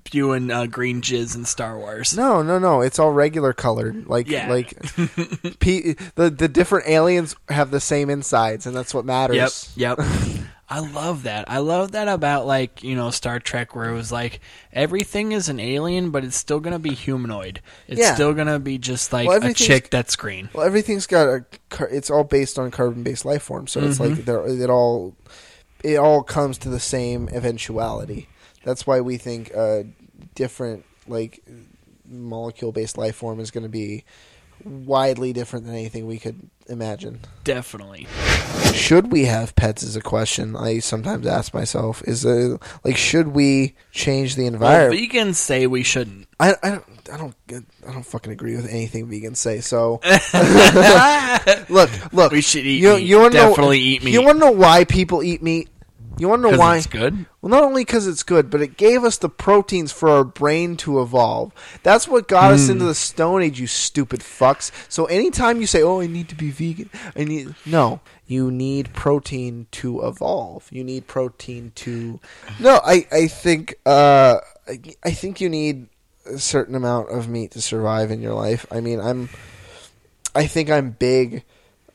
[0.05, 2.15] spewing uh, green jizz in Star Wars.
[2.17, 2.81] No, no, no.
[2.81, 4.07] It's all regular colored.
[4.07, 4.49] Like, Yeah.
[4.49, 4.73] like
[5.59, 9.71] P- the the different aliens have the same insides, and that's what matters.
[9.75, 10.07] Yep, yep.
[10.71, 11.49] I love that.
[11.49, 14.39] I love that about like you know Star Trek, where it was like
[14.71, 17.61] everything is an alien, but it's still gonna be humanoid.
[17.87, 18.13] It's Yeah.
[18.13, 20.49] still gonna be just like Well, a chick that's green.
[20.53, 21.45] Well, everything's got a.
[21.91, 24.15] It's all based on carbon-based life forms, so it's Mm-hmm.
[24.15, 25.15] like they're, it all,
[25.83, 28.27] it all comes to the same eventuality.
[28.69, 29.83] That's why we think a
[30.35, 31.43] different like
[32.07, 34.03] molecule-based life form is going to be
[34.63, 37.21] widely different than anything we could imagine.
[37.43, 38.05] Definitely.
[38.75, 39.81] Should we have pets?
[39.81, 42.03] Is a question I sometimes ask myself.
[42.07, 45.01] Is uh like should we change the environment?
[45.01, 46.27] Well, vegans say we shouldn't.
[46.39, 47.35] I, I don't I don't
[47.87, 49.61] I don't fucking agree with anything vegans say.
[49.61, 49.99] So
[51.69, 53.07] look look We should eat you, meat.
[53.07, 54.13] You wanna know, Definitely eat meat.
[54.13, 55.69] You want to know why people eat meat?
[56.19, 56.77] You want to know why?
[56.77, 57.25] it's good.
[57.41, 60.75] Well, not only because it's good, but it gave us the proteins for our brain
[60.77, 61.53] to evolve.
[61.81, 62.73] That's what got us Hmm.
[62.73, 64.71] into the Stone Age, you stupid fucks.
[64.89, 68.01] So anytime you say, "Oh, I need to be vegan," I need no.
[68.27, 70.67] You need protein to evolve.
[70.71, 72.19] You need protein to.
[72.59, 74.37] No, I I think uh
[74.67, 75.87] I, I think you need
[76.25, 78.65] a certain amount of meat to survive in your life.
[78.71, 79.29] I mean, I'm.
[80.35, 81.43] I think I'm big.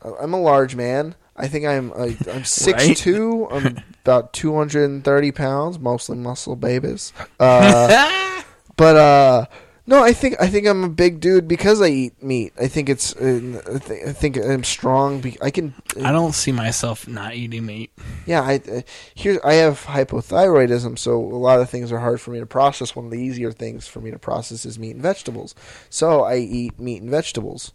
[0.01, 1.15] I'm a large man.
[1.35, 3.47] I think I'm uh, I'm six two.
[3.49, 7.13] I'm about two hundred and thirty pounds, mostly muscle babies.
[7.39, 8.41] Uh,
[8.77, 9.45] but uh,
[9.87, 12.53] no, I think I think I'm a big dude because I eat meat.
[12.59, 15.21] I think it's uh, I, think, I think I'm strong.
[15.21, 15.75] Be- I can.
[16.01, 17.91] I don't see myself not eating meat.
[18.25, 18.81] Yeah, I uh,
[19.13, 22.95] here I have hypothyroidism, so a lot of things are hard for me to process.
[22.95, 25.53] One of the easier things for me to process is meat and vegetables.
[25.89, 27.71] So I eat meat and vegetables.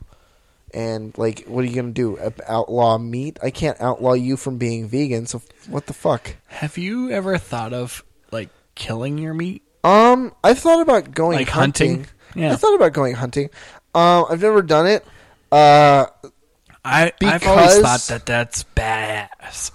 [0.72, 2.18] And like, what are you gonna do?
[2.46, 3.38] Outlaw meat?
[3.42, 5.26] I can't outlaw you from being vegan.
[5.26, 6.36] So what the fuck?
[6.48, 9.62] Have you ever thought of like killing your meat?
[9.82, 11.90] Um, I've thought about going Like hunting.
[12.04, 12.06] hunting?
[12.34, 12.52] Yeah.
[12.52, 13.50] I thought about going hunting.
[13.94, 15.04] Um, I've never done it.
[15.50, 16.06] Uh,
[16.84, 19.70] I I've always thought that that's badass.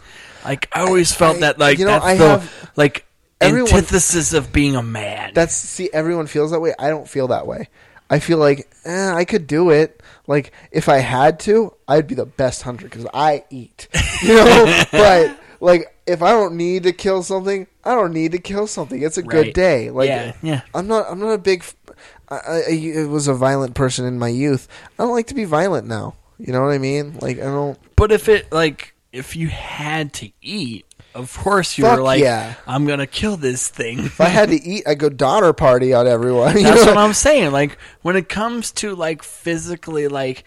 [0.46, 3.06] Like I always felt I- that like you know, that's I the have- like
[3.42, 5.32] everyone- antithesis of being a man.
[5.34, 6.74] That's see, everyone feels that way.
[6.80, 7.68] I don't feel that way.
[8.10, 10.02] I feel like eh, I could do it.
[10.28, 13.88] Like if I had to, I'd be the best hunter because I eat.
[14.22, 18.40] You know, but like if I don't need to kill something, I don't need to
[18.40, 19.02] kill something.
[19.02, 19.92] It's a good day.
[19.92, 20.62] Like Yeah, yeah.
[20.74, 21.06] I'm not.
[21.10, 21.64] I'm not a big.
[22.30, 24.68] I was a violent person in my youth.
[24.98, 26.16] I don't like to be violent now.
[26.38, 27.18] You know what I mean?
[27.22, 27.78] Like I don't.
[27.96, 30.86] but if it like if you had to eat,
[31.16, 32.54] of course you Fuck were like, yeah.
[32.68, 34.00] I'm gonna kill this thing.
[34.00, 36.62] If I had to eat, I go Donner party on everyone.
[36.62, 37.52] That's what I'm saying.
[37.52, 40.44] Like when it comes to like physically like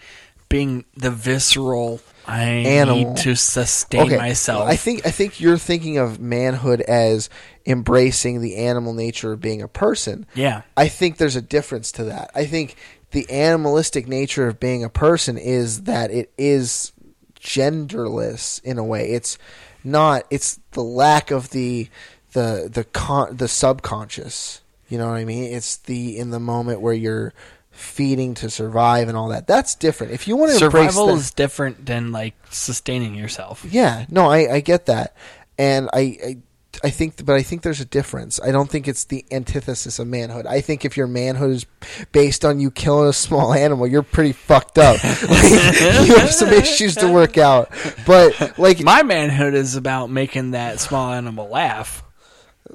[0.47, 2.95] being the visceral, I Animal.
[3.13, 4.67] need to sustain myself.
[4.67, 7.29] I think I think you're thinking of manhood as
[7.65, 10.25] embracing the animal nature of being a person.
[10.33, 10.61] yeah.
[10.77, 12.31] I think there's a difference to that.
[12.33, 12.75] I think
[13.11, 16.93] the animalistic nature of being a person is that it is
[17.39, 19.11] genderless in a way.
[19.11, 19.37] It's
[19.83, 20.23] not.
[20.29, 21.89] It's the lack of the
[22.33, 24.61] the the con- the subconscious.
[24.87, 25.45] You know what I mean?
[25.53, 27.33] It's the in the moment where you're
[27.71, 29.47] feeding to survive and all that.
[29.47, 30.13] That's different.
[30.13, 33.65] If you want to embrace Survival is different than like sustaining yourself.
[33.69, 35.15] yeah, no, I, I get that,
[35.57, 36.37] and I, I
[36.83, 38.39] I think, but I think there's a difference.
[38.41, 40.45] I don't think it's the antithesis of manhood.
[40.45, 41.65] I think if your manhood is
[42.11, 44.97] based on you killing a small animal, you're pretty fucked up.
[45.29, 47.71] Like, you have some issues to work out.
[48.05, 52.03] But like My manhood is about making that small animal laugh.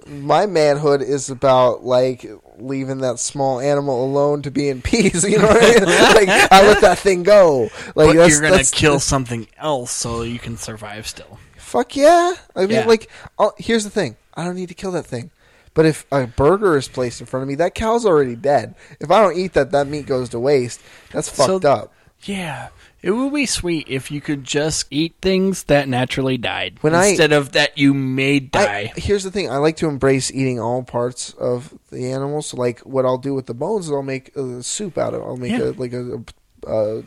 [0.06, 2.26] my manhood is about like
[2.58, 5.24] leaving that small animal alone to be in peace.
[5.24, 5.84] You know what I mean?
[6.28, 7.70] like I let that thing go.
[7.94, 11.38] Like but that's, you're gonna kill something else so you can survive still.
[11.74, 12.34] Fuck yeah!
[12.54, 12.84] I mean, Yeah.
[12.86, 15.32] like, i here's the thing: I don't need to kill that thing.
[15.74, 18.76] But if a burger is placed in front of me, that cow's already dead.
[19.00, 20.80] If I don't eat that, that meat goes to waste.
[21.10, 21.92] That's fucked So- up.
[22.22, 22.68] Yeah.
[23.02, 27.08] It would be sweet if you could just eat things that naturally died When I-
[27.08, 28.92] instead of that you made I, die.
[28.94, 32.40] here's the thing: I like to embrace eating all parts of the animal.
[32.40, 35.22] So, like, what I'll do with the bones is I'll make a soup out of.
[35.22, 35.24] it.
[35.24, 35.70] I'll make Yeah.
[35.70, 36.22] a like a,
[36.68, 37.02] a,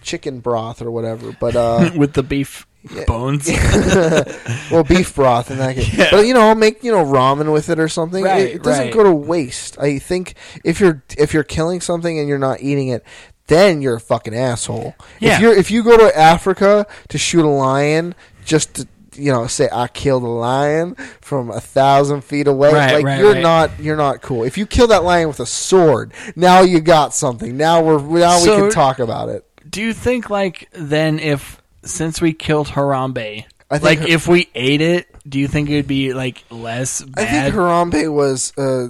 [0.00, 1.36] chicken broth or whatever.
[1.38, 2.66] But uh, with the beef
[3.06, 3.48] bones.
[4.70, 5.72] well, beef broth and that.
[5.92, 6.08] Yeah.
[6.10, 8.24] But you know, I'll make you know ramen with it or something.
[8.24, 8.94] Right, it, it doesn't right.
[8.94, 9.78] go to waste.
[9.78, 10.34] I think
[10.64, 13.04] if you're if you're killing something and you're not eating it,
[13.46, 14.94] then you're a fucking asshole.
[15.20, 15.36] Yeah.
[15.36, 18.14] If you're if you go to Africa to shoot a lion
[18.44, 22.94] just to you know say I killed a lion from a thousand feet away, Right,
[22.94, 23.42] like right, you're right.
[23.42, 24.44] not you're not cool.
[24.44, 27.56] If you kill that lion with a sword, now you got something.
[27.56, 29.46] Now we're now we can talk about it.
[29.68, 34.28] Do you think like then if since we killed Harambe, I think like her- if
[34.28, 38.52] we ate it, do you think it would be like less I think Harambe was.
[38.56, 38.88] Uh,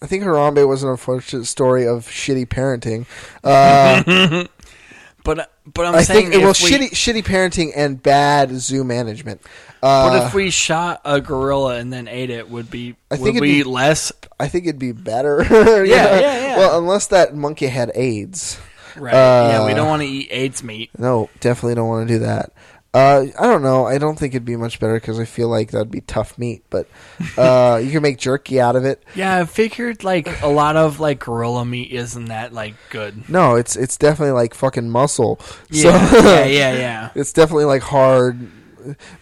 [0.00, 3.06] I think Harambe was an unfortunate story of shitty parenting.
[3.42, 4.44] Uh,
[5.24, 9.40] but but I'm I saying think well, we, shitty shitty parenting and bad zoo management.
[9.82, 13.20] Uh, But if we shot a gorilla and then ate it, would be I would
[13.24, 15.44] think it'd we be- less I think it'd be better.
[15.48, 16.56] Yeah, yeah, yeah.
[16.58, 18.58] Well, unless that monkey had AIDS.
[19.00, 19.12] Right?
[19.14, 20.90] yeah, we Uh, don't want to eat AIDS meat.
[20.98, 22.52] No, definitely don't want to do that.
[22.94, 23.84] Uh, I don't know.
[23.86, 26.64] I don't think it'd be much better because I feel like that'd be tough meat.
[26.70, 26.88] But
[27.36, 29.04] uh, you can make jerky out of it.
[29.14, 33.28] Yeah, I figured like a lot of like gorilla meat isn't that like good.
[33.28, 35.38] No, it's it's definitely like fucking muscle.
[35.70, 37.10] Yeah, so, yeah, yeah, yeah.
[37.14, 38.50] It's definitely like hard.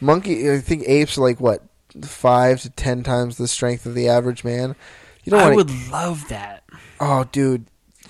[0.01, 1.63] Monkey, I think apes are like what
[2.03, 4.77] five to ten times the strength of the average man.
[5.25, 6.63] You don't I would love that
[7.01, 7.67] Oh, dude,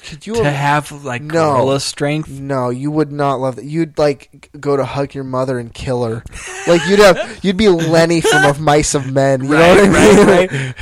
[0.07, 0.35] could you?
[0.35, 1.53] to have like No.
[1.55, 2.29] gorilla strength.
[2.29, 3.65] no, you would not love that.
[3.65, 6.23] You'd like go to hug your mother and kill her.
[6.67, 9.43] Like you'd have, you'd be Lenny from Of Mice of Men.
[9.45, 10.27] You know Right, what I mean?
[10.27, 10.51] right,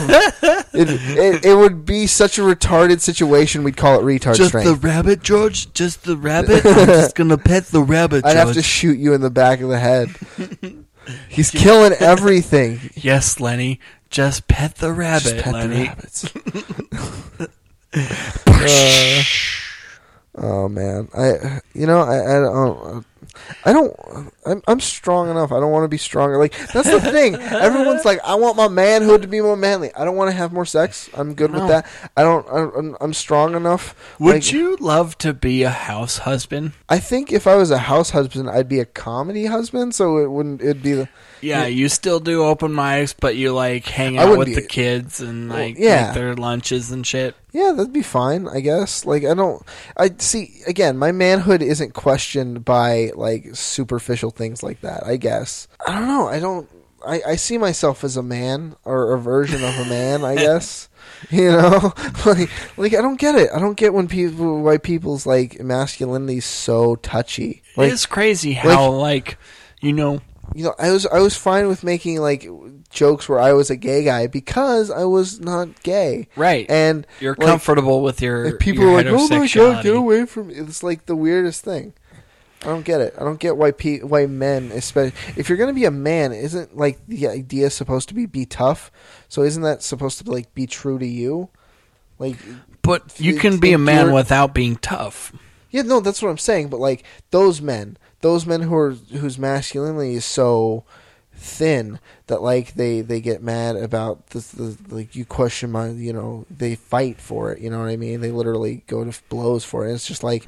[0.00, 0.88] have- it,
[1.18, 3.64] it, it would be such a retarded situation.
[3.64, 4.52] We'd call it retard strength.
[4.52, 5.72] Just the rabbit, George.
[5.74, 6.64] Just the rabbit.
[6.64, 9.68] I'm just gonna pet the rabbit, I'd have to shoot you in the back of
[9.68, 10.10] the head.
[11.28, 12.90] He's killing everything.
[12.94, 13.80] yes, Lenny.
[14.10, 15.84] Just pet the rabbit, Just pet the Lenny.
[15.86, 16.32] rabbits.
[17.92, 19.22] Uh,
[20.36, 23.04] oh man, I you know I I don't
[23.64, 25.52] I don't I'm I'm strong enough.
[25.52, 26.38] I don't want to be stronger.
[26.38, 27.34] Like that's the thing.
[27.40, 29.92] Everyone's like, I want my manhood to be more manly.
[29.94, 31.10] I don't want to have more sex.
[31.14, 31.60] I'm good No.
[31.60, 31.86] with that.
[32.16, 32.46] I don't.
[32.50, 33.94] I'm, I'm strong enough.
[34.18, 36.72] Would Like, you love to be a house husband?
[36.88, 39.94] I think if I was a house husband, I'd be a comedy husband.
[39.94, 40.62] So it wouldn't.
[40.62, 41.08] It'd be the.
[41.42, 45.20] Yeah, you still do open mics, but you like hang out with be- the kids
[45.22, 46.06] and Well, like yeah.
[46.06, 47.34] make their lunches and shit.
[47.52, 49.06] Yeah, that'd be fine, I guess.
[49.06, 49.62] Like I don't
[49.96, 55.68] I see again, my manhood isn't questioned by like superficial things like that, I guess.
[55.86, 56.28] I don't know.
[56.28, 56.68] I don't
[57.06, 60.88] I, I see myself as a man or a version of a man, I guess.
[61.30, 61.92] You know?
[62.26, 63.50] like like I don't get it.
[63.54, 67.62] I don't get when people why people's like masculinity is so touchy.
[67.76, 69.38] Like it's crazy how like,
[69.80, 70.20] you know
[70.54, 72.46] you know, I was I was fine with making like
[72.90, 76.28] jokes where I was a gay guy because I was not gay.
[76.36, 76.66] right.
[76.68, 79.96] And you're like, comfortable with your people your are like, "Oh my god, heterosexuality." get
[79.96, 81.92] away from me!" It's like the weirdest thing.
[82.62, 83.14] I don't get it.
[83.18, 86.76] I don't get why pe- why men, especially if you're gonna be a man, isn't
[86.76, 88.90] like the idea supposed to be be tough?
[89.28, 91.48] So isn't that supposed to like be true to you?
[92.18, 92.36] Like,
[92.82, 95.32] But you can be a man you're- without being tough.
[95.70, 96.68] yeah, no, that's what I'm saying.
[96.68, 100.84] But like those men, those men who are whose masculinity is so
[101.32, 106.12] thin that like they they get mad about the, the like you question my you
[106.12, 109.64] know they fight for it you know what I mean they literally go to blows
[109.64, 110.46] for it it's just like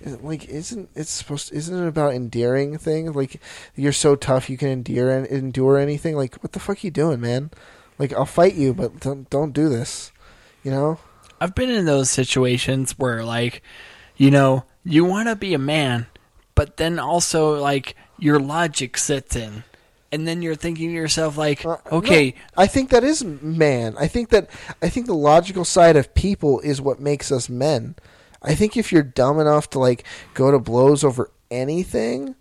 [0.00, 3.40] like isn't it supposed isn't it about endearing things like
[3.74, 7.20] you're so tough you can endure and endure anything like what the fuck you doing
[7.20, 7.50] man
[7.98, 10.12] like I'll fight you but don't don't do this
[10.62, 10.98] you know
[11.40, 13.62] I've been in those situations where like,
[14.16, 16.06] you know, you want to be a man,
[16.54, 19.64] but then also like your logic sets in.
[20.10, 23.94] And then you're thinking to yourself like, Uh, okay, no, I think that is man.
[23.98, 24.48] I think that
[24.80, 27.94] I think the logical side of people is what makes us men.
[28.42, 30.04] I think if you're dumb enough to like
[30.34, 32.36] go to blows over anything,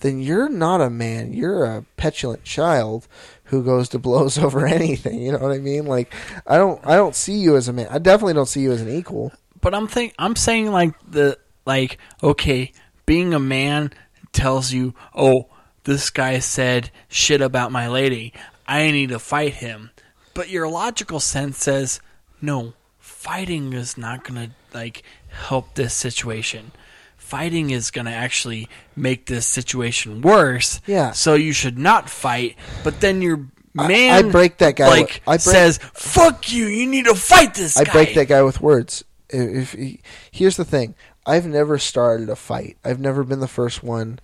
[0.00, 1.32] then you're not a man.
[1.32, 3.08] You're a petulant child
[3.44, 5.20] who goes to blows over anything.
[5.20, 5.86] You know what I mean?
[5.86, 6.14] Like
[6.46, 7.88] I don't I don't see you as a man.
[7.90, 9.32] I definitely don't see you as an equal.
[9.60, 12.72] But I'm think I'm saying like the like okay,
[13.06, 13.92] being a man
[14.32, 15.48] tells you, "Oh,
[15.84, 18.32] this guy said shit about my lady.
[18.66, 19.90] I need to fight him."
[20.34, 22.00] But your logical sense says,
[22.42, 26.72] "No, fighting is not going to like help this situation.
[27.16, 30.80] Fighting is going to actually make this situation worse.
[30.86, 31.12] Yeah.
[31.12, 33.46] So you should not fight." But then your
[33.78, 36.66] I- man I break that guy like with- I break- says, "Fuck you.
[36.66, 39.04] You need to fight this I guy." break that guy with words.
[39.30, 40.94] If, if he, here's the thing,
[41.26, 42.76] I've never started a fight.
[42.84, 44.18] I've never been the first one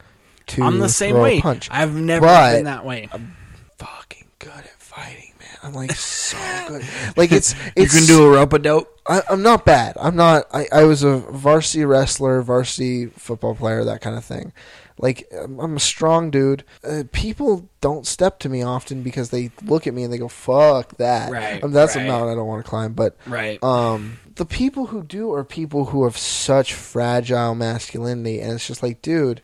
[0.49, 1.41] to I'm the same throw way.
[1.41, 1.69] punch.
[1.71, 3.09] I've never But- been that way.
[3.13, 3.35] I'm
[3.79, 5.49] fucking good at fighting, man.
[5.63, 6.37] I'm like so
[6.69, 6.85] good.
[7.17, 9.00] Like it's You can do a rope a dope.
[9.11, 9.97] I, I'm not bad.
[10.01, 10.45] I'm not.
[10.53, 14.53] I, I was a varsity wrestler, varsity football player, that kind of thing.
[14.99, 16.63] Like I'm I'm a strong dude.
[16.85, 20.29] Uh, people don't step to me often because they look at me and they go,
[20.29, 22.05] "Fuck that." Right, Um, that's right.
[22.05, 22.93] a mountain I don't want to climb.
[22.93, 23.63] But Right.
[23.65, 28.83] um, the people who do are people who have such fragile masculinity, and it's just
[28.83, 29.43] like, dude.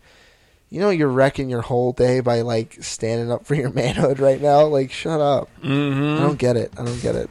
[0.69, 4.43] You know you're wrecking your whole day by like standing up for your manhood right
[4.43, 4.65] now.
[4.67, 5.49] Like, shut up.
[5.63, 6.21] mm-hmm.
[6.21, 6.73] I don't get it.
[6.77, 7.31] I don't get it.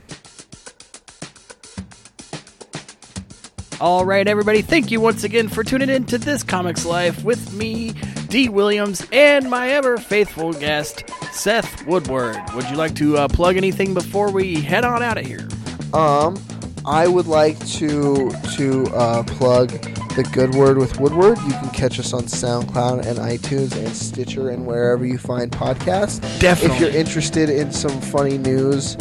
[3.81, 4.61] All right, everybody.
[4.61, 7.91] Thank you once again for tuning in to this Comics Life with me,
[8.29, 8.47] D.
[8.47, 12.37] Williams, and my ever faithful guest, Seth Woodward.
[12.55, 15.45] Would you like to uh, plug anything before we head on out of here?
[15.93, 16.41] Um,
[16.85, 19.71] I would like to to uh, plug
[20.15, 21.37] the Good Word with Woodward.
[21.39, 26.21] You can catch us on SoundCloud and iTunes and Stitcher and wherever you find podcasts.
[26.39, 26.77] Definitely.
[26.77, 28.95] If you're interested in some funny news,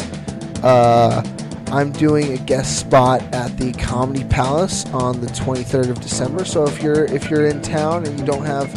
[0.63, 1.23] uh,
[1.67, 6.45] I'm doing a guest spot at the Comedy Palace on the 23rd of December.
[6.45, 8.73] So if you're if you're in town and you don't have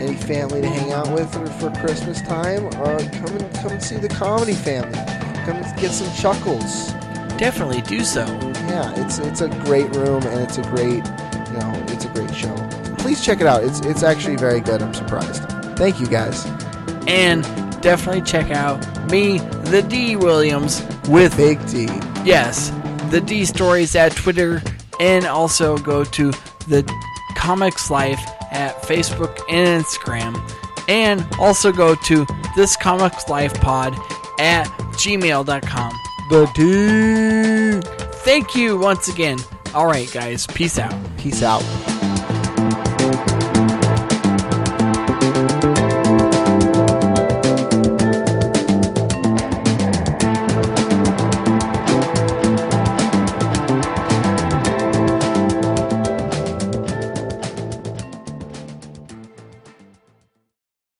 [0.00, 3.82] any family to hang out with or for Christmas time, uh, come and come and
[3.82, 4.98] see the Comedy Family.
[5.44, 6.92] Come and get some chuckles
[7.42, 8.24] Definitely do so.
[8.68, 12.32] yeah, it's it's a great room and it's a great, you know, it's a great
[12.32, 12.54] show.
[12.98, 13.64] Please check it out.
[13.64, 14.80] It's it's actually very good.
[14.80, 15.42] I'm surprised.
[15.76, 16.46] Thank you guys.
[17.08, 17.44] And
[17.82, 18.80] definitely check out
[19.10, 20.16] me, the D.
[20.16, 21.86] Williams, with Big D.
[22.24, 22.70] Yes,
[23.10, 24.62] the D stories at Twitter,
[25.00, 26.30] and also go to
[26.68, 26.90] the
[27.36, 30.40] Comics Life at Facebook and Instagram,
[30.88, 32.26] and also go to
[32.56, 33.94] this Comics Life Pod
[34.38, 35.92] at gmail.com.
[36.30, 37.88] The D.
[38.24, 39.38] Thank you once again.
[39.74, 40.94] All right, guys, peace out.
[41.16, 41.91] Peace out.